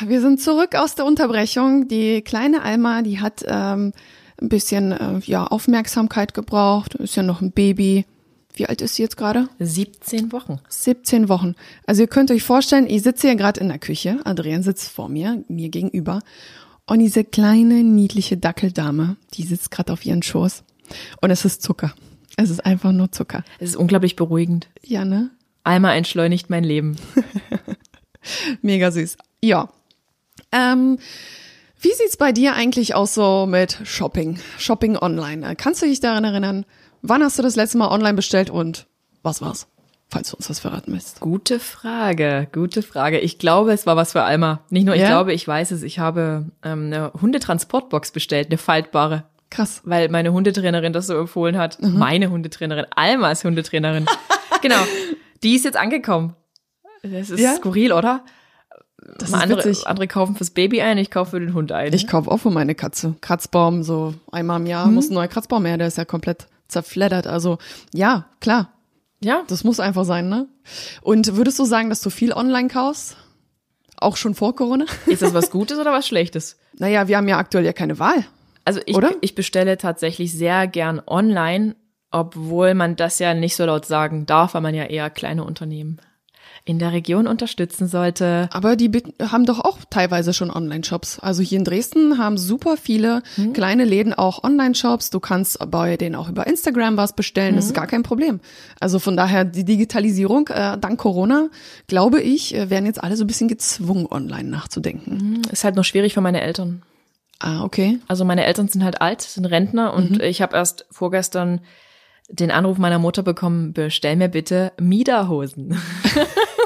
wir 0.07 0.21
sind 0.21 0.41
zurück 0.41 0.75
aus 0.75 0.95
der 0.95 1.05
Unterbrechung. 1.05 1.89
Die 1.89 2.23
kleine 2.23 2.63
Alma, 2.63 3.03
die 3.03 3.21
hat 3.21 3.45
ähm, 3.47 3.93
ein 4.41 4.49
bisschen 4.49 4.93
äh, 4.93 5.21
ja, 5.25 5.47
Aufmerksamkeit 5.47 6.35
gebraucht. 6.35 6.95
Ist 6.97 7.17
ja 7.17 7.23
noch 7.23 7.41
ein 7.41 7.53
Baby. 7.53 8.07
Wie 8.55 8.67
alt 8.67 8.83
ist 8.83 8.97
sie 8.97 9.03
jetzt 9.03 9.17
gerade? 9.17 9.49
17 9.61 10.33
Wochen. 10.33 10.59
17 10.69 11.29
Wochen. 11.29 11.55
Also 11.87 12.03
ihr 12.03 12.09
könnt 12.09 12.31
euch 12.31 12.43
vorstellen, 12.43 12.87
ich 12.87 13.03
sitze 13.03 13.29
hier 13.29 13.37
gerade 13.37 13.61
in 13.61 13.69
der 13.69 13.79
Küche, 13.79 14.21
Adrian 14.25 14.63
sitzt 14.63 14.91
vor 14.91 15.09
mir, 15.09 15.43
mir 15.49 15.71
gegenüber. 15.71 16.21
Und 16.87 16.99
diese 16.99 17.25
kleine, 17.25 17.83
niedliche 17.85 18.37
Dackeldame, 18.37 19.17
die 19.35 19.45
sitzt 19.45 19.71
gerade 19.71 19.93
auf 19.93 20.05
ihren 20.05 20.23
Schoß. 20.23 20.65
Und 21.21 21.31
es 21.31 21.45
ist 21.45 21.63
Zucker. 21.63 21.95
Es 22.37 22.51
ist 22.51 22.65
einfach 22.65 22.93
nur 22.93 23.13
Zucker. 23.13 23.45
Es 23.59 23.71
ist 23.71 23.77
unglaublich 23.77 24.17
beruhigend. 24.17 24.69
Ja, 24.83 25.05
ne? 25.05 25.31
Alma 25.65 25.95
entschleunigt 25.95 26.51
mein 26.51 26.65
Leben. 26.65 26.97
Mega 28.63 28.91
süß. 28.91 29.17
Ja. 29.43 29.69
Ähm, 30.51 30.99
wie 31.81 31.93
sieht's 31.93 32.17
bei 32.17 32.33
dir 32.33 32.55
eigentlich 32.55 32.95
aus 32.95 33.15
so 33.15 33.47
mit 33.47 33.79
Shopping? 33.85 34.39
Shopping 34.59 34.97
online. 34.97 35.55
Kannst 35.57 35.83
du 35.83 35.87
dich 35.87 36.01
daran 36.01 36.25
erinnern? 36.25 36.65
Wann 37.03 37.23
hast 37.23 37.39
du 37.39 37.43
das 37.43 37.57
letzte 37.57 37.79
Mal 37.79 37.89
online 37.89 38.15
bestellt 38.15 38.51
und 38.51 38.87
was 39.23 39.41
war's? 39.41 39.67
Falls 40.13 40.29
du 40.31 40.37
uns 40.37 40.47
das 40.49 40.61
verraten 40.61 40.93
willst. 40.93 41.21
Gute 41.21 41.59
Frage, 41.59 42.47
gute 42.53 42.83
Frage. 42.83 43.19
Ich 43.19 43.39
glaube, 43.39 43.73
es 43.73 43.87
war 43.87 43.97
was 43.97 44.13
für 44.13 44.23
Alma. 44.23 44.61
Nicht 44.69 44.85
nur 44.85 44.95
ich 44.95 45.01
Ja? 45.01 45.07
glaube, 45.09 45.33
ich 45.33 45.49
weiß 45.49 45.71
es. 45.71 45.83
Ich 45.83 45.99
habe 46.01 46.45
ähm, 46.63 46.87
eine 46.93 47.13
Hundetransportbox 47.15 48.11
bestellt, 48.13 48.49
eine 48.51 48.59
faltbare, 48.59 49.25
Krass. 49.49 49.81
weil 49.85 50.11
meine 50.11 50.35
Hundetrainerin 50.35 50.93
das 50.93 51.07
so 51.07 51.17
empfohlen 51.19 51.57
hat. 51.57 51.81
Mhm. 51.81 51.99
Meine 51.99 52.29
Hundetrainerin, 52.29 52.85
Almas 52.95 53.43
Hundetrainerin. 53.43 54.05
genau. 54.61 54.83
Die 55.43 55.55
ist 55.55 55.65
jetzt 55.65 55.79
angekommen. 55.79 56.37
Das 57.03 57.31
ist 57.31 57.41
Ja? 57.41 57.55
skurril, 57.55 57.93
oder? 57.95 58.23
Das 59.19 59.31
ist 59.31 59.35
andere, 59.35 59.65
witzig. 59.65 59.87
andere 59.87 60.09
kaufen 60.09 60.37
fürs 60.37 60.51
Baby 60.51 60.83
ein, 60.83 60.99
ich 60.99 61.11
kaufe 61.11 61.31
für 61.33 61.41
den 61.41 61.55
Hund 61.55 61.73
ein. 61.73 61.93
Ich 61.95 62.07
kaufe 62.07 62.31
auch 62.31 62.37
für 62.37 62.51
meine 62.51 62.75
Katze. 62.75 63.15
Kratzbaum, 63.23 63.83
so 63.83 64.13
einmal 64.31 64.61
im 64.61 64.67
Jahr 64.67 64.87
muss 64.89 65.09
ein 65.11 65.15
neuer 65.15 65.27
Kratzbaum 65.29 65.65
her, 65.65 65.79
der 65.79 65.87
ist 65.87 65.97
ja 65.97 66.05
komplett 66.05 66.49
zerfleddert. 66.69 67.27
Also 67.27 67.57
ja, 67.95 68.27
klar, 68.41 68.69
ja, 69.23 69.43
das 69.49 69.65
muss 69.65 69.81
einfach 69.81 70.05
sein, 70.05 70.29
ne? 70.29 70.49
Und 71.01 71.37
würdest 71.37 71.59
du 71.59 71.65
sagen, 71.65 71.89
dass 71.89 72.01
du 72.01 72.11
viel 72.11 72.33
online 72.33 72.69
kaufst? 72.69 73.17
Auch 73.97 74.17
schon 74.17 74.35
vor 74.35 74.57
Corona? 74.57 74.87
ist 75.07 75.23
das 75.23 75.35
was 75.35 75.51
Gutes 75.51 75.79
oder 75.79 75.93
was 75.93 76.07
Schlechtes? 76.07 76.59
naja, 76.79 77.09
wir 77.09 77.17
haben 77.17 77.29
ja 77.29 77.39
aktuell 77.39 77.65
ja 77.65 77.73
keine 77.73 77.99
Wahl. 77.99 78.25
Also 78.65 78.81
ich, 78.87 78.97
Oder? 78.97 79.11
ich 79.21 79.35
bestelle 79.35 79.77
tatsächlich 79.77 80.33
sehr 80.33 80.67
gern 80.69 81.03
online, 81.07 81.75
obwohl 82.11 82.75
man 82.75 82.95
das 82.97 83.19
ja 83.19 83.35
nicht 83.35 83.57
so 83.57 83.65
laut 83.65 83.87
sagen 83.87 84.27
darf, 84.27 84.55
weil 84.55 84.61
man 84.61 84.75
ja 84.75 84.85
eher 84.85 85.11
kleine 85.11 85.45
Unternehmen 85.45 86.01
in 86.65 86.79
der 86.79 86.93
Region 86.93 87.27
unterstützen 87.27 87.89
sollte. 87.89 88.49
Aber 88.53 88.77
die 88.77 88.91
haben 89.21 89.47
doch 89.47 89.59
auch 89.59 89.79
teilweise 89.91 90.33
schon 90.33 90.51
Online-Shops. 90.51 91.19
Also 91.19 91.43
hier 91.43 91.59
in 91.59 91.65
Dresden 91.65 92.19
haben 92.19 92.39
super 92.39 92.77
viele 92.77 93.23
kleine 93.53 93.85
Läden 93.85 94.15
auch 94.15 94.45
Online-Shops. 94.45 95.11
Du 95.11 95.19
kannst 95.19 95.59
bei 95.71 95.97
denen 95.97 96.15
auch 96.15 96.29
über 96.29 96.47
Instagram 96.47 96.97
was 96.97 97.15
bestellen. 97.15 97.57
Das 97.57 97.67
ist 97.67 97.75
gar 97.75 97.89
kein 97.89 98.05
Problem. 98.05 98.41
Also 98.79 99.01
von 99.01 99.17
daher 99.17 99.45
die 99.45 99.65
Digitalisierung, 99.65 100.49
äh, 100.49 100.79
dank 100.79 101.01
Corona, 101.01 101.49
glaube 101.89 102.21
ich, 102.21 102.55
äh, 102.55 102.71
werden 102.71 102.87
jetzt 102.87 103.03
alle 103.03 103.17
so 103.17 103.25
ein 103.25 103.27
bisschen 103.27 103.49
gezwungen, 103.49 104.07
online 104.09 104.49
nachzudenken. 104.49 105.43
Ist 105.51 105.65
halt 105.65 105.75
noch 105.75 105.85
schwierig 105.85 106.15
für 106.15 106.21
meine 106.21 106.43
Eltern. 106.43 106.83
Ah, 107.41 107.65
okay. 107.65 107.99
Also 108.07 108.25
meine 108.25 108.45
Eltern 108.45 108.69
sind 108.69 108.85
halt 108.85 109.01
alt, 109.01 109.21
sind 109.21 109.47
Rentner 109.47 109.95
und 109.95 110.23
ich 110.23 110.41
habe 110.43 110.57
erst 110.57 110.87
vorgestern 110.93 111.61
den 112.33 112.51
Anruf 112.51 112.79
meiner 112.79 112.99
Mutter 112.99 113.23
bekommen, 113.23 113.73
bestell 113.73 114.17
mir 114.17 114.29
bitte 114.29 114.73
Miederhosen. 114.81 115.79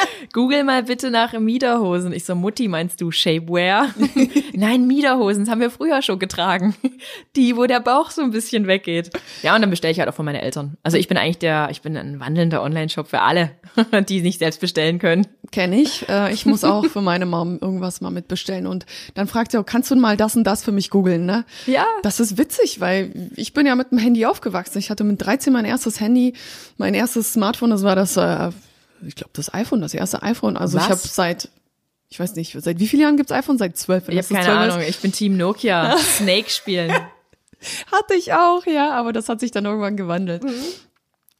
Google 0.32 0.64
mal 0.64 0.84
bitte 0.84 1.10
nach 1.10 1.32
Miederhosen. 1.38 2.12
Ich 2.12 2.24
so, 2.24 2.34
Mutti, 2.34 2.68
meinst 2.68 3.00
du 3.00 3.10
Shapewear? 3.10 3.88
Nein, 4.54 4.86
Miederhosen, 4.86 5.44
das 5.44 5.50
haben 5.50 5.60
wir 5.60 5.70
früher 5.70 6.02
schon 6.02 6.18
getragen. 6.18 6.74
Die, 7.36 7.56
wo 7.56 7.66
der 7.66 7.80
Bauch 7.80 8.10
so 8.10 8.22
ein 8.22 8.30
bisschen 8.30 8.66
weggeht. 8.66 9.10
Ja, 9.42 9.54
und 9.54 9.62
dann 9.62 9.70
bestelle 9.70 9.92
ich 9.92 9.98
halt 9.98 10.08
auch 10.08 10.14
von 10.14 10.24
meinen 10.24 10.40
Eltern. 10.40 10.76
Also 10.82 10.96
ich 10.96 11.08
bin 11.08 11.16
eigentlich 11.16 11.38
der, 11.38 11.68
ich 11.70 11.82
bin 11.82 11.96
ein 11.96 12.20
wandelnder 12.20 12.62
Online-Shop 12.62 13.08
für 13.08 13.20
alle, 13.20 13.52
die 14.08 14.22
nicht 14.22 14.38
selbst 14.38 14.60
bestellen 14.60 14.98
können. 14.98 15.26
Kenne 15.50 15.80
ich. 15.80 16.08
Äh, 16.08 16.32
ich 16.32 16.46
muss 16.46 16.64
auch 16.64 16.86
für 16.86 17.02
meine 17.02 17.26
Mom 17.26 17.58
irgendwas 17.60 18.00
mal 18.00 18.10
mitbestellen. 18.10 18.66
Und 18.66 18.86
dann 19.14 19.26
fragt 19.26 19.52
sie 19.52 19.58
auch, 19.58 19.66
kannst 19.66 19.90
du 19.90 19.96
mal 19.96 20.16
das 20.16 20.36
und 20.36 20.44
das 20.44 20.64
für 20.64 20.72
mich 20.72 20.90
googeln, 20.90 21.26
ne? 21.26 21.44
Ja. 21.66 21.86
Das 22.02 22.20
ist 22.20 22.38
witzig, 22.38 22.80
weil 22.80 23.30
ich 23.36 23.52
bin 23.52 23.66
ja 23.66 23.74
mit 23.74 23.90
dem 23.90 23.98
Handy 23.98 24.24
aufgewachsen. 24.26 24.78
Ich 24.78 24.90
hatte 24.90 25.04
mit 25.04 25.24
13 25.24 25.52
mein 25.52 25.64
erstes 25.64 26.00
Handy, 26.00 26.34
mein 26.78 26.94
erstes 26.94 27.32
Smartphone, 27.32 27.70
das 27.70 27.82
war 27.82 27.96
das, 27.96 28.16
äh, 28.16 28.50
ich 29.06 29.14
glaube, 29.14 29.30
das 29.34 29.52
iPhone, 29.54 29.80
das 29.80 29.94
erste 29.94 30.22
iPhone. 30.22 30.56
Also 30.56 30.76
Was? 30.78 30.84
ich 30.84 30.90
habe 30.90 31.00
seit, 31.00 31.48
ich 32.08 32.18
weiß 32.20 32.34
nicht, 32.34 32.56
seit 32.60 32.78
wie 32.78 32.88
vielen 32.88 33.02
Jahren 33.02 33.16
gibt's 33.16 33.32
iPhone? 33.32 33.58
Seit 33.58 33.76
zwölf. 33.76 34.08
Ich 34.08 34.16
habe 34.18 34.26
keine 34.34 34.44
12 34.44 34.66
ist. 34.68 34.72
Ahnung, 34.74 34.86
ich 34.88 34.98
bin 35.00 35.12
Team 35.12 35.36
Nokia. 35.36 35.96
Snake 36.16 36.50
spielen. 36.50 36.90
Hatte 37.92 38.14
ich 38.14 38.32
auch, 38.32 38.66
ja, 38.66 38.90
aber 38.92 39.12
das 39.12 39.28
hat 39.28 39.38
sich 39.38 39.52
dann 39.52 39.64
irgendwann 39.66 39.96
gewandelt. 39.96 40.42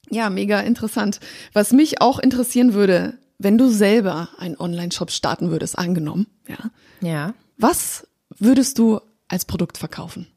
Ja, 0.08 0.30
mega 0.30 0.60
interessant. 0.60 1.18
Was 1.52 1.72
mich 1.72 2.00
auch 2.00 2.20
interessieren 2.20 2.74
würde, 2.74 3.14
wenn 3.38 3.58
du 3.58 3.68
selber 3.68 4.28
einen 4.38 4.56
Online-Shop 4.56 5.10
starten 5.10 5.50
würdest, 5.50 5.76
angenommen, 5.76 6.28
ja, 6.46 6.58
Ja. 7.00 7.34
was 7.58 8.06
würdest 8.38 8.78
du 8.78 9.00
als 9.26 9.44
Produkt 9.46 9.78
verkaufen? 9.78 10.28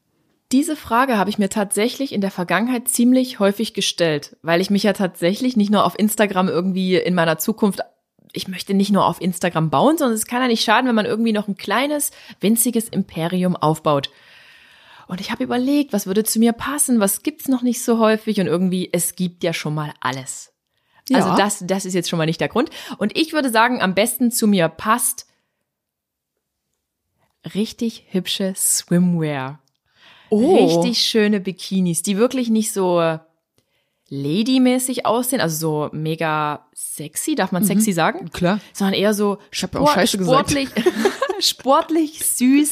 Diese 0.51 0.75
Frage 0.75 1.17
habe 1.17 1.29
ich 1.29 1.39
mir 1.39 1.49
tatsächlich 1.49 2.13
in 2.13 2.21
der 2.21 2.31
Vergangenheit 2.31 2.87
ziemlich 2.87 3.39
häufig 3.39 3.73
gestellt, 3.73 4.37
weil 4.41 4.61
ich 4.61 4.69
mich 4.69 4.83
ja 4.83 4.93
tatsächlich 4.93 5.57
nicht 5.57 5.71
nur 5.71 5.85
auf 5.85 5.97
Instagram 5.97 6.49
irgendwie 6.49 6.95
in 6.97 7.15
meiner 7.15 7.39
Zukunft, 7.39 7.79
ich 8.31 8.47
möchte 8.47 8.73
nicht 8.73 8.91
nur 8.91 9.05
auf 9.05 9.21
Instagram 9.21 9.69
bauen, 9.69 9.97
sondern 9.97 10.15
es 10.15 10.27
kann 10.27 10.41
ja 10.41 10.47
nicht 10.47 10.63
schaden, 10.63 10.87
wenn 10.87 10.95
man 10.95 11.05
irgendwie 11.05 11.33
noch 11.33 11.47
ein 11.47 11.57
kleines, 11.57 12.11
winziges 12.41 12.89
Imperium 12.89 13.55
aufbaut. 13.55 14.11
Und 15.07 15.21
ich 15.21 15.31
habe 15.31 15.43
überlegt, 15.43 15.93
was 15.93 16.07
würde 16.07 16.23
zu 16.23 16.39
mir 16.39 16.53
passen, 16.53 16.99
was 16.99 17.23
gibt's 17.23 17.47
noch 17.47 17.61
nicht 17.61 17.83
so 17.83 17.99
häufig 17.99 18.39
und 18.39 18.47
irgendwie, 18.47 18.89
es 18.91 19.15
gibt 19.15 19.43
ja 19.43 19.53
schon 19.53 19.73
mal 19.73 19.93
alles. 19.99 20.53
Also 21.13 21.29
Ja. 21.29 21.35
das, 21.35 21.63
das 21.65 21.85
ist 21.85 21.93
jetzt 21.93 22.09
schon 22.09 22.17
mal 22.17 22.25
nicht 22.25 22.41
der 22.41 22.49
Grund. 22.49 22.69
Und 22.97 23.17
ich 23.17 23.33
würde 23.33 23.51
sagen, 23.51 23.81
am 23.81 23.93
besten 23.93 24.31
zu 24.31 24.47
mir 24.47 24.67
passt 24.69 25.27
richtig 27.53 28.05
hübsche 28.09 28.53
Swimwear. 28.55 29.59
Oh, 30.43 30.65
Richtig 30.81 30.99
schöne 30.99 31.39
Bikinis, 31.39 32.01
die 32.03 32.17
wirklich 32.17 32.49
nicht 32.49 32.71
so 32.71 33.19
ladymäßig 34.09 35.05
aussehen, 35.05 35.41
also 35.41 35.55
so 35.57 35.89
mega 35.95 36.67
sexy, 36.73 37.35
darf 37.35 37.51
man 37.51 37.63
sexy 37.63 37.91
sagen? 37.91 38.29
klar. 38.31 38.59
Sondern 38.73 38.93
eher 38.93 39.13
so 39.13 39.37
gesagt. 39.51 40.51
sportlich, 40.51 40.69
sportlich, 41.39 42.19
süß, 42.25 42.71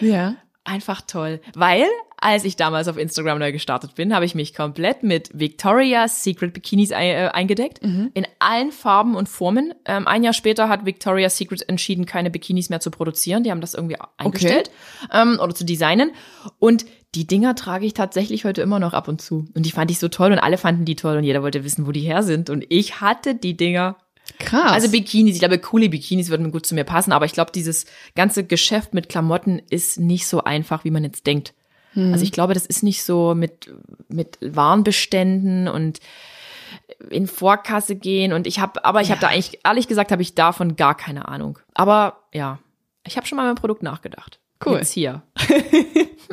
Ja. 0.00 0.36
einfach 0.64 1.00
toll. 1.00 1.40
Weil, 1.54 1.86
als 2.18 2.44
ich 2.44 2.56
damals 2.56 2.88
auf 2.88 2.98
Instagram 2.98 3.38
neu 3.38 3.50
gestartet 3.52 3.94
bin, 3.94 4.14
habe 4.14 4.26
ich 4.26 4.34
mich 4.34 4.54
komplett 4.54 5.02
mit 5.02 5.30
Victoria's 5.32 6.22
Secret 6.22 6.52
Bikinis 6.52 6.90
äh, 6.90 7.28
eingedeckt. 7.32 7.80
In 7.82 8.26
allen 8.38 8.70
Farben 8.72 9.14
und 9.16 9.28
Formen. 9.28 9.72
Ähm, 9.86 10.06
ein 10.06 10.22
Jahr 10.22 10.32
später 10.34 10.68
hat 10.68 10.84
Victoria's 10.86 11.36
Secret 11.38 11.66
entschieden, 11.68 12.04
keine 12.06 12.30
Bikinis 12.30 12.68
mehr 12.70 12.80
zu 12.80 12.90
produzieren. 12.90 13.42
Die 13.42 13.50
haben 13.50 13.60
das 13.62 13.72
irgendwie 13.74 13.96
eingestellt 14.18 14.70
ähm, 15.12 15.38
oder 15.42 15.54
zu 15.54 15.64
designen. 15.64 16.12
Und 16.58 16.84
die 17.14 17.26
Dinger 17.26 17.54
trage 17.54 17.86
ich 17.86 17.94
tatsächlich 17.94 18.44
heute 18.44 18.62
immer 18.62 18.78
noch 18.78 18.92
ab 18.92 19.08
und 19.08 19.20
zu. 19.20 19.46
Und 19.54 19.66
die 19.66 19.70
fand 19.70 19.90
ich 19.90 19.98
so 19.98 20.08
toll 20.08 20.32
und 20.32 20.38
alle 20.38 20.58
fanden 20.58 20.84
die 20.84 20.96
toll 20.96 21.16
und 21.16 21.24
jeder 21.24 21.42
wollte 21.42 21.64
wissen, 21.64 21.86
wo 21.86 21.92
die 21.92 22.00
her 22.00 22.22
sind. 22.22 22.50
Und 22.50 22.64
ich 22.68 23.00
hatte 23.00 23.34
die 23.34 23.56
Dinger 23.56 23.96
Krass. 24.38 24.72
also 24.72 24.90
Bikinis, 24.90 25.34
ich 25.34 25.40
glaube, 25.40 25.58
coole 25.58 25.88
Bikinis 25.88 26.30
würden 26.30 26.50
gut 26.50 26.64
zu 26.64 26.74
mir 26.74 26.84
passen, 26.84 27.12
aber 27.12 27.26
ich 27.26 27.32
glaube, 27.32 27.52
dieses 27.52 27.84
ganze 28.14 28.44
Geschäft 28.44 28.94
mit 28.94 29.08
Klamotten 29.08 29.60
ist 29.70 30.00
nicht 30.00 30.26
so 30.26 30.42
einfach, 30.42 30.84
wie 30.84 30.90
man 30.90 31.04
jetzt 31.04 31.26
denkt. 31.26 31.52
Also 31.96 32.24
ich 32.24 32.32
glaube, 32.32 32.54
das 32.54 32.66
ist 32.66 32.82
nicht 32.82 33.04
so 33.04 33.36
mit, 33.36 33.72
mit 34.08 34.38
Warenbeständen 34.40 35.68
und 35.68 36.00
in 37.08 37.28
Vorkasse 37.28 37.94
gehen 37.94 38.32
und 38.32 38.48
ich 38.48 38.58
habe, 38.58 38.84
aber 38.84 39.00
ich 39.00 39.10
habe 39.10 39.20
da 39.20 39.28
eigentlich, 39.28 39.60
ehrlich 39.64 39.86
gesagt, 39.86 40.10
habe 40.10 40.22
ich 40.22 40.34
davon 40.34 40.74
gar 40.74 40.96
keine 40.96 41.28
Ahnung. 41.28 41.60
Aber 41.72 42.24
ja, 42.32 42.58
ich 43.06 43.16
habe 43.16 43.26
schon 43.26 43.36
mal 43.36 43.46
mein 43.46 43.54
Produkt 43.54 43.84
nachgedacht. 43.84 44.40
Cool. 44.64 44.78
Jetzt 44.78 44.90
hier. 44.90 45.22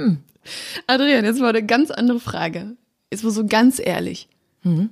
Adrian, 0.88 1.26
jetzt 1.26 1.40
mal 1.40 1.50
eine 1.50 1.66
ganz 1.66 1.92
andere 1.92 2.20
Frage. 2.20 2.76
Jetzt 3.12 3.24
mal 3.24 3.32
so 3.32 3.46
ganz 3.46 3.80
ehrlich. 3.84 4.30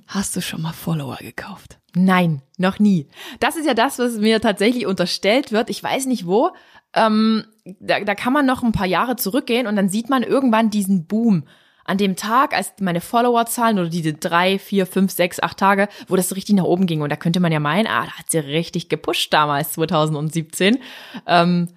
Hast 0.08 0.34
du 0.36 0.42
schon 0.42 0.62
mal 0.62 0.72
Follower 0.72 1.16
gekauft? 1.16 1.78
Nein, 1.94 2.42
noch 2.58 2.78
nie. 2.78 3.06
Das 3.38 3.56
ist 3.56 3.66
ja 3.66 3.74
das, 3.74 3.98
was 3.98 4.16
mir 4.16 4.40
tatsächlich 4.40 4.86
unterstellt 4.86 5.52
wird. 5.52 5.70
Ich 5.70 5.82
weiß 5.82 6.06
nicht 6.06 6.26
wo. 6.26 6.50
Ähm, 6.92 7.44
da, 7.64 8.00
da 8.00 8.14
kann 8.14 8.32
man 8.32 8.46
noch 8.46 8.62
ein 8.62 8.72
paar 8.72 8.86
Jahre 8.86 9.16
zurückgehen 9.16 9.66
und 9.66 9.76
dann 9.76 9.88
sieht 9.88 10.10
man 10.10 10.22
irgendwann 10.22 10.70
diesen 10.70 11.06
Boom. 11.06 11.44
An 11.84 11.98
dem 11.98 12.14
Tag, 12.14 12.54
als 12.54 12.74
meine 12.80 13.00
Followerzahlen 13.00 13.78
oder 13.78 13.88
diese 13.88 14.12
drei, 14.12 14.58
vier, 14.58 14.86
fünf, 14.86 15.10
sechs, 15.10 15.40
acht 15.40 15.56
Tage, 15.56 15.88
wo 16.06 16.14
das 16.14 16.28
so 16.28 16.34
richtig 16.34 16.54
nach 16.54 16.64
oben 16.64 16.86
ging. 16.86 17.00
Und 17.00 17.10
da 17.10 17.16
könnte 17.16 17.40
man 17.40 17.50
ja 17.50 17.58
meinen, 17.58 17.86
ah, 17.86 18.04
da 18.04 18.12
hat 18.12 18.30
sie 18.30 18.38
richtig 18.38 18.88
gepusht 18.88 19.32
damals, 19.32 19.72
2017. 19.72 20.78
Ähm, 21.26 21.68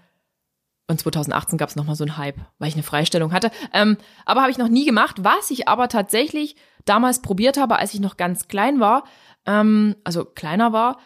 und 0.87 0.99
2018 0.99 1.57
gab 1.57 1.69
es 1.69 1.75
nochmal 1.75 1.95
so 1.95 2.03
einen 2.03 2.17
Hype, 2.17 2.37
weil 2.59 2.67
ich 2.67 2.75
eine 2.75 2.83
Freistellung 2.83 3.31
hatte. 3.31 3.51
Ähm, 3.73 3.97
aber 4.25 4.41
habe 4.41 4.51
ich 4.51 4.57
noch 4.57 4.67
nie 4.67 4.85
gemacht. 4.85 5.17
Was 5.23 5.49
ich 5.49 5.67
aber 5.67 5.87
tatsächlich 5.87 6.55
damals 6.85 7.21
probiert 7.21 7.57
habe, 7.57 7.77
als 7.77 7.93
ich 7.93 7.99
noch 7.99 8.17
ganz 8.17 8.47
klein 8.47 8.79
war, 8.79 9.05
ähm, 9.45 9.95
also 10.03 10.25
kleiner 10.25 10.73
war, 10.73 10.97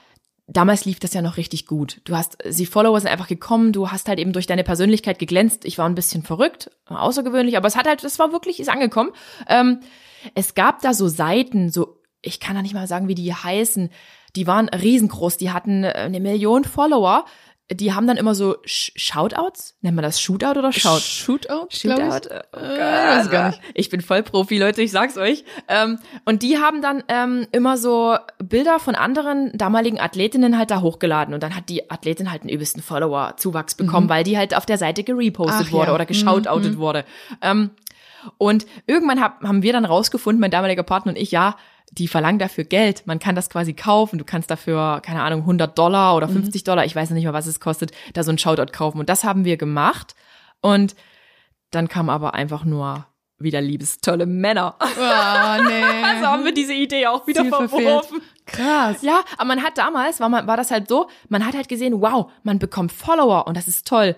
damals 0.48 0.86
lief 0.86 1.00
das 1.00 1.13
ja 1.13 1.22
noch 1.22 1.38
richtig 1.38 1.68
gut. 1.68 2.02
Du 2.06 2.16
hast, 2.16 2.38
die 2.46 2.66
Follower 2.66 3.00
sind 3.00 3.12
einfach 3.12 3.28
gekommen, 3.28 3.74
du 3.74 3.92
hast 3.92 4.08
halt 4.08 4.20
eben 4.20 4.34
durch 4.34 4.48
deine 4.48 4.63
Persönlichkeit 4.63 5.20
geglänzt. 5.20 5.66
Ich 5.66 5.78
war 5.78 5.88
ein 5.88 5.96
bisschen 5.96 6.24
verrückt, 6.24 6.72
außergewöhnlich, 6.88 7.58
aber 7.58 7.68
es 7.68 7.76
hat 7.76 7.88
halt, 7.88 8.04
das 8.04 8.18
war 8.18 8.32
wirklich, 8.32 8.60
ist 8.60 8.70
angekommen. 8.70 9.12
Ähm, 9.48 9.82
es 10.34 10.56
gab 10.56 10.82
da 10.82 10.94
so 10.94 11.08
Seiten, 11.08 11.70
so, 11.70 12.02
ich 12.22 12.40
kann 12.40 12.56
da 12.56 12.62
nicht 12.62 12.74
mal 12.74 12.88
sagen, 12.88 13.08
wie 13.08 13.16
die 13.16 13.34
heißen, 13.34 13.90
die 14.36 14.48
waren 14.48 14.70
riesengroß, 14.70 15.38
die 15.38 15.52
hatten 15.52 15.84
äh, 15.84 15.94
eine 15.94 16.20
Million 16.20 16.63
Follower. 16.63 17.26
Die 17.69 17.93
haben 17.93 18.08
dann 18.08 18.15
immer 18.15 18.34
so 18.34 18.56
Sh 18.63 18.93
Shoutouts, 18.95 19.75
nennt 19.82 19.95
man 19.95 20.03
das 20.03 20.21
Shootout 20.21 20.58
oder 20.58 20.71
Shout? 20.71 21.01
Shootout? 21.01 21.47
glaub 21.47 21.69
ich. 21.69 21.75
Shootout? 21.80 22.30
Oh 22.53 22.58
Äh, 22.58 23.17
weiß 23.17 23.30
gar 23.30 23.49
nicht. 23.49 23.62
Ich 23.73 23.89
bin 23.89 23.99
voll 23.99 24.23
Profi, 24.23 24.58
Leute, 24.58 24.82
ich 24.82 24.91
sag's 24.91 25.17
euch. 25.17 25.43
Ähm, 25.67 25.99
und 26.23 26.43
die 26.43 26.60
haben 26.60 26.82
dann 26.82 27.03
ähm, 27.10 27.45
immer 27.51 27.77
so 27.77 28.15
Bilder 28.41 28.80
von 28.80 28.95
anderen 28.95 29.51
damaligen 29.58 29.99
Athletinnen 29.99 30.58
halt 30.58 30.71
da 30.71 30.80
hochgeladen. 30.80 31.34
Und 31.34 31.43
dann 31.43 31.56
hat 31.56 31.67
die 31.67 31.91
Athletin 31.91 32.32
halt 32.32 32.43
einen 32.43 32.51
übelsten 32.51 32.82
Follower-Zuwachs 32.82 33.75
bekommen, 33.75 34.08
weil 34.08 34.23
die 34.23 34.38
halt 34.38 34.56
auf 34.56 34.65
der 34.65 34.77
Seite 34.77 35.03
gerepostet 35.03 35.58
Mhm. 35.60 35.65
Ach 35.67 35.71
wurde 35.73 35.88
ja. 35.88 35.95
oder 35.95 36.06
geshoutoutet 36.06 36.77
wurde. 36.77 37.03
Ähm, 37.41 37.71
und 38.38 38.65
irgendwann 38.88 39.21
hab, 39.21 39.43
haben 39.43 39.62
wir 39.62 39.73
dann 39.73 39.86
rausgefunden, 39.86 40.39
mein 40.39 40.51
damaliger 40.51 40.84
Partner 40.84 41.12
und 41.12 41.17
ich, 41.17 41.32
ja, 41.32 41.56
die 41.91 42.08
verlangen 42.08 42.39
dafür 42.39 42.63
Geld. 42.65 43.08
Man 43.08 43.19
kann 43.19 43.36
das 43.36 43.50
quasi 43.50 43.73
kaufen. 43.73 44.19
Du 44.19 44.26
kannst 44.26 44.52
dafür, 44.52 45.02
keine 45.04 45.23
Ahnung, 45.23 45.41
100 45.45 45.78
Dollar 45.78 46.12
Mhm. 46.12 46.17
oder 46.17 46.28
50 46.30 46.63
Dollar, 46.63 46.86
ich 46.86 46.95
weiß 46.95 47.10
nicht 47.12 47.26
mal, 47.26 47.34
was 47.34 47.47
es 47.47 47.60
kostet, 47.60 47.91
da 48.13 48.23
so 48.23 48.32
ein 48.32 48.38
Shoutout 48.38 48.71
kaufen. 48.71 49.00
Und 49.00 49.10
das 49.10 49.23
haben 49.23 49.45
wir 49.45 49.58
gemacht. 49.58 50.15
Und 50.62 50.95
dann 51.71 51.88
kam 51.88 52.10
aber 52.10 52.34
einfach 52.34 52.65
nur 52.65 53.06
wieder 53.39 53.62
liebestolle 53.62 54.26
Männer. 54.26 54.76
Ah, 54.80 55.60
nee. 55.67 56.04
Also 56.04 56.26
haben 56.28 56.43
wir 56.45 56.54
diese 56.54 56.73
Idee 56.73 57.08
auch 57.08 57.28
wieder 57.28 57.41
Ziel 57.43 57.52
verfehlt. 57.52 57.84
verworfen. 57.84 58.21
Krass. 58.45 59.02
Ja, 59.02 59.21
aber 59.38 59.45
man 59.50 59.63
hat 59.63 59.78
damals, 59.78 60.19
war, 60.19 60.30
man, 60.30 60.47
war 60.47 60.58
das 60.58 60.71
halt 60.71 60.88
so, 60.89 61.08
man 61.30 61.45
hat 61.45 61.56
halt 61.56 61.67
gesehen, 61.69 62.02
wow, 62.02 62.32
man 62.43 62.58
bekommt 62.60 62.91
Follower 62.91 63.45
und 63.47 63.56
das 63.56 63.67
ist 63.67 63.88
toll. 63.88 64.15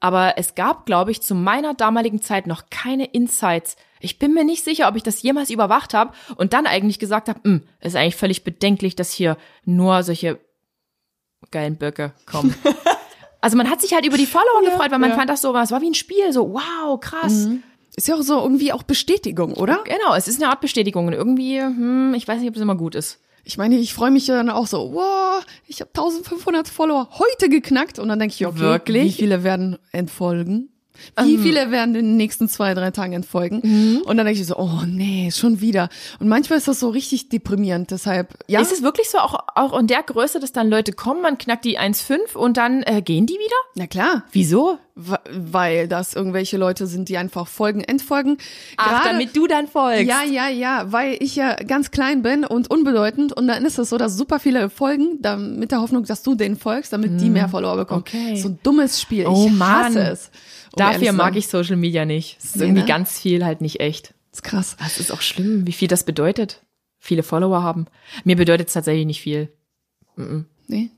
Aber 0.00 0.34
es 0.38 0.54
gab, 0.54 0.86
glaube 0.86 1.10
ich, 1.10 1.22
zu 1.22 1.34
meiner 1.34 1.74
damaligen 1.74 2.20
Zeit 2.22 2.46
noch 2.46 2.64
keine 2.70 3.04
Insights. 3.04 3.76
Ich 4.02 4.18
bin 4.18 4.34
mir 4.34 4.44
nicht 4.44 4.64
sicher, 4.64 4.88
ob 4.88 4.96
ich 4.96 5.02
das 5.02 5.22
jemals 5.22 5.50
überwacht 5.50 5.94
habe 5.94 6.12
und 6.36 6.52
dann 6.52 6.66
eigentlich 6.66 6.98
gesagt 6.98 7.28
habe, 7.28 7.40
"Hm, 7.44 7.62
ist 7.80 7.96
eigentlich 7.96 8.16
völlig 8.16 8.44
bedenklich, 8.44 8.96
dass 8.96 9.12
hier 9.12 9.36
nur 9.64 10.02
solche 10.02 10.38
geilen 11.50 11.76
Böcke 11.76 12.12
kommen. 12.26 12.54
also 13.40 13.56
man 13.56 13.68
hat 13.70 13.80
sich 13.80 13.94
halt 13.94 14.06
über 14.06 14.16
die 14.16 14.26
Follower 14.26 14.62
gefreut, 14.64 14.90
weil 14.90 14.98
man 14.98 15.10
ja. 15.10 15.16
fand 15.16 15.30
das 15.30 15.42
so, 15.42 15.56
es 15.56 15.70
war 15.70 15.80
wie 15.80 15.90
ein 15.90 15.94
Spiel, 15.94 16.32
so 16.32 16.54
wow, 16.54 16.98
krass. 17.00 17.48
Ist 17.94 18.08
ja 18.08 18.14
auch 18.14 18.22
so 18.22 18.40
irgendwie 18.40 18.72
auch 18.72 18.82
Bestätigung, 18.84 19.52
oder? 19.54 19.80
Genau, 19.84 20.14
es 20.16 20.26
ist 20.26 20.42
eine 20.42 20.50
Art 20.50 20.60
Bestätigung 20.60 21.06
und 21.08 21.12
irgendwie, 21.12 21.60
hm, 21.60 22.14
ich 22.14 22.26
weiß 22.26 22.40
nicht, 22.40 22.48
ob 22.48 22.56
es 22.56 22.62
immer 22.62 22.76
gut 22.76 22.94
ist. 22.94 23.20
Ich 23.44 23.58
meine, 23.58 23.76
ich 23.76 23.92
freue 23.92 24.10
mich 24.10 24.28
ja 24.28 24.36
dann 24.36 24.50
auch 24.50 24.66
so, 24.66 24.94
wow, 24.94 25.44
ich 25.66 25.80
habe 25.80 25.90
1500 25.90 26.68
Follower 26.68 27.08
heute 27.18 27.48
geknackt 27.48 27.98
und 27.98 28.08
dann 28.08 28.18
denke 28.18 28.34
ich, 28.34 28.46
okay, 28.46 28.60
Wirklich? 28.60 29.04
wie 29.04 29.12
viele 29.12 29.42
werden 29.42 29.78
entfolgen? 29.90 30.71
Wie 31.22 31.38
viele 31.38 31.70
werden 31.70 31.94
in 31.94 32.06
den 32.06 32.16
nächsten 32.16 32.48
zwei, 32.48 32.74
drei 32.74 32.90
Tagen 32.90 33.12
entfolgen? 33.12 34.02
Und 34.04 34.16
dann 34.16 34.26
denke 34.26 34.40
ich 34.40 34.46
so, 34.46 34.56
oh 34.56 34.82
nee, 34.86 35.30
schon 35.32 35.60
wieder. 35.60 35.88
Und 36.20 36.28
manchmal 36.28 36.58
ist 36.58 36.68
das 36.68 36.80
so 36.80 36.90
richtig 36.90 37.28
deprimierend, 37.28 37.90
deshalb, 37.90 38.34
ja. 38.46 38.60
Ist 38.60 38.72
es 38.72 38.82
wirklich 38.82 39.08
so, 39.10 39.18
auch, 39.18 39.38
auch 39.54 39.78
in 39.78 39.86
der 39.86 40.02
Größe, 40.02 40.40
dass 40.40 40.52
dann 40.52 40.68
Leute 40.68 40.92
kommen, 40.92 41.22
man 41.22 41.38
knackt 41.38 41.64
die 41.64 41.78
1,5 41.78 42.36
und 42.36 42.56
dann 42.56 42.82
äh, 42.82 43.02
gehen 43.02 43.26
die 43.26 43.34
wieder? 43.34 43.56
Na 43.74 43.86
klar, 43.86 44.24
Wieso? 44.32 44.78
Weil 45.30 45.88
das 45.88 46.14
irgendwelche 46.14 46.56
Leute 46.56 46.86
sind, 46.86 47.08
die 47.08 47.16
einfach 47.18 47.46
folgen, 47.46 47.82
entfolgen. 47.82 48.38
Ach, 48.76 49.02
Gerade- 49.02 49.08
damit 49.18 49.36
du 49.36 49.46
dann 49.46 49.68
folgst. 49.68 50.06
Ja, 50.06 50.22
ja, 50.22 50.48
ja, 50.48 50.90
weil 50.92 51.16
ich 51.20 51.36
ja 51.36 51.54
ganz 51.56 51.90
klein 51.90 52.22
bin 52.22 52.44
und 52.44 52.70
unbedeutend 52.70 53.32
und 53.32 53.46
dann 53.48 53.64
ist 53.64 53.78
es 53.78 53.88
so, 53.90 53.98
dass 53.98 54.16
super 54.16 54.38
viele 54.40 54.70
folgen, 54.70 55.18
dann 55.20 55.58
mit 55.58 55.70
der 55.70 55.80
Hoffnung, 55.80 56.04
dass 56.04 56.22
du 56.22 56.34
denen 56.34 56.56
folgst, 56.56 56.92
damit 56.92 57.20
die 57.20 57.30
mehr 57.30 57.48
Follower 57.48 57.76
bekommen. 57.76 58.00
Okay. 58.00 58.36
So 58.36 58.48
ein 58.48 58.58
dummes 58.62 59.00
Spiel. 59.00 59.26
Oh 59.26 59.46
ich 59.46 59.52
Mann. 59.52 59.84
hasse 59.86 60.00
es. 60.00 60.30
um 60.72 60.78
Dafür 60.78 61.12
mag 61.12 61.36
ich 61.36 61.48
Social 61.48 61.76
Media 61.76 62.04
nicht. 62.04 62.38
Es 62.38 62.44
ist 62.46 62.56
Nee, 62.56 62.64
irgendwie 62.64 62.82
ne? 62.82 62.88
ganz 62.88 63.18
viel 63.18 63.44
halt 63.44 63.60
nicht 63.60 63.80
echt. 63.80 64.14
Das 64.30 64.38
ist 64.38 64.42
krass. 64.44 64.76
Das 64.78 64.98
ist 64.98 65.12
auch 65.12 65.20
schlimm, 65.20 65.66
wie 65.66 65.72
viel 65.72 65.88
das 65.88 66.04
bedeutet. 66.04 66.62
Viele 66.98 67.22
Follower 67.22 67.62
haben. 67.62 67.86
Mir 68.24 68.36
bedeutet 68.36 68.68
es 68.68 68.74
tatsächlich 68.74 69.04
nicht 69.06 69.20
viel. 69.20 69.52
Nee. 70.68 70.90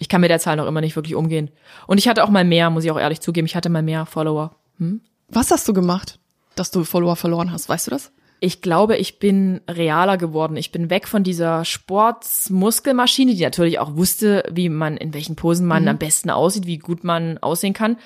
Ich 0.00 0.08
kann 0.08 0.22
mit 0.22 0.30
der 0.30 0.38
Zahl 0.38 0.56
noch 0.56 0.66
immer 0.66 0.80
nicht 0.80 0.96
wirklich 0.96 1.14
umgehen. 1.14 1.50
Und 1.86 1.98
ich 1.98 2.08
hatte 2.08 2.24
auch 2.24 2.30
mal 2.30 2.44
mehr, 2.44 2.70
muss 2.70 2.84
ich 2.84 2.90
auch 2.90 2.98
ehrlich 2.98 3.20
zugeben. 3.20 3.46
Ich 3.46 3.54
hatte 3.54 3.68
mal 3.68 3.82
mehr 3.82 4.06
Follower. 4.06 4.56
Was 5.28 5.50
hast 5.50 5.68
du 5.68 5.74
gemacht, 5.74 6.18
dass 6.56 6.70
du 6.70 6.84
Follower 6.84 7.16
verloren 7.16 7.52
hast? 7.52 7.68
Weißt 7.68 7.86
du 7.86 7.90
das? 7.90 8.10
Ich 8.40 8.62
glaube, 8.62 8.96
ich 8.96 9.18
bin 9.18 9.60
realer 9.68 10.16
geworden. 10.16 10.56
Ich 10.56 10.72
bin 10.72 10.88
weg 10.88 11.06
von 11.06 11.22
dieser 11.22 11.66
Sportsmuskelmaschine, 11.66 13.34
die 13.34 13.42
natürlich 13.42 13.78
auch 13.78 13.94
wusste, 13.94 14.42
wie 14.50 14.70
man, 14.70 14.96
in 14.96 15.12
welchen 15.12 15.36
Posen 15.36 15.66
man 15.66 15.86
am 15.86 15.98
besten 15.98 16.30
aussieht, 16.30 16.66
wie 16.66 16.78
gut 16.78 17.04
man 17.04 17.36
aussehen 17.36 17.74
kann. 17.74 17.98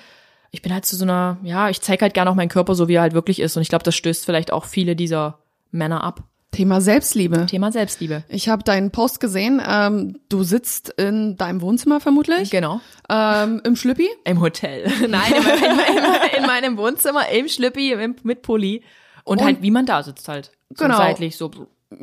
Ich 0.51 0.61
bin 0.61 0.73
halt 0.73 0.85
zu 0.85 0.97
so 0.97 1.05
einer, 1.05 1.37
ja, 1.43 1.69
ich 1.69 1.79
zeige 1.79 2.01
halt 2.01 2.13
gerne 2.13 2.29
auch 2.29 2.35
meinen 2.35 2.49
Körper 2.49 2.75
so, 2.75 2.89
wie 2.89 2.95
er 2.95 3.01
halt 3.01 3.13
wirklich 3.13 3.39
ist. 3.39 3.55
Und 3.55 3.61
ich 3.61 3.69
glaube, 3.69 3.85
das 3.85 3.95
stößt 3.95 4.25
vielleicht 4.25 4.51
auch 4.51 4.65
viele 4.65 4.97
dieser 4.97 5.39
Männer 5.71 6.03
ab. 6.03 6.23
Thema 6.55 6.81
Selbstliebe. 6.81 7.45
Thema 7.45 7.71
Selbstliebe. 7.71 8.23
Ich 8.29 8.49
habe 8.49 8.63
deinen 8.63 8.91
Post 8.91 9.19
gesehen. 9.19 9.61
Ähm, 9.67 10.19
du 10.29 10.43
sitzt 10.43 10.89
in 10.97 11.35
deinem 11.37 11.61
Wohnzimmer 11.61 11.99
vermutlich. 11.99 12.49
Genau. 12.49 12.81
Ähm, 13.09 13.61
Im 13.63 13.75
Schlüppi. 13.75 14.07
Im 14.23 14.41
Hotel. 14.41 14.83
Nein, 15.07 15.33
in, 15.35 15.43
meinem- 15.43 15.79
in, 15.79 16.39
in 16.41 16.45
meinem 16.47 16.77
Wohnzimmer, 16.77 17.27
im 17.29 17.47
Schlüppi, 17.47 17.95
mit 18.23 18.41
Pulli. 18.41 18.83
Und, 19.23 19.43
halt, 19.43 19.61
wie 19.61 19.71
man 19.71 19.85
da 19.85 20.03
sitzt 20.03 20.27
halt. 20.27 20.51
So 20.69 20.85
Genau. 20.85 20.97
seitlich, 20.97 21.35
so. 21.37 21.51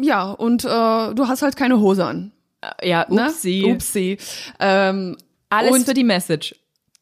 Ja, 0.00 0.30
und 0.30 0.64
äh, 0.64 0.68
du 0.68 1.28
hast 1.28 1.42
halt 1.42 1.57
keine 1.57 1.78
Hose 1.80 2.05
an. 2.05 2.32
Ja, 2.82 3.07
Ne? 3.09 3.26
upsie. 3.26 3.64
Upsi. 3.72 4.18
Ähm, 4.61 5.16
Alles 5.50 5.72
Und- 5.72 5.84
für 5.86 5.94
die 5.94 6.05
Message. 6.05 6.55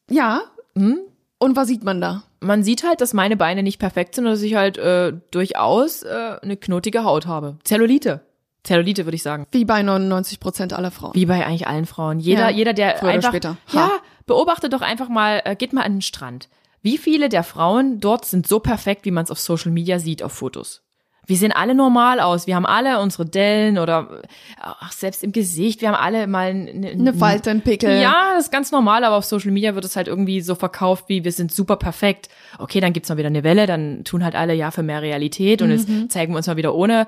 ja. 0.09 0.41
Hm? 0.77 0.99
Und 1.41 1.55
was 1.55 1.67
sieht 1.67 1.83
man 1.83 1.99
da? 1.99 2.21
Man 2.39 2.63
sieht 2.63 2.83
halt, 2.83 3.01
dass 3.01 3.15
meine 3.15 3.35
Beine 3.35 3.63
nicht 3.63 3.79
perfekt 3.79 4.13
sind 4.13 4.27
und 4.27 4.31
dass 4.33 4.43
ich 4.43 4.53
halt 4.53 4.77
äh, 4.77 5.11
durchaus 5.31 6.03
äh, 6.03 6.37
eine 6.39 6.55
knotige 6.55 7.03
Haut 7.03 7.25
habe. 7.25 7.57
Zellulite. 7.63 8.21
Zellulite, 8.63 9.07
würde 9.07 9.15
ich 9.15 9.23
sagen. 9.23 9.47
Wie 9.49 9.65
bei 9.65 9.81
99 9.81 10.39
Prozent 10.39 10.71
aller 10.71 10.91
Frauen. 10.91 11.15
Wie 11.15 11.25
bei 11.25 11.43
eigentlich 11.43 11.67
allen 11.67 11.87
Frauen. 11.87 12.19
Jeder, 12.19 12.41
Ja, 12.41 12.49
jeder, 12.55 12.73
der 12.73 12.97
früher 12.97 13.09
oder 13.09 13.13
einfach, 13.15 13.29
später. 13.29 13.57
Ha. 13.73 13.75
ja, 13.79 13.91
beobachte 14.27 14.69
doch 14.69 14.81
einfach 14.81 15.09
mal, 15.09 15.41
äh, 15.43 15.55
geht 15.55 15.73
mal 15.73 15.81
an 15.81 15.93
den 15.93 16.01
Strand. 16.03 16.47
Wie 16.83 16.99
viele 16.99 17.27
der 17.27 17.43
Frauen 17.43 17.99
dort 17.99 18.25
sind 18.25 18.47
so 18.47 18.59
perfekt, 18.59 19.05
wie 19.05 19.11
man 19.11 19.23
es 19.23 19.31
auf 19.31 19.39
Social 19.39 19.71
Media 19.71 19.97
sieht, 19.97 20.21
auf 20.21 20.33
Fotos? 20.33 20.83
Wir 21.31 21.37
sehen 21.37 21.53
alle 21.53 21.73
normal 21.73 22.19
aus. 22.19 22.45
Wir 22.45 22.57
haben 22.57 22.65
alle 22.65 22.99
unsere 22.99 23.25
Dellen 23.25 23.77
oder 23.77 24.21
ach, 24.59 24.91
selbst 24.91 25.23
im 25.23 25.31
Gesicht. 25.31 25.79
Wir 25.79 25.87
haben 25.87 25.95
alle 25.95 26.27
mal 26.27 26.47
eine, 26.49 26.89
Eine 26.89 27.13
Falte, 27.13 27.51
ein 27.51 27.61
Pickel. 27.61 28.01
Ja, 28.01 28.33
das 28.35 28.47
ist 28.47 28.51
ganz 28.51 28.73
normal, 28.73 29.05
aber 29.05 29.15
auf 29.15 29.23
Social 29.23 29.51
Media 29.51 29.73
wird 29.73 29.85
es 29.85 29.95
halt 29.95 30.09
irgendwie 30.09 30.41
so 30.41 30.55
verkauft, 30.55 31.05
wie 31.07 31.23
wir 31.23 31.31
sind 31.31 31.53
super 31.53 31.77
perfekt. 31.77 32.27
Okay, 32.59 32.81
dann 32.81 32.91
gibt's 32.91 33.07
mal 33.07 33.15
wieder 33.17 33.27
eine 33.29 33.45
Welle, 33.45 33.65
dann 33.65 34.03
tun 34.03 34.25
halt 34.25 34.35
alle 34.35 34.53
ja 34.53 34.71
für 34.71 34.83
mehr 34.83 35.01
Realität 35.01 35.61
und 35.61 35.69
Mhm. 35.69 35.73
jetzt 36.01 36.11
zeigen 36.11 36.33
wir 36.33 36.37
uns 36.37 36.47
mal 36.47 36.57
wieder 36.57 36.75
ohne. 36.75 37.07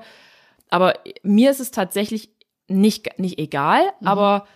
Aber 0.70 0.94
mir 1.22 1.50
ist 1.50 1.60
es 1.60 1.70
tatsächlich 1.70 2.30
nicht, 2.66 3.18
nicht 3.18 3.38
egal, 3.38 3.82
Mhm. 4.00 4.06
aber 4.08 4.46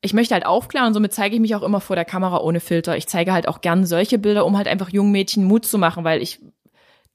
ich 0.00 0.12
möchte 0.12 0.34
halt 0.34 0.44
aufklären 0.44 0.88
und 0.88 0.94
somit 0.94 1.12
zeige 1.14 1.36
ich 1.36 1.40
mich 1.40 1.54
auch 1.54 1.62
immer 1.62 1.80
vor 1.80 1.94
der 1.94 2.04
Kamera 2.04 2.40
ohne 2.40 2.58
Filter. 2.58 2.96
Ich 2.96 3.06
zeige 3.06 3.32
halt 3.32 3.46
auch 3.46 3.60
gern 3.60 3.86
solche 3.86 4.18
Bilder, 4.18 4.44
um 4.44 4.56
halt 4.58 4.66
einfach 4.66 4.88
jungen 4.90 5.12
Mädchen 5.12 5.44
Mut 5.44 5.64
zu 5.64 5.78
machen, 5.78 6.02
weil 6.02 6.20
ich 6.20 6.40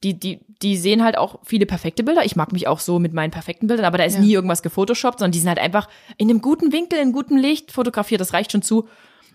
die, 0.04 0.14
die, 0.18 0.40
die 0.62 0.78
sehen 0.78 1.04
halt 1.04 1.18
auch 1.18 1.40
viele 1.44 1.66
perfekte 1.66 2.04
Bilder. 2.04 2.24
Ich 2.26 2.36
mag 2.36 2.52
mich 2.54 2.68
auch 2.68 2.80
so 2.80 3.00
mit 3.00 3.14
meinen 3.14 3.32
perfekten 3.32 3.68
Bildern, 3.68 3.86
aber 3.86 3.98
da 3.98 4.06
ist 4.06 4.16
Ja. 4.16 4.22
nie 4.22 4.32
irgendwas 4.34 4.62
gefotoshoppt, 4.64 5.20
sondern 5.20 5.32
die 5.34 5.40
sind 5.40 5.50
halt 5.50 5.60
einfach 5.60 5.90
in 6.18 6.30
einem 6.30 6.42
guten 6.42 6.72
Winkel, 6.72 7.00
in 7.00 7.12
gutem 7.12 7.38
Licht 7.38 7.72
fotografiert. 7.72 8.22
Das 8.22 8.34
reicht 8.34 8.52
schon 8.52 8.62
zu. 8.62 8.88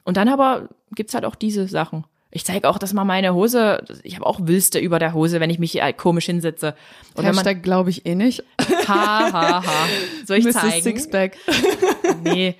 Und 0.05 0.17
dann 0.17 0.29
aber 0.29 0.69
gibt's 0.95 1.15
halt 1.15 1.25
auch 1.25 1.35
diese 1.35 1.69
Sachen. 1.69 2.05
Ich 2.31 2.45
zeige 2.45 2.69
auch, 2.69 2.79
dass 2.79 2.93
mal 2.93 3.05
meine 3.05 3.33
Hose, 3.35 3.85
ich 4.03 4.17
habe 4.17 4.27
auch 4.27 4.41
Wülste 4.43 4.79
über 4.81 4.99
der 4.99 5.13
Hose, 5.15 5.39
wenn 5.39 5.51
ich 5.51 5.59
mich 5.61 5.81
äh, 5.81 5.93
komisch 5.93 6.27
hinsetze. 6.27 6.75
Und 7.15 7.25
Hashtag 7.25 7.63
glaube 7.63 7.91
ich 7.91 8.07
eh 8.07 8.15
nicht. 8.17 8.43
ha, 8.89 9.33
ha, 9.33 9.65
ha. 9.65 9.87
Soll 10.27 10.39
ich 10.39 10.45
Mrs. 10.45 10.55
zeigen? 10.55 10.83
Sixpack. 10.83 11.37
Nee. 12.25 12.57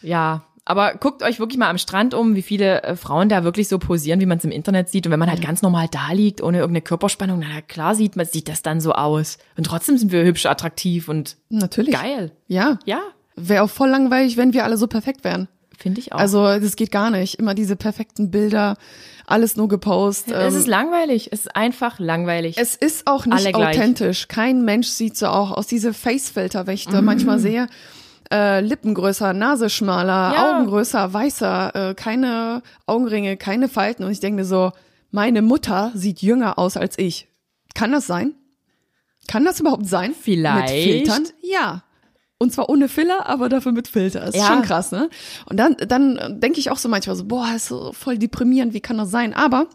Ja, 0.00 0.44
aber 0.68 0.94
guckt 0.94 1.22
euch 1.22 1.38
wirklich 1.40 1.58
mal 1.58 1.70
am 1.70 1.78
Strand 1.78 2.12
um, 2.12 2.34
wie 2.34 2.42
viele 2.42 2.82
äh, 2.82 2.94
Frauen 2.94 3.28
da 3.30 3.42
wirklich 3.42 3.68
so 3.68 3.78
posieren, 3.78 4.20
wie 4.20 4.26
man 4.26 4.36
es 4.36 4.44
im 4.44 4.50
Internet 4.50 4.90
sieht. 4.90 5.06
Und 5.06 5.12
wenn 5.12 5.18
man 5.18 5.30
halt 5.30 5.40
ganz 5.40 5.62
normal 5.62 5.88
da 5.90 6.12
liegt, 6.12 6.42
ohne 6.42 6.58
irgendeine 6.58 6.82
Körperspannung, 6.82 7.40
na 7.40 7.62
klar 7.62 7.94
sieht 7.94 8.16
man, 8.16 8.26
sieht 8.26 8.48
das 8.48 8.60
dann 8.60 8.80
so 8.80 8.92
aus. 8.92 9.38
Und 9.56 9.64
trotzdem 9.64 9.96
sind 9.96 10.12
wir 10.12 10.24
hübsch, 10.24 10.44
attraktiv 10.44 11.08
und 11.08 11.38
Natürlich. 11.48 11.94
geil. 11.94 12.32
Ja. 12.48 12.78
Ja, 12.84 13.00
Wäre 13.40 13.62
auch 13.62 13.70
voll 13.70 13.88
langweilig, 13.88 14.36
wenn 14.36 14.52
wir 14.52 14.64
alle 14.64 14.76
so 14.76 14.88
perfekt 14.88 15.24
wären. 15.24 15.48
finde 15.78 16.00
ich 16.00 16.12
auch. 16.12 16.18
Also 16.18 16.44
das 16.58 16.76
geht 16.76 16.90
gar 16.90 17.10
nicht. 17.10 17.36
Immer 17.36 17.54
diese 17.54 17.76
perfekten 17.76 18.30
Bilder, 18.30 18.76
alles 19.26 19.56
nur 19.56 19.68
gepostet. 19.68 20.34
es 20.34 20.54
ähm, 20.54 20.60
ist 20.60 20.66
langweilig. 20.66 21.28
Es 21.32 21.40
ist 21.46 21.56
einfach 21.56 21.98
langweilig. 21.98 22.56
Es 22.58 22.74
ist 22.74 23.06
auch 23.06 23.26
nicht 23.26 23.38
Alle 23.38 23.52
gleich. 23.52 23.76
authentisch. 23.78 24.26
Kein 24.28 24.64
Mensch 24.64 24.88
sieht 24.88 25.16
so 25.16 25.28
auch 25.28 25.52
aus. 25.52 25.66
Diese 25.66 25.94
Facefilter, 25.94 26.66
wenn 26.66 26.74
ich 26.74 26.86
da 26.86 27.00
manchmal 27.00 27.38
sehe, 27.38 27.68
äh, 28.32 28.60
Lippen 28.60 28.94
größer, 28.94 29.32
Nase 29.32 29.70
schmaler, 29.70 30.34
Ja. 30.34 30.58
Augen 30.58 30.66
größer, 30.66 31.12
weißer, 31.12 31.90
äh, 31.90 31.94
keine 31.94 32.62
Augenringe, 32.86 33.36
keine 33.36 33.68
Falten. 33.68 34.04
Und 34.04 34.10
ich 34.12 34.20
denke 34.20 34.36
mir 34.40 34.44
so, 34.44 34.72
meine 35.10 35.42
Mutter 35.42 35.90
sieht 35.94 36.20
jünger 36.22 36.58
aus 36.58 36.76
als 36.76 36.98
ich. 36.98 37.28
Kann 37.74 37.92
das 37.92 38.06
sein? 38.06 38.34
Kann 39.28 39.44
das 39.44 39.60
überhaupt 39.60 39.86
sein? 39.86 40.14
Vielleicht. 40.18 40.74
Mit 40.74 40.82
Filtern? 40.84 41.28
Ja. 41.42 41.82
Und 42.38 42.52
zwar 42.52 42.68
ohne 42.68 42.88
Filler, 42.88 43.26
aber 43.26 43.48
dafür 43.48 43.72
mit 43.72 43.88
Filter. 43.88 44.24
Ist 44.28 44.36
Ja. 44.36 44.46
schon 44.46 44.62
krass, 44.62 44.92
ne? 44.92 45.10
Und 45.46 45.56
dann, 45.58 45.76
dann 45.88 46.40
denke 46.40 46.60
ich 46.60 46.70
auch 46.70 46.76
so 46.78 46.88
manchmal 46.88 47.16
so, 47.16 47.24
boah, 47.24 47.48
ist 47.56 47.66
so 47.66 47.92
voll 47.92 48.16
deprimierend, 48.18 48.74
wie 48.74 48.80
kann 48.80 48.96
das 48.98 49.10
sein? 49.10 49.34
Aber 49.34 49.66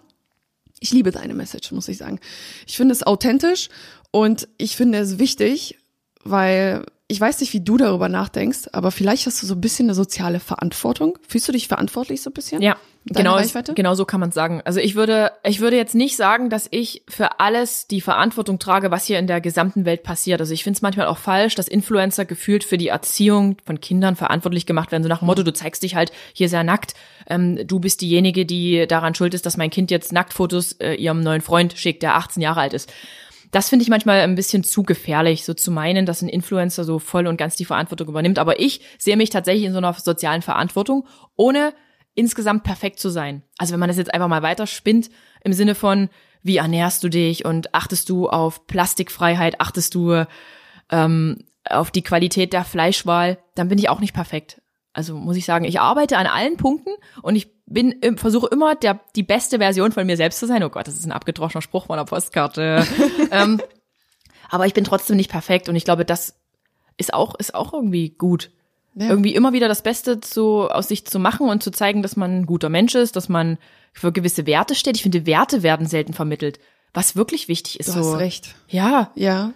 ich 0.80 0.92
liebe 0.92 1.12
deine 1.12 1.34
Message, 1.34 1.72
muss 1.72 1.88
ich 1.88 1.98
sagen. 1.98 2.20
Ich 2.66 2.78
finde 2.78 2.94
es 2.94 3.04
authentisch 3.04 3.70
und 4.12 4.48
ich 4.58 4.76
finde 4.78 5.00
es 5.00 5.20
wichtig, 5.20 5.78
weil 6.24 6.86
ich 7.08 7.20
weiß 7.20 7.42
nicht, 7.42 7.54
wie 7.54 7.62
du 7.62 7.78
darüber 7.78 8.10
nachdenkst, 8.10 8.70
aber 8.72 8.90
vielleicht 8.90 9.26
hast 9.26 9.42
du 9.44 9.48
so 9.48 9.56
ein 9.56 9.62
bisschen 9.62 9.88
eine 9.88 9.94
soziale 9.94 10.40
Verantwortung. 10.40 11.18
Fühlst 11.28 11.48
du 11.48 11.52
dich 11.52 11.68
verantwortlich 11.68 12.22
so 12.22 12.30
ein 12.30 12.34
bisschen? 12.34 12.62
Ja, 12.62 12.78
Deine 13.06 13.26
genau, 13.26 13.36
Reichweite? 13.36 13.74
genau 13.74 13.94
so 13.96 14.06
kann 14.06 14.22
man 14.22 14.32
sagen. 14.32 14.62
Also 14.64 14.80
ich 14.80 14.96
würde, 14.96 15.34
ich 15.44 15.60
würde 15.60 15.76
jetzt 15.76 15.94
nicht 15.94 16.16
sagen, 16.16 16.50
dass 16.50 16.70
ich 16.72 17.04
für 17.10 17.42
alles 17.42 17.88
die 17.88 18.00
Verantwortung 18.00 18.58
trage, 18.58 18.90
was 18.92 19.06
hier 19.06 19.20
in 19.20 19.28
der 19.28 19.42
gesamten 19.42 19.84
Welt 19.84 20.04
passiert. 20.04 20.40
Also 20.40 20.54
ich 20.54 20.64
finde 20.64 20.78
es 20.78 20.82
manchmal 20.82 21.08
auch 21.08 21.18
falsch, 21.18 21.56
dass 21.56 21.68
Influencer 21.68 22.24
gefühlt 22.24 22.64
für 22.64 22.78
die 22.78 22.88
Erziehung 22.88 23.58
von 23.66 23.82
Kindern 23.82 24.16
verantwortlich 24.16 24.66
gemacht 24.66 24.94
werden. 24.94 25.04
So 25.04 25.10
nach 25.10 25.20
dem 25.20 25.26
Motto, 25.26 25.44
du 25.44 25.52
zeigst 25.52 25.84
dich 25.84 25.96
halt 25.96 26.14
hier 26.32 26.48
sehr 26.48 26.64
nackt. 26.64 26.94
Ähm, 27.28 27.68
du 27.68 27.82
bist 27.82 28.00
diejenige, 28.00 28.46
die 28.46 28.88
daran 28.88 29.14
schuld 29.14 29.34
ist, 29.34 29.46
dass 29.46 29.58
mein 29.58 29.70
Kind 29.70 29.92
jetzt 29.92 30.14
Nacktfotos 30.14 30.74
äh, 30.80 30.94
ihrem 30.94 31.20
neuen 31.20 31.42
Freund 31.42 31.78
schickt, 31.78 32.04
der 32.04 32.16
18 32.16 32.42
Jahre 32.42 32.62
alt 32.62 32.74
ist. 32.74 32.90
Das 33.54 33.70
finde 33.70 33.84
ich 33.84 33.90
manchmal 33.90 34.22
ein 34.22 34.34
bisschen 34.34 34.64
zu 34.64 34.82
gefährlich, 34.82 35.46
so 35.46 35.54
zu 35.54 35.70
meinen, 35.70 36.08
dass 36.08 36.24
ein 36.24 36.28
Influencer 36.28 36.84
so 36.84 36.98
voll 36.98 37.28
und 37.28 37.38
ganz 37.38 37.56
die 37.56 37.66
Verantwortung 37.66 38.08
übernimmt. 38.08 38.40
Aber 38.40 38.60
ich 38.60 38.82
sehe 38.98 39.16
mich 39.16 39.30
tatsächlich 39.30 39.66
in 39.66 39.74
so 39.74 39.78
einer 39.78 39.94
sozialen 39.94 40.42
Verantwortung, 40.42 41.08
ohne 41.36 41.76
insgesamt 42.16 42.64
perfekt 42.64 43.00
zu 43.00 43.10
sein. 43.10 43.44
Also 43.60 43.74
wenn 43.74 43.80
man 43.80 43.90
das 43.90 43.98
jetzt 43.98 44.12
einfach 44.12 44.28
mal 44.28 44.42
weiterspinnt, 44.42 45.12
im 45.44 45.54
Sinne 45.54 45.76
von, 45.76 46.10
wie 46.42 46.58
ernährst 46.58 47.04
du 47.04 47.10
dich 47.10 47.46
und 47.46 47.76
achtest 47.76 48.10
du 48.10 48.28
auf 48.28 48.66
Plastikfreiheit, 48.66 49.62
achtest 49.62 49.94
du 49.94 50.26
ähm, 50.90 51.44
auf 51.70 51.92
die 51.92 52.02
Qualität 52.02 52.54
der 52.54 52.66
Fleischwahl, 52.66 53.38
dann 53.54 53.68
bin 53.68 53.78
ich 53.78 53.88
auch 53.88 54.00
nicht 54.00 54.16
perfekt. 54.16 54.63
Also 54.94 55.16
muss 55.16 55.38
ich 55.38 55.46
sagen, 55.46 55.66
ich 55.66 55.80
arbeite 55.80 56.18
an 56.18 56.28
allen 56.28 56.56
Punkten 56.56 56.92
und 57.22 57.36
ich 57.36 57.52
bin 57.66 57.96
versuche 58.16 58.48
immer 58.52 58.76
der 58.76 59.00
die 59.16 59.24
beste 59.24 59.58
Version 59.58 59.92
von 59.92 60.06
mir 60.06 60.18
selbst 60.18 60.40
zu 60.40 60.46
sein. 60.46 60.64
Oh 60.64 60.70
Gott, 60.70 60.88
das 60.88 60.96
ist 60.96 61.06
ein 61.06 61.12
abgedroschener 61.12 61.64
Spruch 61.64 61.88
von 61.88 61.98
der 61.98 62.06
Postkarte. 62.06 62.86
ähm, 63.32 63.60
aber 64.50 64.68
ich 64.68 64.76
bin 64.76 64.84
trotzdem 64.84 65.18
nicht 65.18 65.32
perfekt 65.32 65.68
und 65.68 65.76
ich 65.76 65.84
glaube, 65.84 66.06
das 66.06 66.36
ist 66.98 67.14
auch 67.14 67.34
ist 67.36 67.56
auch 67.56 67.74
irgendwie 67.74 68.10
gut. 68.12 68.52
Ja. 68.96 69.10
Irgendwie 69.10 69.34
immer 69.34 69.54
wieder 69.54 69.68
das 69.68 69.82
Beste 69.82 70.22
zu, 70.22 70.70
aus 70.70 70.88
sich 70.88 71.06
zu 71.08 71.18
machen 71.18 71.50
und 71.50 71.64
zu 71.64 71.72
zeigen, 71.72 72.04
dass 72.04 72.16
man 72.16 72.42
ein 72.42 72.46
guter 72.46 72.70
Mensch 72.70 72.94
ist, 72.94 73.16
dass 73.16 73.28
man 73.28 73.58
für 73.92 74.12
gewisse 74.12 74.46
Werte 74.46 74.76
steht. 74.76 74.96
Ich 74.96 75.02
finde, 75.02 75.26
Werte 75.26 75.64
werden 75.64 75.88
selten 75.88 76.14
vermittelt. 76.14 76.60
Was 76.94 77.16
wirklich 77.16 77.48
wichtig 77.48 77.80
ist. 77.80 77.90
Du 77.90 78.04
so. 78.04 78.14
hast 78.14 78.20
recht. 78.20 78.56
Ja, 78.70 79.12
Ja. 79.16 79.54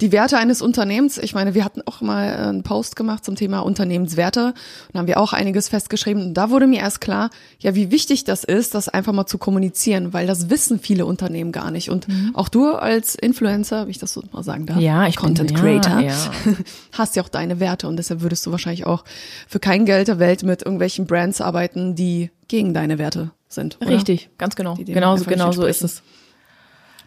Die 0.00 0.12
Werte 0.12 0.38
eines 0.38 0.62
Unternehmens, 0.62 1.18
ich 1.18 1.34
meine, 1.34 1.54
wir 1.54 1.64
hatten 1.64 1.82
auch 1.84 2.00
mal 2.00 2.24
äh, 2.28 2.32
einen 2.48 2.62
Post 2.62 2.94
gemacht 2.94 3.24
zum 3.24 3.34
Thema 3.34 3.60
Unternehmenswerte 3.60 4.54
und 4.92 4.98
haben 4.98 5.08
wir 5.08 5.18
auch 5.18 5.32
einiges 5.32 5.68
festgeschrieben. 5.68 6.22
Und 6.28 6.34
da 6.34 6.50
wurde 6.50 6.68
mir 6.68 6.78
erst 6.80 7.00
klar, 7.00 7.30
ja, 7.58 7.74
wie 7.74 7.90
wichtig 7.90 8.22
das 8.24 8.44
ist, 8.44 8.74
das 8.74 8.88
einfach 8.88 9.12
mal 9.12 9.26
zu 9.26 9.38
kommunizieren, 9.38 10.12
weil 10.12 10.26
das 10.28 10.50
wissen 10.50 10.78
viele 10.78 11.04
Unternehmen 11.04 11.50
gar 11.50 11.70
nicht. 11.72 11.90
Und 11.90 12.06
auch 12.34 12.48
du 12.48 12.72
als 12.74 13.16
Influencer, 13.16 13.86
wie 13.88 13.90
ich 13.90 13.98
das 13.98 14.12
so 14.12 14.22
mal 14.32 14.42
sagen 14.44 14.66
darf, 14.66 14.76
Mhm. 14.76 14.82
Ja, 14.82 15.06
ich 15.08 15.16
bin- 15.16 15.24
Content 15.24 15.50
ja, 15.50 15.58
Creator, 15.58 16.00
ja. 16.00 16.14
hast 16.92 17.16
ja 17.16 17.22
auch 17.24 17.28
deine 17.28 17.58
Werte 17.58 17.88
und 17.88 17.96
deshalb 17.96 18.20
würdest 18.20 18.46
du 18.46 18.52
wahrscheinlich 18.52 18.86
auch 18.86 19.02
für 19.48 19.58
kein 19.58 19.84
Geld 19.84 20.06
der 20.08 20.18
Welt 20.20 20.44
mit 20.44 20.62
irgendwelchen 20.62 21.06
Brands 21.06 21.40
arbeiten, 21.40 21.94
die 21.96 22.30
gegen 22.46 22.72
deine 22.72 22.98
Werte 22.98 23.32
sind. 23.48 23.78
Oder? 23.80 23.90
Richtig, 23.90 24.30
ganz 24.38 24.54
genau. 24.56 24.74
Dem 24.76 24.86
Genau, 24.94 25.16
genau 25.16 25.50
so 25.52 25.66
ist 25.66 25.82
es. 25.82 26.02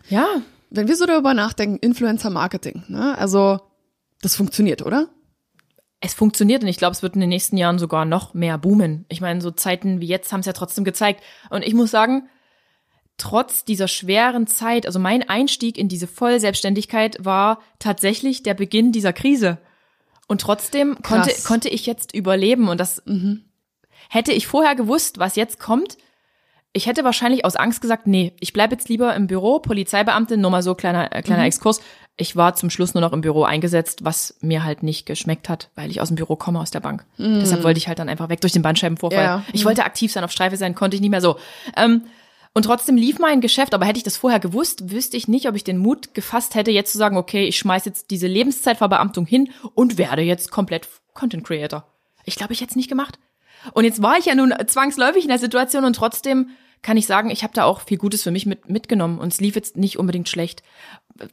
Ja, 0.09 0.25
Wenn 0.71 0.87
wir 0.87 0.95
so 0.95 1.05
darüber 1.05 1.33
nachdenken, 1.33 1.77
Influencer-Marketing, 1.77 2.85
ne? 2.87 3.17
also 3.17 3.59
das 4.21 4.35
funktioniert, 4.35 4.81
oder? 4.81 5.09
es 6.01 6.15
funktioniert 6.15 6.63
und 6.63 6.67
ich 6.67 6.77
glaube, 6.77 6.93
es 6.93 7.03
wird 7.03 7.13
in 7.13 7.21
den 7.21 7.29
nächsten 7.29 7.57
Jahren 7.57 7.77
sogar 7.77 8.05
noch 8.05 8.33
mehr 8.33 8.57
boomen. 8.57 9.05
Ich 9.07 9.21
meine, 9.21 9.39
so 9.39 9.51
Zeiten 9.51 10.01
wie 10.01 10.07
jetzt 10.07 10.33
haben 10.33 10.39
es 10.39 10.47
ja 10.47 10.53
trotzdem 10.53 10.83
gezeigt. 10.83 11.23
Und 11.51 11.63
ich 11.63 11.75
muss 11.75 11.91
sagen, 11.91 12.27
trotz 13.17 13.65
dieser 13.65 13.87
schweren 13.87 14.47
Zeit, 14.47 14.87
also 14.87 14.97
mein 14.97 15.29
Einstieg 15.29 15.77
in 15.77 15.87
diese 15.87 16.07
Vollselbstständigkeit 16.07 17.23
war 17.23 17.61
tatsächlich 17.77 18.41
der 18.41 18.55
Beginn 18.55 18.91
dieser 18.91 19.13
Krise. 19.13 19.59
Und 20.27 20.41
trotzdem 20.41 20.97
konnte, 21.03 21.29
Krass. 21.29 21.43
konnte 21.43 21.69
ich 21.69 21.85
jetzt 21.85 22.15
überleben. 22.15 22.67
Und 22.67 22.79
das 22.79 23.03
hätte 24.09 24.31
ich 24.31 24.47
vorher 24.47 24.73
gewusst, 24.73 25.19
was 25.19 25.35
jetzt 25.35 25.59
kommt. 25.59 25.97
Ich 26.73 26.85
hätte 26.85 27.03
wahrscheinlich 27.03 27.43
aus 27.43 27.55
Angst 27.55 27.81
gesagt, 27.81 28.07
nee, 28.07 28.33
ich 28.39 28.53
bleibe 28.53 28.75
jetzt 28.75 28.87
lieber 28.87 29.13
im 29.15 29.27
Büro, 29.27 29.59
Polizeibeamtin, 29.59 30.39
nur 30.39 30.51
mal 30.51 30.63
so 30.63 30.73
kleiner, 30.73 31.13
äh, 31.13 31.21
kleiner 31.21 31.43
Exkurs. 31.45 31.81
Ich 32.17 32.35
war 32.35 32.55
zum 32.55 32.69
Schluss 32.69 32.93
nur 32.93 33.01
noch 33.01 33.13
im 33.13 33.21
Büro 33.21 33.43
eingesetzt, 33.43 34.03
was 34.03 34.37
mir 34.41 34.63
halt 34.63 34.83
nicht 34.83 35.05
geschmeckt 35.05 35.49
hat, 35.49 35.69
weil 35.75 35.89
ich 35.89 36.01
aus 36.01 36.09
dem 36.09 36.15
Büro 36.15 36.35
komme, 36.35 36.59
aus 36.59 36.71
der 36.71 36.79
Bank. 36.79 37.05
Deshalb 37.41 37.63
wollte 37.63 37.77
ich 37.77 37.87
halt 37.87 37.99
dann 37.99 38.09
einfach 38.09 38.29
weg 38.29 38.41
durch 38.41 38.53
den 38.53 38.61
Bandscheibenvorfall. 38.61 39.23
Ja. 39.23 39.43
Ich 39.53 39.65
wollte 39.65 39.83
aktiv 39.85 40.11
sein, 40.11 40.23
auf 40.23 40.31
Streife 40.31 40.55
sein, 40.55 40.75
konnte 40.75 40.95
ich 40.95 41.01
nicht 41.01 41.09
mehr 41.09 41.21
so. 41.21 41.37
Ähm, 41.75 42.03
und 42.53 42.63
trotzdem 42.63 42.97
lief 42.97 43.17
mein 43.17 43.39
Geschäft, 43.39 43.73
aber 43.73 43.85
hätte 43.85 43.97
ich 43.97 44.03
das 44.03 44.17
vorher 44.17 44.39
gewusst, 44.39 44.91
wüsste 44.91 45.15
ich 45.15 45.27
nicht, 45.27 45.47
ob 45.47 45.55
ich 45.55 45.63
den 45.63 45.77
Mut 45.77 46.13
gefasst 46.13 46.53
hätte, 46.55 46.69
jetzt 46.71 46.91
zu 46.91 46.97
sagen, 46.97 47.15
okay, 47.15 47.45
ich 47.45 47.57
schmeiß 47.57 47.85
jetzt 47.85 48.11
diese 48.11 48.27
Lebenszeitverbeamtung 48.27 49.25
hin 49.25 49.49
und 49.73 49.97
werde 49.97 50.21
jetzt 50.21 50.51
komplett 50.51 50.87
Content 51.13 51.45
Creator. 51.45 51.85
Ich 52.25 52.35
glaube, 52.35 52.53
ich 52.53 52.61
hätte 52.61 52.71
es 52.71 52.75
nicht 52.75 52.89
gemacht. 52.89 53.17
Und 53.73 53.83
jetzt 53.83 54.01
war 54.01 54.17
ich 54.17 54.25
ja 54.25 54.35
nun 54.35 54.53
zwangsläufig 54.67 55.23
in 55.23 55.29
der 55.29 55.39
Situation 55.39 55.85
und 55.85 55.95
trotzdem 55.95 56.49
kann 56.83 56.97
ich 56.97 57.05
sagen, 57.05 57.29
ich 57.29 57.43
habe 57.43 57.53
da 57.53 57.65
auch 57.65 57.81
viel 57.81 57.99
Gutes 57.99 58.23
für 58.23 58.31
mich 58.31 58.47
mit, 58.47 58.67
mitgenommen 58.67 59.19
und 59.19 59.31
es 59.31 59.39
lief 59.39 59.53
jetzt 59.55 59.77
nicht 59.77 59.99
unbedingt 59.99 60.27
schlecht. 60.29 60.63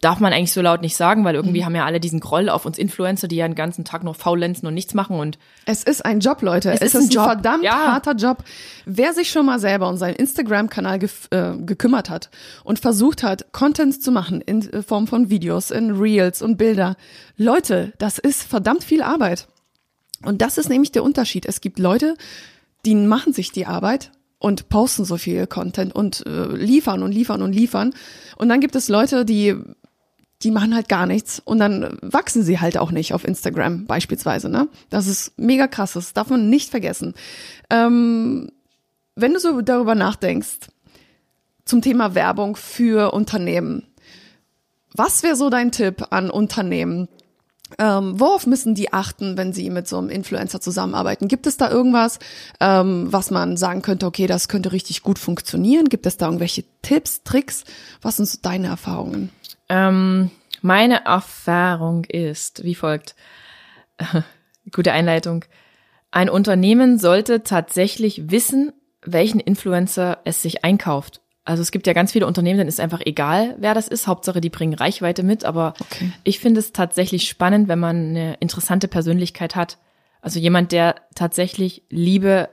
Darf 0.03 0.21
man 0.21 0.35
eigentlich 0.35 0.53
so 0.53 0.61
laut 0.61 0.83
nicht 0.83 0.95
sagen, 0.95 1.25
weil 1.25 1.37
irgendwie 1.37 1.65
haben 1.65 1.75
ja 1.75 1.87
alle 1.87 2.01
diesen 2.01 2.21
Groll 2.21 2.51
auf 2.51 2.67
uns 2.67 2.77
Influencer, 2.77 3.29
die 3.29 3.37
ja 3.37 3.49
den 3.49 3.55
ganzen 3.55 3.87
Tag 3.87 4.05
nur 4.05 4.13
faulenzen 4.13 4.69
und 4.69 4.75
nichts 4.75 4.93
machen 4.93 5.19
und 5.19 5.39
Es 5.65 5.85
ist 5.85 6.05
ein 6.05 6.21
Job, 6.21 6.43
Leute. 6.43 6.71
Es, 6.73 6.83
ist 6.83 6.95
ist, 6.95 6.97
ein 6.97 7.05
ein, 7.05 7.09
Job. 7.11 7.25
verdammt 7.25 7.65
Ja. 7.65 7.93
harter 7.93 8.13
Job. 8.15 8.45
Wer 8.85 9.15
sich 9.15 9.31
schon 9.31 9.47
mal 9.47 9.59
selber 9.59 9.89
um 9.89 9.97
seinen 9.97 10.17
Instagram-Kanal 10.17 10.99
gef- 10.99 11.33
äh, 11.35 11.57
gekümmert 11.65 12.11
hat 12.11 12.29
und 12.65 12.79
versucht 12.79 13.23
hat, 13.23 13.51
Contents 13.53 14.01
zu 14.01 14.13
machen 14.13 14.43
in 14.43 14.71
äh, 14.71 14.83
Form 14.83 15.07
von 15.07 15.31
Videos, 15.31 15.71
in 15.71 15.93
Reels 15.93 16.43
und 16.43 16.59
Bilder. 16.59 16.97
Leute, 17.39 17.95
das 17.97 18.19
ist 18.19 18.43
verdammt 18.43 18.85
viel 18.85 19.01
Arbeit. 19.01 19.49
Und 20.25 20.43
das 20.43 20.59
ist 20.59 20.69
nämlich 20.69 20.93
der 20.93 21.05
Unterschied. 21.05 21.47
Es 21.47 21.61
gibt 21.61 21.79
Leute, 21.79 22.17
die 22.85 22.95
machen 22.95 23.33
sich 23.33 23.53
die 23.53 23.67
Arbeit 23.67 24.13
und 24.39 24.69
posten 24.69 25.05
so 25.05 25.17
viel 25.17 25.47
Content 25.47 25.95
und 25.95 26.27
äh, 26.27 26.47
liefern 26.47 27.03
und 27.03 27.13
liefern 27.13 27.43
und 27.43 27.53
liefern. 27.53 27.95
Und 28.37 28.49
dann 28.49 28.61
gibt 28.61 28.77
es 28.77 28.89
Leute, 28.89 29.25
die 29.25 29.57
die 30.43 30.51
machen 30.51 30.75
halt 30.75 30.89
gar 30.89 31.07
nichts 31.07 31.41
und 31.45 31.59
dann 31.59 31.99
wachsen 32.01 32.43
sie 32.43 32.61
halt 32.61 32.79
auch 32.79 32.93
nicht 32.93 33.13
auf 33.13 33.27
Instagram 33.27 33.87
beispielsweise. 33.87 34.49
Ne? 34.49 34.69
Das 34.89 35.07
ist 35.07 35.37
mega 35.37 35.67
krass, 35.67 35.95
das 35.95 36.13
darf 36.13 36.31
man 36.31 36.49
nicht 36.49 36.71
vergessen. 36.71 37.15
Ähm, 37.71 38.51
wenn 39.17 39.33
du 39.33 39.41
so 39.41 39.61
darüber 39.63 39.97
nachdenkst, 39.97 40.69
zum 41.65 41.83
Thema 41.83 42.15
Werbung 42.15 42.55
für 42.55 43.13
Unternehmen, 43.13 43.83
was 44.95 45.23
wäre 45.23 45.37
so 45.37 45.51
dein 45.51 45.73
Tipp 45.73 46.07
an 46.11 46.31
Unternehmen? 46.31 47.09
Ähm, 47.79 48.19
worauf 48.19 48.47
müssen 48.47 48.75
die 48.75 48.93
achten, 48.93 49.37
wenn 49.37 49.53
sie 49.53 49.69
mit 49.69 49.87
so 49.87 49.99
einem 49.99 50.09
Influencer 50.09 50.61
zusammenarbeiten? 50.61 51.29
Gibt 51.29 51.47
es 51.47 51.59
da 51.59 51.71
irgendwas, 51.71 52.19
ähm, 52.61 53.07
was 53.11 53.31
man 53.31 53.57
sagen 53.57 53.83
könnte, 53.83 54.07
okay, 54.07 54.27
das 54.27 54.49
könnte 54.49 54.73
richtig 54.73 55.03
gut 55.03 55.19
funktionieren? 55.19 55.89
Gibt 55.89 56.07
es 56.07 56.17
da 56.17 56.27
irgendwelche 56.27 56.65
Tipps, 56.83 57.23
Tricks? 57.25 57.65
Was 58.01 58.17
sind 58.17 58.27
so 58.27 58.39
deine 58.41 58.69
Erfahrungen? 58.69 59.31
Ähm, 59.69 60.31
meine 60.63 61.05
Erfahrung 61.05 62.05
ist 62.05 62.65
wie 62.65 62.75
folgt. 62.75 63.15
Gute 64.73 64.93
Einleitung. 64.93 65.45
Ein 66.11 66.31
Unternehmen 66.31 66.99
sollte 66.99 67.43
tatsächlich 67.43 68.31
wissen, 68.31 68.73
welchen 69.03 69.41
Influencer 69.41 70.19
es 70.25 70.43
sich 70.43 70.65
einkauft. 70.65 71.21
Also 71.49 71.63
es 71.63 71.71
gibt 71.71 71.87
ja 71.87 71.93
ganz 71.95 72.13
viele 72.13 72.27
Unternehmen, 72.27 72.59
denen 72.59 72.69
ist 72.69 72.79
einfach 72.81 73.01
egal, 73.05 73.57
wer 73.59 73.75
das 73.75 73.89
ist. 73.89 74.07
Hauptsache, 74.07 74.41
die 74.41 74.51
bringen 74.51 74.75
Reichweite 74.75 75.23
mit. 75.23 75.45
Aber 75.45 75.75
Okay. 75.81 76.13
ich 76.25 76.39
finde 76.39 76.61
es 76.61 76.73
tatsächlich 76.73 77.29
spannend, 77.29 77.69
wenn 77.69 77.79
man 77.79 77.97
eine 78.11 78.35
interessante 78.41 78.87
Persönlichkeit 78.89 79.57
hat. 79.57 79.79
Also 80.21 80.39
jemand, 80.39 80.73
der 80.73 80.97
tatsächlich 81.15 81.83
Liebe 81.91 82.49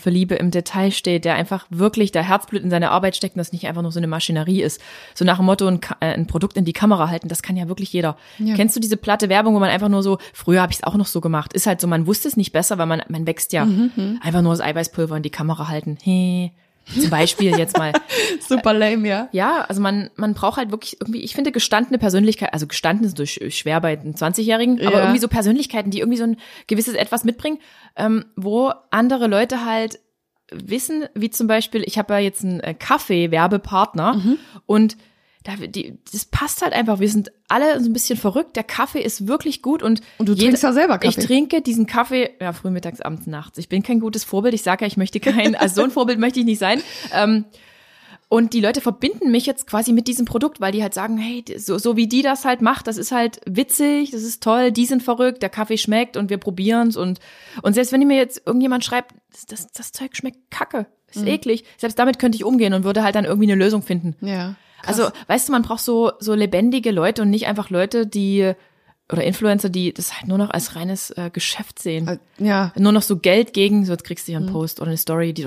für 0.00 0.10
Liebe 0.10 0.36
im 0.36 0.52
Detail 0.52 0.92
steht, 0.92 1.24
der 1.24 1.34
einfach 1.34 1.66
wirklich 1.70 2.12
der 2.12 2.22
Herzblut 2.22 2.62
in 2.62 2.70
seine 2.70 2.92
Arbeit 2.92 3.16
steckt 3.16 3.34
und 3.34 3.38
das 3.40 3.52
nicht 3.52 3.66
einfach 3.66 3.82
nur 3.82 3.90
so 3.90 3.98
eine 3.98 4.06
Maschinerie 4.06 4.62
ist. 4.62 4.80
So 5.12 5.24
nach 5.24 5.38
dem 5.38 5.46
Motto, 5.46 5.66
ein, 5.66 5.80
äh, 5.98 6.14
ein 6.14 6.28
Produkt 6.28 6.56
in 6.56 6.64
die 6.64 6.72
Kamera 6.72 7.08
halten, 7.10 7.26
das 7.26 7.42
kann 7.42 7.56
ja 7.56 7.66
wirklich 7.66 7.92
jeder. 7.92 8.16
Ja. 8.38 8.54
Kennst 8.54 8.76
du 8.76 8.80
diese 8.80 8.96
platte 8.96 9.28
Werbung, 9.28 9.56
wo 9.56 9.58
man 9.58 9.68
einfach 9.70 9.88
nur 9.88 10.04
so, 10.04 10.18
früher 10.32 10.62
habe 10.62 10.70
ich 10.70 10.78
es 10.78 10.84
auch 10.84 10.94
noch 10.94 11.06
so 11.06 11.20
gemacht, 11.20 11.52
ist 11.52 11.66
halt 11.66 11.80
so, 11.80 11.88
man 11.88 12.06
wusste 12.06 12.28
es 12.28 12.36
nicht 12.36 12.52
besser, 12.52 12.78
weil 12.78 12.86
man, 12.86 13.02
man 13.08 13.26
wächst 13.26 13.52
ja. 13.52 13.66
Einfach 14.22 14.42
nur 14.42 14.52
das 14.52 14.60
Eiweißpulver 14.60 15.16
in 15.16 15.24
die 15.24 15.30
Kamera 15.30 15.66
halten. 15.66 15.98
Hey. 16.00 16.52
Zum 16.92 17.10
Beispiel 17.10 17.56
jetzt 17.58 17.76
mal. 17.76 17.92
Super 18.48 18.72
lame, 18.72 19.08
ja. 19.08 19.28
Ja, 19.32 19.62
also 19.68 19.80
man, 19.80 20.10
man 20.16 20.34
braucht 20.34 20.56
halt 20.56 20.70
wirklich 20.70 21.00
irgendwie, 21.00 21.20
ich 21.22 21.34
finde 21.34 21.50
gestandene 21.52 21.98
Persönlichkeit, 21.98 22.52
also 22.52 22.66
gestanden 22.66 23.04
ist 23.06 23.18
durch 23.18 23.40
schwer 23.50 23.80
bei 23.80 23.96
den 23.96 24.14
20-Jährigen, 24.14 24.80
aber 24.80 24.92
Ja. 24.98 25.00
irgendwie 25.00 25.18
so 25.18 25.28
Persönlichkeiten, 25.28 25.90
die 25.90 25.98
irgendwie 26.00 26.18
so 26.18 26.24
ein 26.24 26.36
gewisses 26.68 26.94
Etwas 26.94 27.24
mitbringen, 27.24 27.58
ähm, 27.96 28.26
wo 28.36 28.72
andere 28.90 29.26
Leute 29.26 29.64
halt 29.64 29.98
wissen, 30.52 31.06
wie 31.14 31.30
zum 31.30 31.48
Beispiel, 31.48 31.82
ich 31.84 31.98
habe 31.98 32.14
ja 32.14 32.20
jetzt 32.20 32.44
einen 32.44 32.60
äh, 32.60 32.72
Kaffee-Werbepartner 32.74 34.14
Mhm. 34.14 34.38
und 34.66 34.96
da, 35.46 35.54
die, 35.66 35.96
das 36.12 36.24
passt 36.24 36.62
halt 36.62 36.72
einfach. 36.72 36.98
Wir 36.98 37.08
sind 37.08 37.30
alle 37.48 37.78
so 37.80 37.88
ein 37.88 37.92
bisschen 37.92 38.18
verrückt. 38.18 38.56
Der 38.56 38.64
Kaffee 38.64 39.00
ist 39.00 39.28
wirklich 39.28 39.62
gut 39.62 39.82
und 39.82 40.00
Und 40.18 40.28
du 40.28 40.32
jeder- 40.32 40.46
trinkst 40.46 40.62
ja 40.64 40.72
selber 40.72 40.98
Kaffee. 40.98 41.20
Ich 41.20 41.24
trinke 41.26 41.62
diesen 41.62 41.86
Kaffee, 41.86 42.30
ja, 42.40 42.52
früh, 42.52 42.70
mittags, 42.70 43.00
abends, 43.00 43.26
nachts. 43.26 43.56
Ich 43.58 43.68
bin 43.68 43.82
kein 43.84 44.00
gutes 44.00 44.24
Vorbild. 44.24 44.54
Ich 44.54 44.62
sage 44.62 44.84
ja, 44.84 44.88
ich 44.88 44.96
möchte 44.96 45.20
kein, 45.20 45.54
also 45.56 45.76
so 45.76 45.82
ein 45.82 45.90
Vorbild 45.92 46.18
möchte 46.18 46.40
ich 46.40 46.46
nicht 46.46 46.58
sein. 46.58 46.82
Ähm, 47.12 47.44
und 48.28 48.54
die 48.54 48.60
Leute 48.60 48.80
verbinden 48.80 49.30
mich 49.30 49.46
jetzt 49.46 49.68
quasi 49.68 49.92
mit 49.92 50.08
diesem 50.08 50.24
Produkt, 50.24 50.60
weil 50.60 50.72
die 50.72 50.82
halt 50.82 50.94
sagen, 50.94 51.16
hey, 51.16 51.44
so, 51.58 51.78
so 51.78 51.96
wie 51.96 52.08
die 52.08 52.22
das 52.22 52.44
halt 52.44 52.60
macht, 52.60 52.88
das 52.88 52.96
ist 52.96 53.12
halt 53.12 53.40
witzig, 53.46 54.10
das 54.10 54.22
ist 54.24 54.42
toll, 54.42 54.72
die 54.72 54.84
sind 54.84 55.00
verrückt, 55.04 55.42
der 55.42 55.48
Kaffee 55.48 55.78
schmeckt 55.78 56.16
und 56.16 56.28
wir 56.28 56.38
probieren's 56.38 56.96
und 56.96 57.20
und 57.62 57.74
selbst 57.74 57.92
wenn 57.92 58.04
mir 58.04 58.16
jetzt 58.16 58.42
irgendjemand 58.44 58.84
schreibt, 58.84 59.14
das, 59.30 59.46
das, 59.46 59.70
das 59.70 59.92
Zeug 59.92 60.16
schmeckt 60.16 60.50
kacke, 60.50 60.86
ist 61.08 61.20
Mhm. 61.22 61.28
eklig, 61.28 61.64
selbst 61.76 62.00
damit 62.00 62.18
könnte 62.18 62.34
ich 62.34 62.42
umgehen 62.44 62.74
und 62.74 62.82
würde 62.82 63.04
halt 63.04 63.14
dann 63.14 63.26
irgendwie 63.26 63.50
eine 63.52 63.62
Lösung 63.62 63.82
finden. 63.82 64.16
Ja. 64.20 64.56
Also, 64.86 65.08
weißt 65.26 65.48
du, 65.48 65.52
man 65.52 65.62
braucht 65.62 65.80
so, 65.80 66.12
so 66.20 66.34
lebendige 66.34 66.90
Leute 66.90 67.22
und 67.22 67.30
nicht 67.30 67.46
einfach 67.46 67.70
Leute, 67.70 68.06
die, 68.06 68.52
oder 69.12 69.24
Influencer, 69.24 69.68
die 69.68 69.92
das 69.94 70.14
halt 70.16 70.28
nur 70.28 70.38
noch 70.38 70.50
als 70.50 70.74
reines 70.76 71.10
äh, 71.10 71.30
Geschäft 71.32 71.78
sehen. 71.80 72.08
Äh, 72.08 72.18
Ja. 72.38 72.72
Nur 72.76 72.92
noch 72.92 73.02
so 73.02 73.18
Geld 73.18 73.52
gegen, 73.52 73.84
so 73.84 73.92
jetzt 73.92 74.04
kriegst 74.04 74.26
du 74.26 74.32
hier 74.32 74.38
einen 74.38 74.48
Mhm. 74.48 74.52
Post 74.52 74.80
oder 74.80 74.88
eine 74.88 74.96
Story, 74.96 75.32
die, 75.32 75.46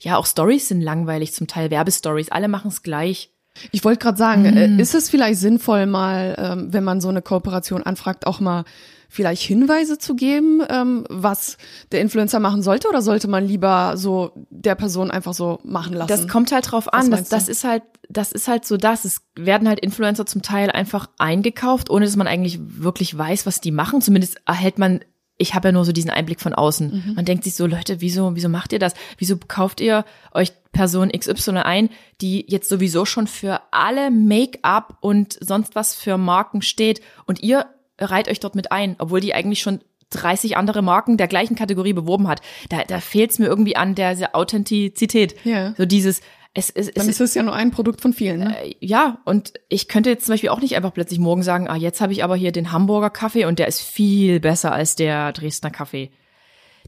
ja, 0.00 0.16
auch 0.16 0.26
Stories 0.26 0.68
sind 0.68 0.80
langweilig, 0.80 1.32
zum 1.32 1.46
Teil 1.46 1.70
Werbestories, 1.70 2.30
alle 2.30 2.48
machen 2.48 2.68
es 2.68 2.82
gleich. 2.82 3.30
Ich 3.72 3.84
wollte 3.84 3.98
gerade 4.00 4.18
sagen, 4.18 4.42
Mhm. 4.42 4.56
äh, 4.78 4.82
ist 4.82 4.94
es 4.94 5.10
vielleicht 5.10 5.38
sinnvoll, 5.40 5.86
mal, 5.86 6.34
ähm, 6.38 6.72
wenn 6.72 6.84
man 6.84 7.00
so 7.00 7.08
eine 7.08 7.22
Kooperation 7.22 7.82
anfragt, 7.82 8.26
auch 8.26 8.40
mal 8.40 8.64
vielleicht 9.10 9.42
Hinweise 9.42 9.96
zu 9.98 10.14
geben, 10.14 10.60
ähm, 10.68 11.04
was 11.08 11.56
der 11.92 12.02
Influencer 12.02 12.40
machen 12.40 12.62
sollte, 12.62 12.88
oder 12.88 13.00
sollte 13.00 13.26
man 13.26 13.46
lieber 13.46 13.94
so 13.96 14.32
der 14.50 14.74
Person 14.74 15.10
einfach 15.10 15.32
so 15.32 15.60
machen 15.64 15.94
lassen? 15.94 16.08
Das 16.08 16.28
kommt 16.28 16.52
halt 16.52 16.70
drauf 16.70 16.92
an. 16.92 17.10
Das, 17.10 17.30
das 17.30 17.48
ist 17.48 17.64
halt, 17.64 17.84
das 18.10 18.32
ist 18.32 18.48
halt 18.48 18.66
so 18.66 18.76
das. 18.76 19.06
Es 19.06 19.22
werden 19.34 19.66
halt 19.66 19.80
Influencer 19.80 20.26
zum 20.26 20.42
Teil 20.42 20.70
einfach 20.70 21.08
eingekauft, 21.18 21.88
ohne 21.88 22.04
dass 22.04 22.16
man 22.16 22.26
eigentlich 22.26 22.58
wirklich 22.60 23.16
weiß, 23.16 23.46
was 23.46 23.62
die 23.62 23.70
machen. 23.72 24.02
Zumindest 24.02 24.42
erhält 24.46 24.78
man, 24.78 25.00
ich 25.38 25.54
habe 25.54 25.68
ja 25.68 25.72
nur 25.72 25.84
so 25.84 25.92
diesen 25.92 26.10
Einblick 26.10 26.40
von 26.40 26.52
außen. 26.52 27.04
Mhm. 27.06 27.14
Man 27.14 27.24
denkt 27.24 27.44
sich 27.44 27.54
so, 27.54 27.66
Leute, 27.66 28.00
wieso, 28.00 28.34
wieso 28.34 28.48
macht 28.48 28.72
ihr 28.72 28.80
das? 28.80 28.94
Wieso 29.16 29.36
kauft 29.36 29.80
ihr 29.80 30.04
euch 30.32 30.52
Person 30.72 31.10
XY 31.10 31.58
ein, 31.58 31.90
die 32.20 32.44
jetzt 32.48 32.68
sowieso 32.68 33.04
schon 33.04 33.26
für 33.26 33.60
alle 33.70 34.10
Make-up 34.10 34.98
und 35.00 35.38
sonst 35.40 35.74
was 35.74 35.94
für 35.94 36.18
Marken 36.18 36.60
steht 36.60 37.00
und 37.24 37.42
ihr 37.42 37.66
reiht 37.98 38.28
euch 38.28 38.40
dort 38.40 38.54
mit 38.54 38.72
ein, 38.72 38.96
obwohl 38.98 39.20
die 39.20 39.34
eigentlich 39.34 39.60
schon 39.60 39.80
30 40.10 40.56
andere 40.56 40.82
Marken 40.82 41.16
der 41.16 41.28
gleichen 41.28 41.54
Kategorie 41.54 41.92
beworben 41.92 42.28
hat. 42.28 42.40
Da, 42.68 42.82
da 42.84 43.00
fehlt 43.00 43.30
es 43.30 43.38
mir 43.38 43.46
irgendwie 43.46 43.76
an 43.76 43.94
der, 43.94 44.14
der 44.14 44.34
Authentizität. 44.34 45.36
Ja. 45.44 45.74
So 45.76 45.84
dieses, 45.84 46.20
es, 46.54 46.70
es, 46.70 46.88
es 46.88 46.94
Dann 46.94 47.08
ist 47.08 47.20
es 47.20 47.34
ja 47.34 47.42
nur 47.42 47.54
ein 47.54 47.70
Produkt 47.70 48.00
von 48.00 48.12
vielen. 48.12 48.40
Ne? 48.40 48.56
äh, 48.64 48.74
ja, 48.80 49.18
und 49.24 49.52
ich 49.68 49.88
könnte 49.88 50.10
jetzt 50.10 50.26
zum 50.26 50.32
Beispiel 50.32 50.48
auch 50.48 50.60
nicht 50.60 50.76
einfach 50.76 50.92
plötzlich 50.92 51.18
morgen 51.18 51.42
sagen, 51.42 51.68
ah, 51.68 51.76
jetzt 51.76 52.00
habe 52.00 52.12
ich 52.12 52.24
aber 52.24 52.36
hier 52.36 52.52
den 52.52 52.72
Hamburger 52.72 53.10
Kaffee 53.10 53.44
und 53.44 53.58
der 53.58 53.68
ist 53.68 53.80
viel 53.80 54.40
besser 54.40 54.72
als 54.72 54.96
der 54.96 55.32
Dresdner 55.32 55.70
Kaffee. 55.70 56.10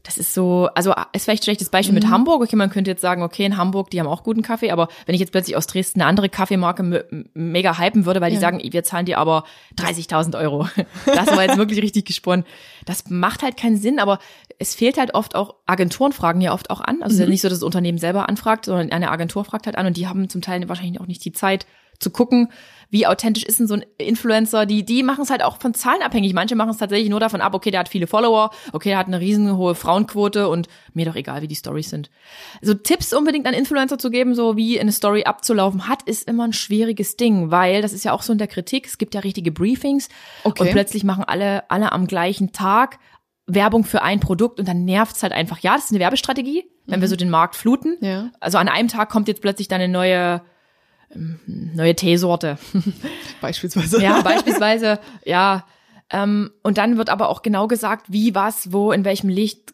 Das 0.03 0.17
ist 0.17 0.33
so, 0.33 0.67
also 0.73 0.93
ist 1.13 1.25
vielleicht 1.25 1.43
ein 1.43 1.45
schlechtes 1.45 1.69
Beispiel 1.69 1.93
mit 1.93 2.09
Hamburg. 2.09 2.41
Okay, 2.41 2.55
man 2.55 2.69
könnte 2.71 2.89
jetzt 2.89 3.01
sagen, 3.01 3.21
okay, 3.21 3.45
in 3.45 3.57
Hamburg, 3.57 3.91
die 3.91 3.99
haben 3.99 4.07
auch 4.07 4.23
guten 4.23 4.41
Kaffee, 4.41 4.71
aber 4.71 4.87
wenn 5.05 5.13
ich 5.13 5.21
jetzt 5.21 5.31
plötzlich 5.31 5.55
aus 5.55 5.67
Dresden 5.67 6.01
eine 6.01 6.09
andere 6.09 6.27
Kaffeemarke 6.27 6.81
me- 6.81 7.05
mega 7.33 7.77
hypen 7.77 8.05
würde, 8.05 8.19
weil 8.21 8.29
die 8.31 8.35
Ja. 8.35 8.41
sagen, 8.41 8.59
wir 8.63 8.83
zahlen 8.83 9.05
dir 9.05 9.19
aber 9.19 9.43
30.000 9.77 10.35
Euro. 10.37 10.67
Das 11.05 11.27
war 11.35 11.43
jetzt 11.43 11.57
wirklich 11.57 11.81
richtig 11.81 12.05
gesponnen. 12.05 12.45
Das 12.85 13.09
macht 13.09 13.43
halt 13.43 13.57
keinen 13.57 13.77
Sinn, 13.77 13.99
aber 13.99 14.17
es 14.57 14.73
fehlt 14.75 14.97
halt 14.97 15.13
oft 15.13 15.35
auch, 15.35 15.55
Agenturen 15.65 16.13
fragen 16.13 16.41
ja 16.41 16.53
oft 16.53 16.69
auch 16.71 16.81
an. 16.81 17.03
Also 17.03 17.07
es 17.07 17.13
ist 17.13 17.19
ja 17.19 17.27
nicht 17.29 17.41
so, 17.41 17.49
dass 17.49 17.59
das 17.59 17.63
Unternehmen 17.65 17.97
selber 17.99 18.27
anfragt, 18.27 18.65
sondern 18.65 18.91
eine 18.91 19.11
Agentur 19.11 19.45
fragt 19.45 19.65
halt 19.67 19.77
an 19.77 19.85
und 19.85 19.97
die 19.97 20.07
haben 20.07 20.29
zum 20.29 20.41
Teil 20.41 20.67
wahrscheinlich 20.67 20.99
auch 20.99 21.07
nicht 21.07 21.23
die 21.25 21.31
Zeit 21.31 21.65
zu 21.99 22.09
gucken, 22.09 22.49
wie 22.91 23.07
authentisch 23.07 23.43
ist 23.43 23.59
denn 23.59 23.67
so 23.67 23.73
ein 23.73 23.85
Influencer, 23.97 24.65
die, 24.65 24.85
die 24.85 25.01
machen 25.01 25.23
es 25.23 25.29
halt 25.29 25.41
auch 25.43 25.59
von 25.59 25.73
Zahlen 25.73 26.01
abhängig. 26.03 26.33
Manche 26.33 26.55
machen 26.55 26.69
es 26.69 26.77
tatsächlich 26.77 27.09
nur 27.09 27.19
davon 27.19 27.41
ab, 27.41 27.55
okay, 27.55 27.71
der 27.71 27.79
hat 27.79 27.89
viele 27.89 28.05
Follower, 28.05 28.51
okay, 28.73 28.89
der 28.89 28.97
hat 28.99 29.07
eine 29.07 29.19
riesen 29.19 29.57
hohe 29.57 29.73
Frauenquote 29.73 30.47
und 30.49 30.67
mir 30.93 31.05
doch 31.05 31.15
egal, 31.15 31.41
wie 31.41 31.47
die 31.47 31.55
Stories 31.55 31.89
sind. 31.89 32.11
So 32.61 32.73
Tipps 32.73 33.13
unbedingt 33.13 33.47
an 33.47 33.53
Influencer 33.53 33.97
zu 33.97 34.11
geben, 34.11 34.35
so 34.35 34.57
wie 34.57 34.79
eine 34.79 34.91
Story 34.91 35.23
abzulaufen 35.23 35.87
hat, 35.87 36.03
ist 36.03 36.27
immer 36.27 36.45
ein 36.45 36.53
schwieriges 36.53 37.17
Ding, 37.17 37.49
weil 37.49 37.81
das 37.81 37.93
ist 37.93 38.05
ja 38.05 38.13
auch 38.13 38.21
so 38.21 38.31
in 38.33 38.37
der 38.37 38.47
Kritik, 38.47 38.85
es 38.85 38.97
gibt 38.97 39.15
ja 39.15 39.21
richtige 39.21 39.51
Briefings 39.51 40.09
Okay. 40.43 40.63
und 40.63 40.71
plötzlich 40.71 41.03
machen 41.03 41.23
alle, 41.23 41.69
alle 41.71 41.91
am 41.91 42.07
gleichen 42.07 42.51
Tag 42.51 42.99
Werbung 43.47 43.83
für 43.83 44.01
ein 44.01 44.19
Produkt 44.19 44.59
und 44.59 44.67
dann 44.67 44.85
nervt's 44.85 45.23
halt 45.23 45.33
einfach. 45.33 45.59
Ja, 45.59 45.75
das 45.75 45.85
ist 45.85 45.91
eine 45.91 45.99
Werbestrategie, 45.99 46.65
wenn 46.85 47.01
wir 47.01 47.07
so 47.07 47.15
den 47.15 47.29
Markt 47.29 47.55
fluten. 47.55 47.97
Ja. 48.01 48.31
Also 48.39 48.57
an 48.57 48.67
einem 48.69 48.87
Tag 48.87 49.09
kommt 49.09 49.27
jetzt 49.27 49.41
plötzlich 49.41 49.67
dann 49.67 49.81
eine 49.81 49.91
neue, 49.91 50.41
neue 51.45 51.95
Teesorte. 51.95 52.57
Beispielsweise. 53.41 54.01
Ja, 54.01 54.21
beispielsweise, 54.21 54.99
ja. 55.25 55.65
Ähm, 56.09 56.51
und 56.61 56.77
dann 56.77 56.97
wird 56.97 57.09
aber 57.09 57.29
auch 57.29 57.41
genau 57.41 57.67
gesagt, 57.67 58.07
wie, 58.09 58.35
was, 58.35 58.73
wo, 58.73 58.91
in 58.91 59.05
welchem 59.05 59.29
Licht, 59.29 59.73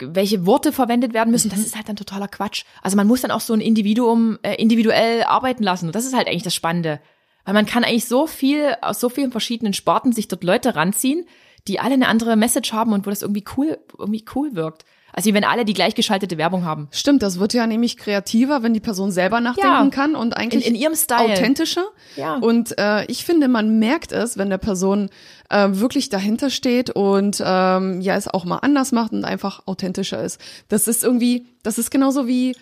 welche 0.00 0.44
Worte 0.44 0.72
verwendet 0.72 1.14
werden 1.14 1.30
müssen. 1.30 1.50
Das 1.50 1.60
ist 1.60 1.74
halt 1.74 1.88
dann 1.88 1.96
totaler 1.96 2.28
Quatsch. 2.28 2.64
Also 2.82 2.96
man 2.96 3.06
muss 3.06 3.22
dann 3.22 3.30
auch 3.30 3.40
so 3.40 3.54
ein 3.54 3.60
Individuum 3.60 4.38
äh, 4.42 4.54
individuell 4.56 5.22
arbeiten 5.24 5.62
lassen. 5.62 5.86
Und 5.86 5.94
das 5.94 6.04
ist 6.04 6.14
halt 6.14 6.28
eigentlich 6.28 6.42
das 6.42 6.54
Spannende. 6.54 7.00
Weil 7.44 7.54
man 7.54 7.66
kann 7.66 7.84
eigentlich 7.84 8.04
so 8.04 8.26
viel, 8.26 8.76
aus 8.82 9.00
so 9.00 9.08
vielen 9.08 9.32
verschiedenen 9.32 9.72
Sparten 9.72 10.12
sich 10.12 10.28
dort 10.28 10.44
Leute 10.44 10.76
ranziehen, 10.76 11.26
die 11.66 11.80
alle 11.80 11.94
eine 11.94 12.08
andere 12.08 12.36
Message 12.36 12.72
haben 12.72 12.92
und 12.92 13.06
wo 13.06 13.10
das 13.10 13.22
irgendwie 13.22 13.44
cool, 13.56 13.78
irgendwie 13.98 14.24
cool 14.34 14.54
wirkt. 14.54 14.84
Also 15.12 15.32
wenn 15.34 15.44
alle 15.44 15.64
die 15.64 15.72
gleichgeschaltete 15.74 16.38
Werbung 16.38 16.64
haben. 16.64 16.88
Stimmt, 16.92 17.22
das 17.22 17.38
wird 17.38 17.52
ja 17.54 17.66
nämlich 17.66 17.96
kreativer, 17.96 18.62
wenn 18.62 18.74
die 18.74 18.80
Person 18.80 19.10
selber 19.10 19.40
nachdenken 19.40 19.68
Ja. 19.84 19.90
kann 19.90 20.14
und 20.16 20.36
eigentlich 20.36 20.66
In- 20.66 20.74
in 20.74 20.80
ihrem 20.80 20.94
Style. 20.94 21.32
authentischer. 21.32 21.84
Ja. 22.16 22.36
Und 22.36 22.78
äh, 22.78 23.04
ich 23.06 23.24
finde, 23.24 23.48
man 23.48 23.78
merkt 23.78 24.12
es, 24.12 24.38
wenn 24.38 24.50
der 24.50 24.58
Person 24.58 25.10
äh, 25.48 25.68
wirklich 25.72 26.08
dahinter 26.10 26.48
steht 26.50 26.90
und 26.90 27.42
ähm, 27.44 28.00
ja 28.00 28.14
es 28.16 28.28
auch 28.28 28.44
mal 28.44 28.58
anders 28.58 28.92
macht 28.92 29.12
und 29.12 29.24
einfach 29.24 29.62
authentischer 29.66 30.22
ist. 30.22 30.40
Das 30.68 30.86
ist 30.88 31.02
irgendwie, 31.02 31.46
das 31.62 31.78
ist 31.78 31.90
genauso 31.90 32.26
wie 32.28 32.54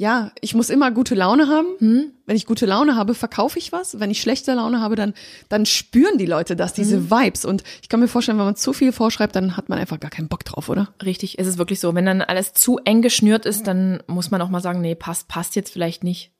ja, 0.00 0.30
ich 0.40 0.54
muss 0.54 0.70
immer 0.70 0.92
gute 0.92 1.16
Laune 1.16 1.48
haben. 1.48 1.66
Hm? 1.80 2.12
Wenn 2.24 2.36
ich 2.36 2.46
gute 2.46 2.66
Laune 2.66 2.94
habe, 2.94 3.14
verkaufe 3.14 3.58
ich 3.58 3.72
was. 3.72 3.98
Wenn 3.98 4.12
ich 4.12 4.20
schlechte 4.20 4.54
Laune 4.54 4.80
habe, 4.80 4.94
dann, 4.94 5.12
dann 5.48 5.66
spüren 5.66 6.18
die 6.18 6.24
Leute 6.26 6.54
das, 6.54 6.72
diese 6.72 6.98
Hm? 6.98 7.10
Vibes. 7.10 7.44
Und 7.44 7.64
ich 7.82 7.88
kann 7.88 7.98
mir 7.98 8.06
vorstellen, 8.06 8.38
wenn 8.38 8.44
man 8.44 8.54
zu 8.54 8.72
viel 8.72 8.92
vorschreibt, 8.92 9.34
dann 9.34 9.56
hat 9.56 9.68
man 9.68 9.76
einfach 9.80 9.98
gar 9.98 10.12
keinen 10.12 10.28
Bock 10.28 10.44
drauf, 10.44 10.68
oder? 10.68 10.94
Richtig, 11.04 11.40
es 11.40 11.48
ist 11.48 11.58
wirklich 11.58 11.80
so. 11.80 11.96
Wenn 11.96 12.06
dann 12.06 12.22
alles 12.22 12.52
zu 12.52 12.78
eng 12.84 13.02
geschnürt 13.02 13.44
ist, 13.44 13.66
dann 13.66 14.00
muss 14.06 14.30
man 14.30 14.40
auch 14.40 14.50
mal 14.50 14.60
sagen, 14.62 14.80
nee, 14.80 14.94
passt, 14.94 15.26
passt 15.26 15.56
jetzt 15.56 15.72
vielleicht 15.72 16.04
nicht. 16.04 16.30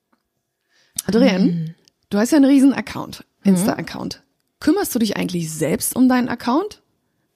Adrienne, 1.07 1.45
Mhm. 1.45 1.75
du 2.11 2.19
hast 2.19 2.31
ja 2.31 2.37
einen 2.37 2.45
riesen 2.47 2.73
Account, 2.73 3.25
Insta-Account. 3.43 4.23
Kümmerst 4.61 4.95
du 4.95 5.01
dich 5.01 5.17
eigentlich 5.17 5.53
selbst 5.53 5.97
um 5.97 6.09
deinen 6.09 6.29
Account? 6.29 6.81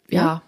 Ja. 0.09 0.43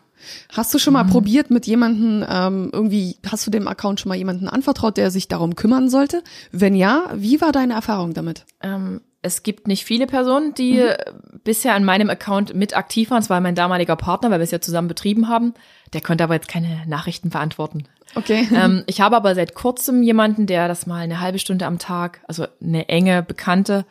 Hast 0.52 0.72
du 0.74 0.78
schon 0.78 0.92
Mhm. 0.92 0.98
mal 1.00 1.04
probiert 1.04 1.50
mit 1.50 1.66
jemanden, 1.66 2.24
ähm, 2.28 2.70
irgendwie, 2.72 3.16
hast 3.30 3.46
du 3.46 3.50
dem 3.50 3.68
Account 3.68 4.00
schon 4.00 4.08
mal 4.10 4.16
jemanden 4.16 4.48
anvertraut, 4.48 4.96
der 4.96 5.10
sich 5.10 5.28
darum 5.28 5.56
kümmern 5.56 5.88
sollte? 5.88 6.22
Wenn 6.52 6.74
ja, 6.74 7.04
wie 7.14 7.40
war 7.40 7.52
deine 7.52 7.74
Erfahrung 7.74 8.14
damit? 8.14 8.44
Ähm, 8.62 9.00
es 9.22 9.42
gibt 9.42 9.68
nicht 9.68 9.84
viele 9.84 10.06
Personen, 10.06 10.52
die 10.54 10.78
äh, 10.80 10.96
bisher 11.44 11.74
an 11.74 11.84
meinem 11.84 12.10
Account 12.10 12.54
mit 12.54 12.76
aktiv 12.76 13.10
waren. 13.10 13.20
Es 13.22 13.30
war 13.30 13.40
mein 13.40 13.54
damaliger 13.54 13.96
Partner, 13.96 14.30
weil 14.30 14.38
wir 14.38 14.44
es 14.44 14.50
ja 14.50 14.60
zusammen 14.60 14.88
betrieben 14.88 15.28
haben. 15.28 15.54
Der 15.94 16.02
konnte 16.02 16.24
aber 16.24 16.34
jetzt 16.34 16.48
keine 16.48 16.82
Nachrichten 16.86 17.30
beantworten. 17.30 17.84
Okay. 18.16 18.46
ähm, 18.54 18.84
ich 18.86 19.00
habe 19.00 19.16
aber 19.16 19.34
seit 19.34 19.54
kurzem 19.54 20.02
jemanden, 20.02 20.46
der 20.46 20.68
das 20.68 20.86
mal 20.86 20.98
eine 21.02 21.20
halbe 21.20 21.38
Stunde 21.38 21.64
am 21.66 21.78
Tag, 21.78 22.20
also 22.28 22.46
eine 22.62 22.88
enge 22.88 23.22
Bekannte, 23.22 23.86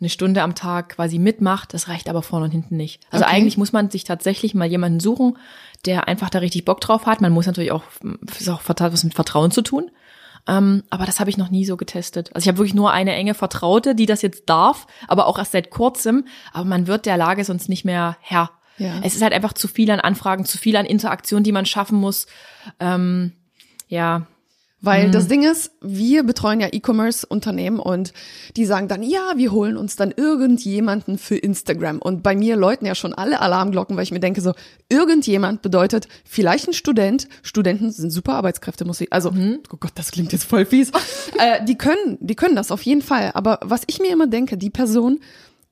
eine 0.00 0.08
Stunde 0.08 0.42
am 0.42 0.54
Tag 0.54 0.90
quasi 0.90 1.18
mitmacht. 1.18 1.72
Das 1.74 1.88
reicht 1.88 2.08
aber 2.08 2.22
vorne 2.22 2.46
und 2.46 2.50
hinten 2.50 2.76
nicht. 2.76 3.02
Also 3.10 3.24
Okay. 3.24 3.34
eigentlich 3.34 3.56
muss 3.56 3.72
man 3.72 3.90
sich 3.90 4.04
tatsächlich 4.04 4.54
mal 4.54 4.66
jemanden 4.68 5.00
suchen, 5.00 5.38
der 5.84 6.08
einfach 6.08 6.30
da 6.30 6.40
richtig 6.40 6.64
Bock 6.64 6.80
drauf 6.80 7.06
hat. 7.06 7.20
Man 7.20 7.32
muss 7.32 7.46
natürlich 7.46 7.72
auch, 7.72 7.84
ist 8.38 8.48
auch 8.48 8.60
was 8.66 9.04
mit 9.04 9.14
Vertrauen 9.14 9.50
zu 9.50 9.62
tun. 9.62 9.90
Ähm, 10.48 10.84
aber 10.90 11.06
das 11.06 11.18
habe 11.18 11.30
ich 11.30 11.38
noch 11.38 11.50
nie 11.50 11.64
so 11.64 11.76
getestet. 11.76 12.30
Also 12.34 12.44
ich 12.44 12.48
habe 12.48 12.58
wirklich 12.58 12.74
nur 12.74 12.92
eine 12.92 13.14
enge 13.14 13.34
Vertraute, 13.34 13.94
die 13.94 14.06
das 14.06 14.22
jetzt 14.22 14.48
darf, 14.48 14.86
aber 15.08 15.26
auch 15.26 15.38
erst 15.38 15.52
seit 15.52 15.70
kurzem. 15.70 16.26
Aber 16.52 16.64
man 16.64 16.86
wird 16.86 17.06
der 17.06 17.16
Lage 17.16 17.44
sonst 17.44 17.68
nicht 17.68 17.84
mehr 17.84 18.16
Herr. 18.20 18.50
Ja. 18.78 19.00
Es 19.02 19.14
ist 19.14 19.22
halt 19.22 19.32
einfach 19.32 19.54
zu 19.54 19.68
viel 19.68 19.90
an 19.90 20.00
Anfragen, 20.00 20.44
zu 20.44 20.58
viel 20.58 20.76
an 20.76 20.86
Interaktion, 20.86 21.42
die 21.42 21.52
man 21.52 21.66
schaffen 21.66 21.98
muss. 21.98 22.26
Ähm, 22.78 23.32
ja, 23.88 24.26
Weil 24.82 25.08
Mhm. 25.08 25.12
das 25.12 25.26
Ding 25.26 25.42
ist, 25.42 25.70
wir 25.80 26.22
betreuen 26.22 26.60
ja 26.60 26.68
E-Commerce-Unternehmen 26.70 27.80
und 27.80 28.12
die 28.56 28.66
sagen 28.66 28.88
dann, 28.88 29.02
ja, 29.02 29.32
wir 29.36 29.50
holen 29.50 29.76
uns 29.76 29.96
dann 29.96 30.12
irgendjemanden 30.14 31.16
für 31.18 31.36
Instagram. 31.36 31.98
Und 31.98 32.22
bei 32.22 32.36
mir 32.36 32.56
läuten 32.56 32.84
ja 32.86 32.94
schon 32.94 33.14
alle 33.14 33.40
Alarmglocken, 33.40 33.96
weil 33.96 34.02
ich 34.02 34.12
mir 34.12 34.20
denke 34.20 34.42
so, 34.42 34.52
irgendjemand 34.90 35.62
bedeutet 35.62 36.08
vielleicht 36.24 36.68
ein 36.68 36.74
Student. 36.74 37.26
Studenten 37.42 37.90
sind 37.90 38.10
super 38.10 38.34
Arbeitskräfte, 38.34 38.84
muss 38.84 39.00
ich, 39.00 39.12
also, 39.12 39.30
Mhm. 39.30 39.60
oh 39.72 39.76
Gott, 39.80 39.92
das 39.94 40.10
klingt 40.12 40.32
jetzt 40.32 40.44
voll 40.44 40.66
fies. 40.66 40.90
äh, 41.38 41.64
die 41.64 41.76
können, 41.78 42.18
die 42.20 42.34
können 42.36 42.54
das 42.54 42.70
auf 42.70 42.82
jeden 42.82 43.02
Fall. 43.02 43.30
Aber 43.34 43.58
was 43.62 43.82
ich 43.86 43.98
mir 43.98 44.12
immer 44.12 44.26
denke, 44.26 44.58
die 44.58 44.70
Person 44.70 45.20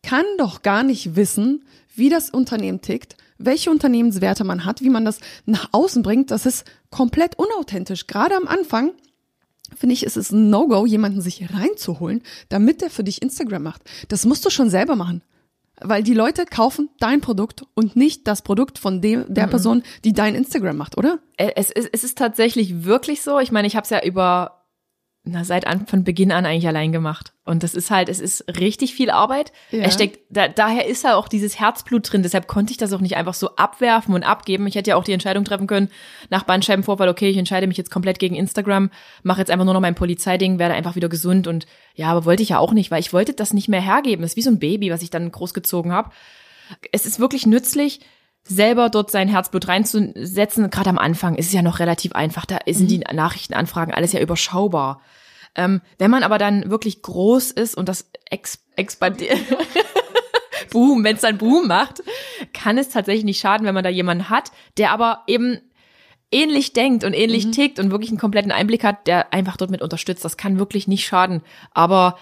kann 0.02 0.24
doch 0.38 0.62
gar 0.62 0.82
nicht 0.82 1.14
wissen, 1.14 1.64
wie 1.94 2.08
das 2.08 2.30
Unternehmen 2.30 2.80
tickt, 2.80 3.16
welche 3.38 3.70
Unternehmenswerte 3.70 4.44
man 4.44 4.64
hat, 4.64 4.80
wie 4.80 4.90
man 4.90 5.04
das 5.04 5.20
nach 5.46 5.68
außen 5.72 6.02
bringt. 6.02 6.30
Das 6.30 6.46
ist 6.46 6.64
komplett 6.90 7.38
unauthentisch. 7.38 8.06
Gerade 8.06 8.36
am 8.36 8.46
Anfang 8.46 8.92
finde 9.76 9.94
ich, 9.94 10.04
ist 10.04 10.16
es 10.16 10.30
ein 10.30 10.50
No-Go, 10.50 10.86
jemanden 10.86 11.20
sich 11.20 11.52
reinzuholen, 11.52 12.22
damit 12.48 12.80
der 12.80 12.90
für 12.90 13.04
dich 13.04 13.22
Instagram 13.22 13.62
macht. 13.62 13.82
Das 14.08 14.24
musst 14.24 14.44
du 14.44 14.50
schon 14.50 14.70
selber 14.70 14.96
machen. 14.96 15.22
Weil 15.80 16.04
die 16.04 16.14
Leute 16.14 16.46
kaufen 16.46 16.88
dein 17.00 17.20
Produkt 17.20 17.64
und 17.74 17.96
nicht 17.96 18.28
das 18.28 18.42
Produkt 18.42 18.78
von 18.78 19.00
dem, 19.00 19.24
der 19.28 19.48
Person, 19.48 19.82
die 20.04 20.12
dein 20.12 20.36
Instagram 20.36 20.76
macht, 20.76 20.96
oder? 20.96 21.18
Es 21.36 21.70
ist, 21.70 21.88
es 21.92 22.04
ist 22.04 22.16
tatsächlich 22.16 22.84
wirklich 22.84 23.22
so. 23.22 23.40
Ich 23.40 23.50
meine, 23.50 23.66
ich 23.66 23.74
habe 23.74 23.82
es 23.82 23.90
ja 23.90 24.00
über 24.04 24.63
na, 25.26 25.42
seit 25.42 25.66
an, 25.66 25.86
von 25.86 26.04
Beginn 26.04 26.30
an 26.32 26.44
eigentlich 26.44 26.68
allein 26.68 26.92
gemacht. 26.92 27.32
Und 27.46 27.62
das 27.62 27.74
ist 27.74 27.90
halt, 27.90 28.10
es 28.10 28.20
ist 28.20 28.44
richtig 28.60 28.94
viel 28.94 29.08
Arbeit. 29.08 29.52
Ja. 29.70 29.84
Es 29.84 29.94
steckt, 29.94 30.20
da, 30.28 30.48
daher 30.48 30.86
ist 30.86 31.02
ja 31.02 31.16
auch 31.16 31.28
dieses 31.28 31.58
Herzblut 31.58 32.12
drin. 32.12 32.22
Deshalb 32.22 32.46
konnte 32.46 32.72
ich 32.72 32.76
das 32.76 32.92
auch 32.92 33.00
nicht 33.00 33.16
einfach 33.16 33.32
so 33.32 33.56
abwerfen 33.56 34.14
und 34.14 34.22
abgeben. 34.22 34.66
Ich 34.66 34.74
hätte 34.74 34.90
ja 34.90 34.96
auch 34.96 35.04
die 35.04 35.12
Entscheidung 35.12 35.44
treffen 35.44 35.66
können 35.66 35.88
nach 36.28 36.42
Bandscheibenvorfall, 36.42 37.08
okay, 37.08 37.30
ich 37.30 37.38
entscheide 37.38 37.66
mich 37.66 37.78
jetzt 37.78 37.90
komplett 37.90 38.18
gegen 38.18 38.34
Instagram, 38.34 38.90
mache 39.22 39.40
jetzt 39.40 39.50
einfach 39.50 39.64
nur 39.64 39.72
noch 39.72 39.80
mein 39.80 39.94
Polizeiding, 39.94 40.58
werde 40.58 40.74
einfach 40.74 40.94
wieder 40.94 41.08
gesund 41.08 41.46
und 41.46 41.66
ja, 41.94 42.08
aber 42.08 42.26
wollte 42.26 42.42
ich 42.42 42.50
ja 42.50 42.58
auch 42.58 42.74
nicht, 42.74 42.90
weil 42.90 43.00
ich 43.00 43.14
wollte 43.14 43.32
das 43.32 43.54
nicht 43.54 43.68
mehr 43.68 43.80
hergeben. 43.80 44.22
Das 44.22 44.32
ist 44.32 44.36
wie 44.36 44.42
so 44.42 44.50
ein 44.50 44.58
Baby, 44.58 44.90
was 44.90 45.00
ich 45.00 45.10
dann 45.10 45.32
großgezogen 45.32 45.90
habe. 45.90 46.10
Es 46.92 47.06
ist 47.06 47.18
wirklich 47.18 47.46
nützlich, 47.46 48.00
selber 48.44 48.90
dort 48.90 49.10
sein 49.10 49.28
Herzblut 49.28 49.68
reinzusetzen. 49.68 50.70
Gerade 50.70 50.90
am 50.90 50.98
Anfang 50.98 51.34
ist 51.34 51.46
es 51.46 51.52
ja 51.52 51.62
noch 51.62 51.78
relativ 51.78 52.12
einfach. 52.12 52.46
Da 52.46 52.58
sind 52.66 52.90
die 52.90 52.98
Nachrichtenanfragen 52.98 53.94
alles 53.94 54.12
ja 54.12 54.20
überschaubar. 54.20 55.00
Ähm, 55.56 55.80
wenn 55.98 56.10
man 56.10 56.22
aber 56.22 56.38
dann 56.38 56.68
wirklich 56.70 57.02
groß 57.02 57.52
ist 57.52 57.76
und 57.76 57.88
das 57.88 58.10
ex 58.30 58.58
expandiert, 58.76 59.38
Boom, 60.70 61.04
wenn 61.04 61.14
es 61.14 61.22
dann 61.22 61.38
Boom 61.38 61.68
macht, 61.68 62.02
kann 62.52 62.78
es 62.78 62.88
tatsächlich 62.88 63.24
nicht 63.24 63.40
schaden, 63.40 63.66
wenn 63.66 63.74
man 63.74 63.84
da 63.84 63.90
jemanden 63.90 64.28
hat, 64.28 64.50
der 64.76 64.90
aber 64.90 65.22
eben 65.26 65.60
ähnlich 66.32 66.72
denkt 66.72 67.04
und 67.04 67.12
ähnlich 67.12 67.50
tickt 67.52 67.78
und 67.78 67.92
wirklich 67.92 68.10
einen 68.10 68.18
kompletten 68.18 68.50
Einblick 68.50 68.82
hat, 68.82 69.06
der 69.06 69.32
einfach 69.32 69.56
dort 69.56 69.70
mit 69.70 69.82
unterstützt. 69.82 70.24
Das 70.24 70.36
kann 70.36 70.58
wirklich 70.58 70.88
nicht 70.88 71.06
schaden. 71.06 71.42
Aber 71.70 72.18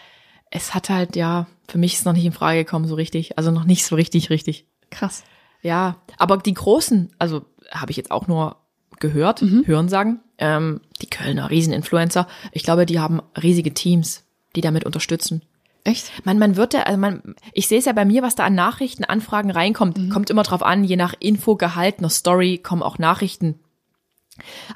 es 0.50 0.74
hat 0.74 0.90
halt, 0.90 1.16
ja, 1.16 1.46
für 1.66 1.78
mich 1.78 1.94
ist 1.94 2.04
noch 2.04 2.12
nicht 2.12 2.26
in 2.26 2.32
Frage 2.32 2.64
gekommen, 2.64 2.86
so 2.86 2.94
richtig. 2.94 3.38
Also 3.38 3.50
noch 3.50 3.64
nicht 3.64 3.86
so 3.86 3.96
richtig, 3.96 4.28
richtig. 4.28 4.66
Krass. 4.90 5.24
Ja, 5.62 5.96
aber 6.18 6.36
die 6.38 6.54
großen, 6.54 7.10
also 7.18 7.44
habe 7.70 7.90
ich 7.90 7.96
jetzt 7.96 8.10
auch 8.10 8.26
nur 8.26 8.56
gehört, 9.00 9.42
hören 9.64 9.88
sagen, 9.88 10.20
ähm, 10.38 10.80
die 11.00 11.08
Kölner 11.08 11.50
Rieseninfluencer, 11.50 12.26
ich 12.52 12.62
glaube, 12.62 12.86
die 12.86 13.00
haben 13.00 13.20
riesige 13.40 13.72
Teams, 13.72 14.24
die 14.54 14.60
damit 14.60 14.84
unterstützen. 14.84 15.42
Echt? 15.84 16.12
Man, 16.24 16.38
man 16.38 16.56
wird 16.56 16.74
ja, 16.74 16.82
also 16.82 16.98
man, 16.98 17.34
ich 17.52 17.66
sehe 17.66 17.78
es 17.78 17.86
ja 17.86 17.92
bei 17.92 18.04
mir, 18.04 18.22
was 18.22 18.36
da 18.36 18.44
an 18.44 18.54
Nachrichten, 18.54 19.04
Anfragen 19.04 19.50
reinkommt, 19.50 19.98
kommt 20.10 20.30
immer 20.30 20.44
drauf 20.44 20.62
an, 20.62 20.84
je 20.84 20.96
nach 20.96 21.14
Infogehalt 21.18 21.98
einer 21.98 22.10
Story 22.10 22.58
kommen 22.58 22.82
auch 22.82 22.98
Nachrichten. 22.98 23.58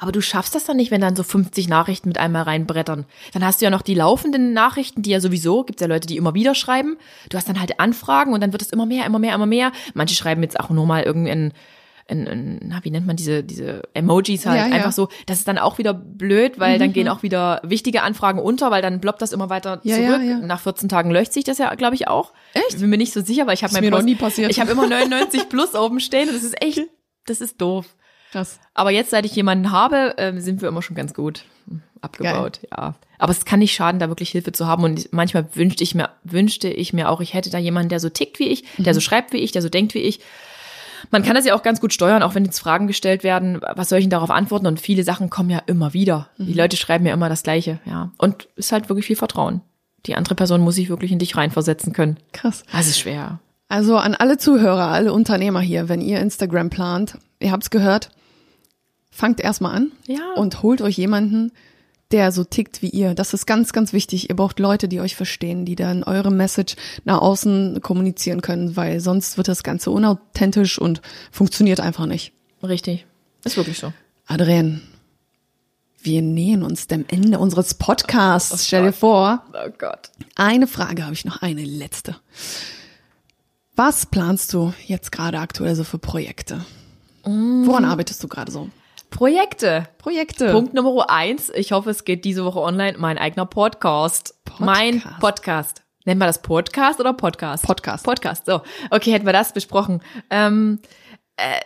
Aber 0.01 0.13
du 0.13 0.21
schaffst 0.21 0.55
das 0.55 0.65
dann 0.65 0.77
nicht, 0.77 0.91
wenn 0.91 1.01
dann 1.01 1.17
so 1.17 1.23
50 1.23 1.69
Nachrichten 1.69 2.09
mit 2.09 2.19
einmal 2.19 2.43
reinbrettern. 2.43 3.05
Dann 3.33 3.45
hast 3.45 3.61
du 3.61 3.65
ja 3.65 3.71
noch 3.71 3.83
die 3.83 3.95
laufenden 3.95 4.53
Nachrichten, 4.53 5.03
die 5.03 5.11
ja 5.11 5.21
sowieso, 5.21 5.65
gibt's 5.65 5.81
ja 5.83 5.89
Leute, 5.89 6.07
die 6.07 6.17
immer 6.17 6.35
wieder 6.35 6.55
schreiben. 6.55 6.97
Du 7.31 7.37
hast 7.37 7.49
dann 7.49 7.61
halt 7.61 7.81
Anfragen 7.81 8.33
und 8.33 8.41
dann 8.43 8.53
wird 8.53 8.63
es 8.63 8.71
immer 8.71 8.87
mehr, 8.87 9.07
immer 9.07 9.19
mehr, 9.19 9.35
immer 9.35 9.47
mehr. 9.47 9.73
Manche 9.95 10.15
schreiben 10.15 10.43
jetzt 10.43 10.59
auch 10.61 10.71
nur 10.71 10.87
mal 10.87 11.03
irgendein 11.03 11.53
ein, 12.09 12.29
ein 12.29 12.61
na, 12.63 12.79
wie 12.85 12.93
nennt 12.93 13.05
man 13.05 13.17
diese, 13.17 13.43
diese 13.43 13.83
Emojis 13.93 14.47
halt 14.47 14.61
Ja, 14.61 14.69
ja. 14.69 14.75
einfach 14.77 14.93
so. 14.93 15.09
Das 15.27 15.39
ist 15.41 15.49
dann 15.49 15.59
auch 15.59 15.79
wieder 15.79 15.93
blöd, 15.93 16.61
weil 16.61 16.79
dann 16.79 16.93
gehen 16.93 17.09
auch 17.09 17.25
wieder 17.25 17.61
wichtige 17.65 18.03
Anfragen 18.03 18.39
unter, 18.39 18.71
weil 18.71 18.81
dann 18.81 19.01
ploppt 19.01 19.23
das 19.23 19.33
immer 19.33 19.51
weiter 19.51 19.81
Ja, 19.83 19.97
zurück. 19.97 20.21
ja, 20.23 20.23
ja. 20.23 20.39
Nach 20.39 20.61
14 20.61 20.89
Tagen 20.89 21.11
löscht 21.11 21.33
sich 21.33 21.43
das 21.43 21.59
ja, 21.59 21.75
glaube 21.75 21.97
ich, 21.97 22.07
auch. 22.07 22.33
Echt? 22.55 22.75
Ich 22.75 22.79
bin 22.79 22.91
mir 22.91 22.97
nicht 22.97 23.13
so 23.13 23.23
sicher, 23.23 23.49
weil 23.49 23.55
ich 23.55 23.65
habe 23.65 23.73
mein 23.73 23.83
mir 23.83 23.91
noch 23.91 23.99
Post- 23.99 24.07
nie 24.07 24.15
passiert. 24.15 24.51
Ich 24.53 24.61
habe 24.61 24.71
immer 24.71 24.87
99 24.89 25.49
plus 25.49 25.75
oben 25.75 25.99
stehen 25.99 26.29
und 26.29 26.37
das 26.37 26.45
ist 26.45 26.63
echt, 26.63 26.81
das 27.27 27.41
ist 27.41 27.61
doof. 27.61 27.87
Krass. 28.37 28.61
Aber 28.75 28.91
jetzt, 28.91 29.13
seit 29.13 29.25
ich 29.25 29.35
jemanden 29.35 29.73
habe, 29.73 30.15
ähm, 30.19 30.41
sind 30.41 30.61
wir 30.61 30.69
immer 30.69 30.83
schon 30.83 30.95
ganz 30.95 31.15
gut 31.15 31.45
abgebaut, 32.03 32.61
ja. 32.71 32.95
Aber 33.19 33.33
es 33.33 33.47
kann 33.47 33.61
nicht 33.61 33.75
schaden, 33.75 33.99
da 33.99 34.09
wirklich 34.09 34.29
Hilfe 34.29 34.53
zu 34.53 34.67
haben. 34.67 34.85
Und 34.85 35.11
manchmal 35.11 35.47
wünschte 35.55 35.83
ich 35.83 35.95
mir, 35.95 36.11
wünschte 36.23 36.69
ich 36.69 36.93
mir 36.93 37.09
auch, 37.09 37.23
ich 37.23 37.33
hätte 37.33 37.49
da 37.49 37.57
jemanden, 37.57 37.89
der 37.89 37.99
so 37.99 38.11
tickt 38.11 38.39
wie 38.39 38.49
ich, 38.49 38.65
der 38.77 38.93
so 38.93 39.01
schreibt 39.01 39.33
wie 39.33 39.39
ich, 39.39 39.53
der 39.53 39.63
so 39.63 39.71
denkt 39.71 39.95
wie 39.95 40.01
ich. 40.01 40.21
Man 41.11 41.23
kann 41.23 41.35
das 41.35 41.47
ja 41.47 41.55
auch 41.55 41.63
ganz 41.63 41.81
gut 41.81 41.95
steuern, 41.95 42.23
auch 42.23 42.35
wenn 42.35 42.45
jetzt 42.45 42.59
Fragen 42.59 42.87
gestellt 42.87 43.25
werden, 43.25 43.63
was 43.75 43.89
soll 43.89 44.01
ich 44.01 44.05
denn 44.05 44.11
darauf 44.11 44.31
antworten? 44.31 44.67
Und 44.67 44.81
viele 44.81 45.03
Sachen 45.03 45.31
kommen 45.31 45.49
ja 45.49 45.63
immer 45.65 45.95
wieder. 45.95 46.29
Die 46.37 46.53
Leute 46.53 46.77
schreiben 46.77 47.07
ja 47.07 47.15
immer 47.15 47.31
das 47.31 47.43
Gleiche, 47.43 47.81
ja. 47.87 48.13
Und 48.19 48.49
ist 48.57 48.71
halt 48.71 48.91
wirklich 48.91 49.07
viel 49.07 49.17
Vertrauen. 49.17 49.63
Die 50.05 50.15
andere 50.15 50.35
Person 50.35 50.61
muss 50.61 50.75
sich 50.75 50.91
wirklich 50.91 51.11
in 51.11 51.19
dich 51.19 51.39
reinversetzen 51.39 51.95
können. 51.95 52.19
Krass. 52.33 52.65
Das 52.71 52.87
ist 52.87 52.99
schwer. 52.99 53.41
Also 53.69 53.97
an 53.97 54.15
alle 54.15 54.37
Zuhörer, 54.37 54.89
alle 54.89 55.15
Unternehmer 55.15 55.61
hier, 55.61 55.89
wenn 55.89 56.03
ihr 56.03 56.21
Instagram 56.21 56.69
plant, 56.69 57.17
ihr 57.41 57.51
habt's 57.51 57.71
gehört, 57.71 58.11
fangt 59.17 59.41
erstmal 59.41 59.75
an 59.75 59.93
Ja. 60.07 60.35
und 60.37 60.63
holt 60.63 60.83
euch 60.83 60.97
jemanden, 60.97 61.53
der 62.13 62.31
so 62.31 62.45
tickt 62.45 62.83
wie 62.83 62.91
ihr. 62.91 63.15
Das 63.15 63.35
ist 63.35 63.47
ganz, 63.47 63.73
ganz 63.73 63.93
wichtig. 63.93 64.29
Ihr 64.31 64.37
braucht 64.37 64.61
Leute, 64.61 64.87
die 64.87 65.01
euch 65.01 65.17
verstehen, 65.17 65.65
die 65.65 65.75
dann 65.75 66.05
eure 66.05 66.31
Message 66.31 66.77
nach 67.05 67.19
außen 67.21 67.81
kommunizieren 67.83 68.43
können, 68.43 68.77
weil 68.77 69.01
sonst 69.01 69.37
wird 69.39 69.49
das 69.49 69.65
Ganze 69.65 69.91
unauthentisch 69.91 70.79
und 70.79 71.03
funktioniert 71.33 71.81
einfach 71.81 72.07
nicht. 72.07 72.33
Richtig. 72.63 73.07
Ist 73.45 73.57
wirklich 73.57 73.79
so. 73.79 73.93
Adrian, 74.27 74.83
wir 76.01 76.23
nähern 76.23 76.63
uns 76.63 76.87
dem 76.87 77.05
Ende 77.09 77.41
unseres 77.41 77.75
Podcasts. 77.75 78.67
Stell 78.67 78.85
dir 78.85 78.93
vor, 78.93 79.43
Oh 79.53 79.71
Gott. 79.77 80.11
eine 80.37 80.69
Frage 80.69 81.03
habe 81.05 81.15
ich 81.15 81.25
noch, 81.25 81.43
eine 81.43 81.65
letzte. 81.65 82.15
Was 83.75 84.07
planst 84.07 84.53
du 84.55 84.73
jetzt 84.87 85.11
gerade 85.13 85.39
aktuell 85.39 85.75
so 85.75 85.85
für 85.85 85.99
Projekte? 85.99 86.65
Woran 87.25 87.85
arbeitest 87.85 88.23
du 88.23 88.29
gerade 88.29 88.53
so? 88.53 88.71
Projekte. 89.17 89.89
Projekte. 89.97 90.53
Punkt 90.53 90.75
Nummer 90.75 91.09
eins. 91.09 91.51
Ich 91.55 91.73
hoffe, 91.73 91.89
es 91.89 92.05
geht 92.05 92.27
diese 92.27 92.45
Woche 92.45 92.61
online. 92.61 92.99
Mein 92.99 93.17
eigener 93.17 93.47
Podcast. 93.47 94.39
Mein 94.59 95.03
Podcast. 95.21 95.83
Nennen 96.05 96.21
wir 96.21 96.27
das 96.27 96.43
Podcast 96.43 97.01
oder 97.01 97.15
Podcast? 97.15 97.65
Podcast. 97.65 98.05
Podcast. 98.05 98.45
So. 98.45 98.61
Okay, 98.91 99.13
hätten 99.13 99.25
wir 99.25 99.33
das 99.33 99.55
besprochen. 99.55 100.03
Ähm, 100.29 100.81
äh, 101.39 101.61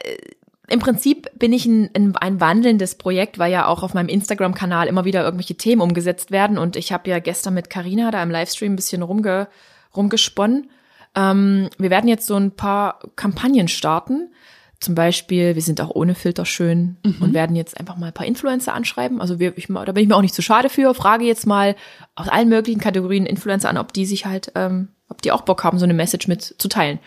Im 0.68 0.78
Prinzip 0.78 1.28
bin 1.40 1.52
ich 1.52 1.66
ein, 1.66 1.90
ein, 1.92 2.16
ein 2.18 2.40
wandelndes 2.40 2.94
Projekt, 2.94 3.40
weil 3.40 3.50
ja 3.50 3.66
auch 3.66 3.82
auf 3.82 3.94
meinem 3.94 4.08
Instagram-Kanal 4.08 4.86
immer 4.86 5.04
wieder 5.04 5.24
irgendwelche 5.24 5.56
Themen 5.56 5.82
umgesetzt 5.82 6.30
werden. 6.30 6.56
Und 6.56 6.76
ich 6.76 6.92
habe 6.92 7.10
ja 7.10 7.18
gestern 7.18 7.54
mit 7.54 7.68
Karina 7.68 8.12
da 8.12 8.22
im 8.22 8.30
Livestream 8.30 8.74
ein 8.74 8.76
bisschen 8.76 9.02
rumge, 9.02 9.48
rumgesponnen. 9.96 10.70
Ähm, 11.16 11.68
wir 11.78 11.90
werden 11.90 12.06
jetzt 12.06 12.28
so 12.28 12.36
ein 12.36 12.52
paar 12.52 13.00
Kampagnen 13.16 13.66
starten. 13.66 14.32
Zum 14.80 14.94
Beispiel, 14.94 15.54
wir 15.54 15.62
sind 15.62 15.80
auch 15.82 15.90
ohne 15.90 16.14
Filter 16.14 16.46
schön 16.46 16.96
und 17.20 17.34
werden 17.34 17.54
jetzt 17.54 17.78
einfach 17.78 17.96
mal 17.98 18.06
ein 18.06 18.12
paar 18.14 18.26
Influencer 18.26 18.72
anschreiben. 18.72 19.20
Also 19.20 19.38
wir, 19.38 19.56
ich, 19.58 19.66
da 19.66 19.92
bin 19.92 20.02
ich 20.02 20.08
mir 20.08 20.16
auch 20.16 20.22
nicht 20.22 20.34
zu 20.34 20.40
schade 20.40 20.70
für. 20.70 20.94
Frage 20.94 21.26
jetzt 21.26 21.46
mal 21.46 21.76
aus 22.14 22.28
allen 22.28 22.48
möglichen 22.48 22.80
Kategorien 22.80 23.26
Influencer 23.26 23.68
an, 23.68 23.76
ob 23.76 23.92
die 23.92 24.06
sich 24.06 24.24
halt, 24.24 24.52
ähm, 24.54 24.88
ob 25.10 25.20
die 25.20 25.32
auch 25.32 25.42
Bock 25.42 25.64
haben, 25.64 25.78
so 25.78 25.84
eine 25.84 25.92
Message 25.92 26.28
mit 26.28 26.42
zu 26.42 26.68
teilen. 26.68 26.98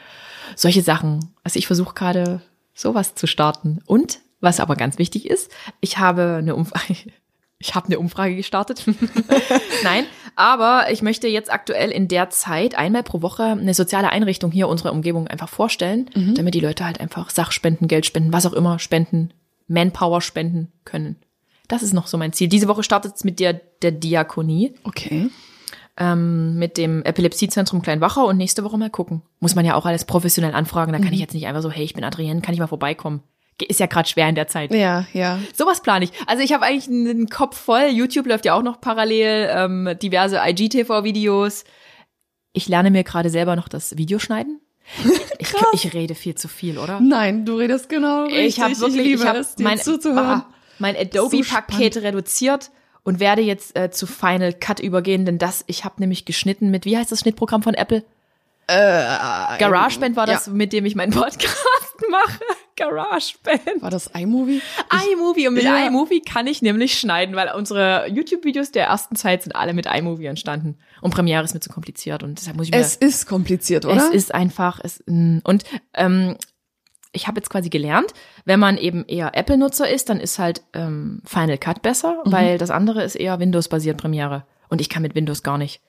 Solche 0.55 0.83
Sachen. 0.83 1.33
Also 1.43 1.57
ich 1.57 1.65
versuche 1.65 1.95
gerade 1.95 2.41
sowas 2.75 3.15
zu 3.15 3.25
starten. 3.25 3.81
Und 3.87 4.19
was 4.39 4.59
aber 4.59 4.75
ganz 4.75 4.99
wichtig 4.99 5.27
ist, 5.27 5.51
ich 5.81 5.97
habe 5.97 6.35
eine 6.39 6.55
Umfrage. 6.55 6.95
Ich 7.59 7.75
habe 7.75 7.85
eine 7.85 7.97
Umfrage 7.97 8.35
gestartet. 8.35 8.83
Nein, 9.85 10.03
aber 10.35 10.85
ich 10.91 11.01
möchte 11.01 11.27
jetzt 11.27 11.51
aktuell 11.51 11.91
in 11.91 12.07
der 12.07 12.29
Zeit 12.29 12.75
einmal 12.75 13.03
pro 13.03 13.21
Woche 13.21 13.43
eine 13.43 13.73
soziale 13.73 14.09
Einrichtung 14.09 14.51
hier 14.51 14.67
unserer 14.67 14.91
Umgebung 14.91 15.27
einfach 15.27 15.49
vorstellen, 15.49 16.09
damit 16.35 16.53
die 16.53 16.59
Leute 16.59 16.85
halt 16.85 16.99
einfach 16.99 17.29
Sachspenden, 17.29 17.87
Geld 17.87 18.05
spenden, 18.05 18.33
was 18.33 18.45
auch 18.45 18.53
immer 18.53 18.79
spenden, 18.79 19.31
Manpower 19.67 20.21
spenden 20.21 20.71
können. 20.85 21.17
Das 21.67 21.81
ist 21.83 21.93
noch 21.93 22.07
so 22.07 22.17
mein 22.17 22.33
Ziel. 22.33 22.47
Diese 22.49 22.67
Woche 22.67 22.83
startet 22.83 23.15
es 23.15 23.23
mit 23.23 23.39
der, 23.39 23.53
der 23.81 23.91
Diakonie, 23.91 24.73
Okay. 24.83 25.29
ähm, 25.97 26.57
mit 26.59 26.77
dem 26.77 27.03
Epilepsiezentrum 27.03 27.81
Kleinwachau 27.81 28.27
und 28.27 28.37
nächste 28.37 28.63
Woche 28.63 28.77
mal 28.77 28.89
gucken. 28.89 29.21
Muss 29.39 29.55
man 29.55 29.65
ja 29.65 29.75
auch 29.75 29.85
alles 29.85 30.05
professionell 30.05 30.53
anfragen. 30.53 30.91
Da 30.91 30.99
kann 30.99 31.13
ich 31.13 31.19
jetzt 31.19 31.33
nicht 31.33 31.47
einfach 31.47 31.61
so, 31.61 31.71
hey, 31.71 31.83
ich 31.83 31.93
bin 31.93 32.03
Adrienne, 32.03 32.41
kann 32.41 32.53
ich 32.53 32.59
mal 32.59 32.67
vorbeikommen? 32.67 33.21
Ist 33.61 33.79
ja 33.79 33.85
gerade 33.85 34.09
schwer 34.09 34.27
in 34.29 34.35
der 34.35 34.47
Zeit. 34.47 34.73
Ja, 34.73 35.05
ja. 35.13 35.39
Sowas 35.53 35.81
plane 35.81 36.05
ich. 36.05 36.11
Also 36.27 36.43
ich 36.43 36.53
habe 36.53 36.65
eigentlich 36.65 36.87
einen 36.87 37.29
Kopf 37.29 37.57
voll. 37.57 37.87
YouTube 37.91 38.25
läuft 38.25 38.45
ja 38.45 38.55
auch 38.55 38.63
noch 38.63 38.81
parallel, 38.81 39.49
ähm, 39.55 39.89
diverse 40.01 40.41
IGTV-Videos. 40.43 41.63
Ich 42.53 42.67
lerne 42.67 42.91
mir 42.91 43.03
gerade 43.03 43.29
selber 43.29 43.55
noch 43.55 43.67
das 43.67 43.97
Videoschneiden. 43.97 44.59
Ich, 45.39 45.53
ich 45.85 45.93
rede 45.93 46.15
viel 46.15 46.35
zu 46.35 46.47
viel, 46.47 46.77
oder? 46.77 46.99
Nein, 47.01 47.45
du 47.45 47.57
redest 47.57 47.89
genau 47.89 48.23
richtig. 48.25 48.45
ich 48.45 48.61
habe 48.61 48.79
wirklich, 48.79 49.03
liebe 49.03 49.21
ich 49.21 49.27
habe 49.27 49.39
es, 49.39 49.57
mein, 49.57 49.79
ah, 50.17 50.45
mein 50.79 50.95
Adobe-Paket 50.95 51.97
reduziert 51.97 52.71
und 53.03 53.19
werde 53.19 53.41
jetzt 53.41 53.77
äh, 53.77 53.91
zu 53.91 54.07
Final 54.07 54.53
Cut 54.53 54.79
übergehen, 54.79 55.25
denn 55.25 55.37
das, 55.37 55.63
ich 55.67 55.83
habe 55.83 55.95
nämlich 55.99 56.25
geschnitten 56.25 56.69
mit, 56.71 56.85
wie 56.85 56.97
heißt 56.97 57.11
das 57.11 57.21
Schnittprogramm 57.21 57.63
von 57.63 57.73
Apple? 57.73 58.03
GarageBand 58.67 60.15
war 60.15 60.25
das, 60.25 60.47
ja. 60.47 60.53
mit 60.53 60.71
dem 60.71 60.85
ich 60.85 60.95
meinen 60.95 61.11
Podcast 61.11 61.57
mache. 62.09 62.39
GarageBand. 62.75 63.81
War 63.81 63.89
das 63.89 64.07
iMovie? 64.07 64.61
iMovie 65.13 65.47
und 65.47 65.55
mit 65.55 65.63
Ja. 65.63 65.87
iMovie 65.87 66.21
kann 66.21 66.47
ich 66.47 66.61
nämlich 66.61 66.97
schneiden, 66.99 67.35
weil 67.35 67.51
unsere 67.55 68.07
YouTube-Videos 68.09 68.71
der 68.71 68.85
ersten 68.85 69.15
Zeit 69.15 69.43
sind 69.43 69.55
alle 69.55 69.73
mit 69.73 69.85
iMovie 69.85 70.25
entstanden. 70.25 70.77
Und 71.01 71.13
Premiere 71.13 71.43
ist 71.43 71.53
mir 71.53 71.59
zu 71.59 71.69
kompliziert 71.71 72.23
und 72.23 72.39
deshalb 72.39 72.57
muss 72.57 72.67
ich 72.67 72.71
mir. 72.73 72.79
Es 72.79 72.95
ist 72.95 73.27
kompliziert, 73.27 73.85
oder? 73.85 73.95
Es 73.97 74.09
ist 74.09 74.33
einfach 74.33 74.79
es, 74.83 75.03
mm, 75.05 75.39
und 75.43 75.63
ähm, 75.93 76.35
ich 77.11 77.27
habe 77.27 77.37
jetzt 77.39 77.49
quasi 77.49 77.69
gelernt, 77.69 78.11
wenn 78.45 78.59
man 78.59 78.77
eben 78.77 79.05
eher 79.05 79.35
Apple-Nutzer 79.37 79.87
ist, 79.89 80.09
dann 80.09 80.19
ist 80.19 80.39
halt 80.39 80.63
ähm, 80.73 81.21
Final 81.25 81.57
Cut 81.59 81.81
besser, 81.83 82.21
Mhm. 82.25 82.31
weil 82.31 82.57
das 82.57 82.71
andere 82.71 83.03
ist 83.03 83.15
eher 83.15 83.39
Windows-basiert 83.39 83.97
Premiere 83.97 84.45
und 84.69 84.81
ich 84.81 84.89
kann 84.89 85.03
mit 85.03 85.13
Windows 85.13 85.43
gar 85.43 85.57
nicht. 85.59 85.81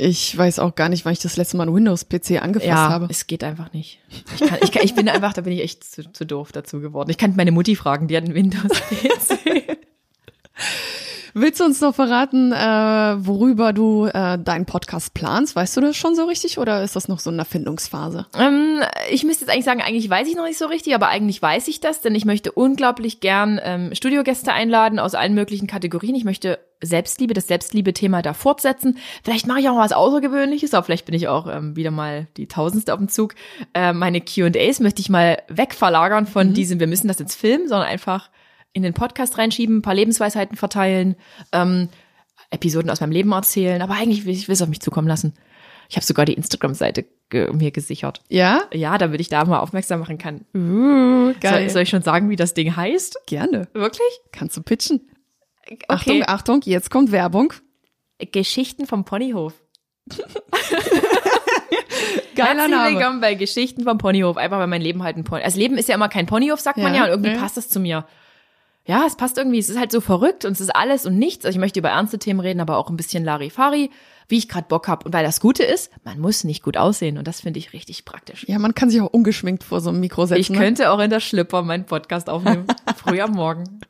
Ich 0.00 0.36
weiß 0.36 0.58
auch 0.60 0.74
gar 0.74 0.88
nicht, 0.88 1.04
wann 1.04 1.12
ich 1.12 1.18
das 1.18 1.36
letzte 1.36 1.56
Mal 1.56 1.64
einen 1.64 1.74
Windows-PC 1.74 2.42
angefasst 2.42 2.68
Ja, 2.68 2.88
habe. 2.88 3.06
es 3.10 3.26
geht 3.26 3.44
einfach 3.44 3.72
nicht. 3.72 3.98
Ich, 4.08 4.40
kann, 4.48 4.58
ich, 4.62 4.72
kann, 4.72 4.82
ich 4.84 4.94
bin 4.94 5.08
einfach, 5.08 5.32
da 5.34 5.42
bin 5.42 5.52
ich 5.52 5.60
echt 5.62 5.84
zu, 5.84 6.10
zu 6.12 6.24
doof 6.24 6.52
dazu 6.52 6.80
geworden. 6.80 7.10
Ich 7.10 7.18
kann 7.18 7.34
meine 7.36 7.52
Mutti 7.52 7.76
fragen, 7.76 8.08
die 8.08 8.16
hat 8.16 8.24
einen 8.24 8.34
Windows-PC. 8.34 9.38
Willst 11.34 11.60
du 11.60 11.64
uns 11.64 11.80
noch 11.80 11.94
verraten, 11.94 12.52
äh, 12.52 12.56
worüber 13.26 13.72
du 13.72 14.06
äh, 14.06 14.38
deinen 14.38 14.66
Podcast 14.66 15.14
planst? 15.14 15.54
Weißt 15.54 15.76
du 15.76 15.80
das 15.80 15.96
schon 15.96 16.14
so 16.14 16.24
richtig 16.24 16.58
oder 16.58 16.82
ist 16.82 16.96
das 16.96 17.08
noch 17.08 17.20
so 17.20 17.30
in 17.30 17.36
der 17.36 17.46
Findungsphase? 17.46 18.26
Ähm, 18.38 18.80
ich 19.10 19.24
müsste 19.24 19.44
jetzt 19.44 19.52
eigentlich 19.52 19.64
sagen, 19.64 19.82
eigentlich 19.82 20.10
weiß 20.10 20.28
ich 20.28 20.36
noch 20.36 20.46
nicht 20.46 20.58
so 20.58 20.66
richtig, 20.66 20.94
aber 20.94 21.08
eigentlich 21.08 21.40
weiß 21.40 21.68
ich 21.68 21.80
das, 21.80 22.00
denn 22.00 22.14
ich 22.14 22.24
möchte 22.24 22.52
unglaublich 22.52 23.20
gern 23.20 23.60
ähm, 23.62 23.94
Studiogäste 23.94 24.52
einladen 24.52 24.98
aus 24.98 25.14
allen 25.14 25.34
möglichen 25.34 25.66
Kategorien. 25.66 26.14
Ich 26.14 26.24
möchte 26.24 26.58
Selbstliebe, 26.82 27.34
das 27.34 27.46
Selbstliebe-Thema 27.46 28.22
da 28.22 28.32
fortsetzen. 28.32 28.98
Vielleicht 29.22 29.46
mache 29.46 29.60
ich 29.60 29.68
auch 29.68 29.74
mal 29.74 29.84
was 29.84 29.92
Außergewöhnliches, 29.92 30.74
aber 30.74 30.84
vielleicht 30.84 31.04
bin 31.04 31.14
ich 31.14 31.28
auch 31.28 31.46
ähm, 31.46 31.76
wieder 31.76 31.90
mal 31.90 32.26
die 32.36 32.48
Tausendste 32.48 32.92
auf 32.92 32.98
dem 32.98 33.08
Zug. 33.08 33.34
Äh, 33.74 33.92
meine 33.92 34.20
Q&As 34.20 34.80
möchte 34.80 35.00
ich 35.00 35.10
mal 35.10 35.38
wegverlagern 35.48 36.26
von 36.26 36.54
diesem, 36.54 36.80
wir 36.80 36.86
müssen 36.86 37.08
das 37.08 37.18
jetzt 37.18 37.34
filmen, 37.34 37.68
sondern 37.68 37.88
einfach 37.88 38.30
in 38.72 38.82
den 38.82 38.94
Podcast 38.94 39.38
reinschieben, 39.38 39.78
ein 39.78 39.82
paar 39.82 39.94
Lebensweisheiten 39.94 40.56
verteilen, 40.56 41.16
ähm, 41.52 41.88
Episoden 42.50 42.90
aus 42.90 43.00
meinem 43.00 43.12
Leben 43.12 43.32
erzählen, 43.32 43.82
aber 43.82 43.94
eigentlich 43.94 44.24
will 44.24 44.32
ich 44.32 44.48
will 44.48 44.54
es 44.54 44.62
auf 44.62 44.68
mich 44.68 44.80
zukommen 44.80 45.08
lassen. 45.08 45.34
Ich 45.88 45.96
habe 45.96 46.06
sogar 46.06 46.24
die 46.24 46.34
Instagram-Seite 46.34 47.04
ge 47.30 47.52
mir 47.52 47.72
gesichert. 47.72 48.22
Ja? 48.28 48.62
Ja, 48.72 48.96
damit 48.96 49.20
ich 49.20 49.28
da 49.28 49.44
mal 49.44 49.58
aufmerksam 49.58 50.00
machen 50.00 50.18
kann. 50.18 50.44
Uh, 50.54 51.32
geil. 51.40 51.64
Soll, 51.64 51.70
soll 51.70 51.82
ich 51.82 51.88
schon 51.88 52.02
sagen, 52.02 52.30
wie 52.30 52.36
das 52.36 52.54
Ding 52.54 52.76
heißt? 52.76 53.26
Gerne. 53.26 53.68
Wirklich? 53.72 54.08
Kannst 54.32 54.56
du 54.56 54.62
pitchen? 54.62 55.00
Okay. 55.64 55.78
Achtung, 55.88 56.22
Achtung, 56.26 56.60
jetzt 56.64 56.90
kommt 56.90 57.12
Werbung. 57.12 57.52
Geschichten 58.32 58.86
vom 58.86 59.04
Ponyhof. 59.04 59.54
Geiler 62.34 62.62
Herzlich 62.62 62.70
Name. 62.70 62.96
willkommen 62.96 63.20
bei 63.20 63.34
Geschichten 63.34 63.84
vom 63.84 63.98
Ponyhof. 63.98 64.36
Einfach 64.36 64.58
weil 64.58 64.66
mein 64.66 64.82
Leben 64.82 65.02
halt 65.02 65.16
ein 65.16 65.24
Pony. 65.24 65.42
Also 65.42 65.58
Leben 65.58 65.76
ist 65.76 65.88
ja 65.88 65.94
immer 65.94 66.08
kein 66.08 66.26
Ponyhof, 66.26 66.60
sagt 66.60 66.78
man 66.78 66.94
Ja, 66.94 67.00
ja, 67.00 67.04
und 67.04 67.10
irgendwie 67.10 67.32
ja. 67.32 67.38
passt 67.38 67.56
das 67.56 67.68
zu 67.68 67.80
mir. 67.80 68.06
Ja, 68.86 69.04
es 69.06 69.16
passt 69.16 69.38
irgendwie. 69.38 69.58
Es 69.58 69.68
ist 69.68 69.78
halt 69.78 69.92
so 69.92 70.00
verrückt 70.00 70.44
und 70.44 70.52
es 70.52 70.60
ist 70.60 70.74
alles 70.74 71.06
und 71.06 71.18
nichts. 71.18 71.44
Also 71.44 71.56
ich 71.56 71.60
möchte 71.60 71.80
über 71.80 71.90
ernste 71.90 72.18
Themen 72.18 72.40
reden, 72.40 72.60
aber 72.60 72.76
auch 72.76 72.90
ein 72.90 72.96
bisschen 72.96 73.24
Larifari. 73.24 73.90
Wie 74.30 74.38
ich 74.38 74.48
gerade 74.48 74.68
Bock 74.68 74.88
habe. 74.88 75.04
Und 75.04 75.12
weil 75.12 75.24
das 75.24 75.40
Gute 75.40 75.62
ist, 75.62 75.90
man 76.04 76.18
muss 76.18 76.44
nicht 76.44 76.62
gut 76.62 76.76
aussehen 76.76 77.18
und 77.18 77.26
das 77.26 77.40
finde 77.40 77.58
ich 77.58 77.72
richtig 77.72 78.04
praktisch. 78.04 78.46
Ja, 78.48 78.58
man 78.58 78.74
kann 78.74 78.90
sich 78.90 79.00
auch 79.00 79.12
ungeschminkt 79.12 79.64
vor 79.64 79.80
so 79.80 79.90
einem 79.90 80.00
Mikro 80.00 80.26
setzen. 80.26 80.40
Ich 80.40 80.50
ne? 80.50 80.58
könnte 80.58 80.90
auch 80.90 81.00
in 81.00 81.10
der 81.10 81.20
Schlipper 81.20 81.62
meinen 81.62 81.84
Podcast 81.84 82.30
aufnehmen, 82.30 82.66
früh 82.96 83.20
am 83.20 83.32
Morgen. 83.32 83.80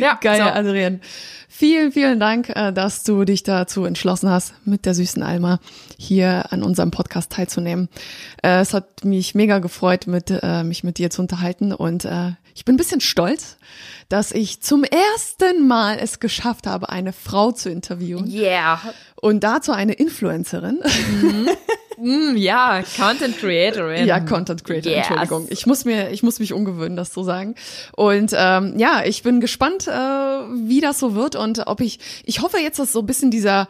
Ja, 0.00 0.18
geil, 0.20 0.42
so. 0.42 0.48
Adrian. 0.48 1.00
Vielen, 1.54 1.92
vielen 1.92 2.18
Dank, 2.18 2.48
äh, 2.48 2.72
dass 2.72 3.04
du 3.04 3.24
dich 3.24 3.42
dazu 3.42 3.84
entschlossen 3.84 4.30
hast, 4.30 4.54
mit 4.64 4.86
der 4.86 4.94
süßen 4.94 5.22
Alma 5.22 5.60
hier 5.98 6.50
an 6.50 6.62
unserem 6.62 6.90
Podcast 6.90 7.30
teilzunehmen. 7.30 7.90
Äh, 8.42 8.60
es 8.60 8.72
hat 8.72 9.04
mich 9.04 9.34
mega 9.34 9.58
gefreut, 9.58 10.06
mit, 10.06 10.30
äh, 10.30 10.64
mich 10.64 10.82
mit 10.82 10.96
dir 10.96 11.10
zu 11.10 11.20
unterhalten 11.20 11.72
und 11.72 12.08
ich 12.54 12.64
bin 12.64 12.74
ein 12.74 12.78
bisschen 12.78 13.00
stolz, 13.00 13.56
dass 14.08 14.32
ich 14.32 14.60
zum 14.60 14.84
ersten 14.84 15.66
Mal 15.66 15.98
es 15.98 16.20
geschafft 16.20 16.66
habe, 16.66 16.88
eine 16.88 17.12
Frau 17.12 17.52
zu 17.52 17.70
interviewen. 17.70 18.30
Yeah. 18.30 18.80
Und 19.22 19.44
dazu 19.44 19.70
eine 19.70 19.92
Influencerin. 19.92 20.80
Mhm. 21.22 21.48
mm, 22.32 22.36
ja, 22.36 22.82
Content 22.96 23.38
Creatorin. 23.38 24.04
Ja, 24.04 24.18
Content 24.18 24.64
Creator, 24.64 24.90
yes. 24.90 25.06
Entschuldigung. 25.06 25.46
Ich 25.48 25.64
muss 25.64 25.84
mir, 25.84 26.10
ich 26.10 26.24
muss 26.24 26.40
mich 26.40 26.52
umgewöhnen, 26.52 26.96
das 26.96 27.12
zu 27.12 27.22
sagen. 27.22 27.54
Und 27.94 28.32
ähm, 28.36 28.76
ja, 28.78 29.04
ich 29.04 29.22
bin 29.22 29.40
gespannt, 29.40 29.86
äh, 29.86 29.92
wie 29.92 30.80
das 30.80 30.98
so 30.98 31.14
wird 31.14 31.36
und 31.36 31.68
ob 31.68 31.80
ich, 31.80 32.00
ich 32.24 32.42
hoffe 32.42 32.58
jetzt, 32.58 32.80
dass 32.80 32.90
so 32.90 32.98
ein 32.98 33.06
bisschen 33.06 33.30
dieser 33.30 33.68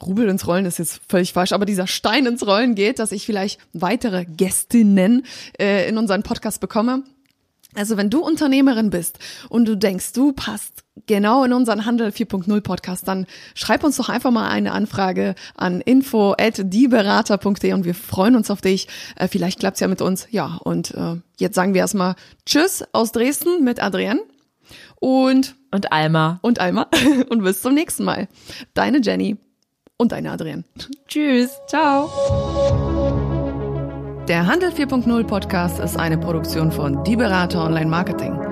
Rubel 0.00 0.28
ins 0.28 0.46
Rollen 0.46 0.66
ist 0.66 0.78
jetzt 0.78 1.00
völlig 1.08 1.32
falsch, 1.32 1.50
aber 1.50 1.66
dieser 1.66 1.88
Stein 1.88 2.24
ins 2.26 2.46
Rollen 2.46 2.76
geht, 2.76 3.00
dass 3.00 3.10
ich 3.10 3.26
vielleicht 3.26 3.58
weitere 3.72 4.24
Gästinnen 4.24 5.26
äh, 5.58 5.88
in 5.88 5.98
unseren 5.98 6.22
Podcast 6.22 6.60
bekomme. 6.60 7.02
Also 7.74 7.96
wenn 7.96 8.08
du 8.08 8.20
Unternehmerin 8.20 8.90
bist 8.90 9.18
und 9.48 9.66
du 9.66 9.76
denkst, 9.76 10.12
du 10.12 10.32
passt 10.32 10.81
genau 11.06 11.44
in 11.44 11.52
unseren 11.52 11.86
Handel 11.86 12.08
4.0 12.08 12.60
Podcast, 12.60 13.08
dann 13.08 13.26
schreib 13.54 13.84
uns 13.84 13.96
doch 13.96 14.08
einfach 14.08 14.30
mal 14.30 14.48
eine 14.48 14.72
Anfrage 14.72 15.34
an 15.54 15.80
info 15.80 16.34
at 16.38 16.60
dieberater.de 16.62 17.72
und 17.72 17.84
wir 17.84 17.94
freuen 17.94 18.36
uns 18.36 18.50
auf 18.50 18.60
dich. 18.60 18.88
Äh, 19.16 19.28
vielleicht 19.28 19.60
klappt's 19.60 19.80
ja 19.80 19.88
mit 19.88 20.02
uns. 20.02 20.26
Ja, 20.30 20.58
und 20.62 20.92
äh, 20.92 21.16
jetzt 21.38 21.54
sagen 21.54 21.74
wir 21.74 21.80
erstmal 21.80 22.14
Tschüss 22.46 22.84
aus 22.92 23.12
Dresden 23.12 23.64
mit 23.64 23.82
Adrienne 23.82 24.20
und 25.00 25.56
und 25.70 25.92
Alma 25.92 26.38
und 26.42 26.60
Alma 26.60 26.88
und 27.30 27.42
bis 27.42 27.62
zum 27.62 27.74
nächsten 27.74 28.04
Mal. 28.04 28.28
Deine 28.74 29.00
Jenny 29.02 29.38
und 29.96 30.12
deine 30.12 30.30
Adrienne. 30.32 30.64
Tschüss. 31.08 31.58
Ciao. 31.66 32.10
Der 34.28 34.46
Handel 34.46 34.70
4.0 34.70 35.24
Podcast 35.24 35.80
ist 35.80 35.98
eine 35.98 36.18
Produktion 36.18 36.70
von 36.70 37.02
Die 37.04 37.16
Berater 37.16 37.64
Online 37.64 37.90
Marketing. 37.90 38.51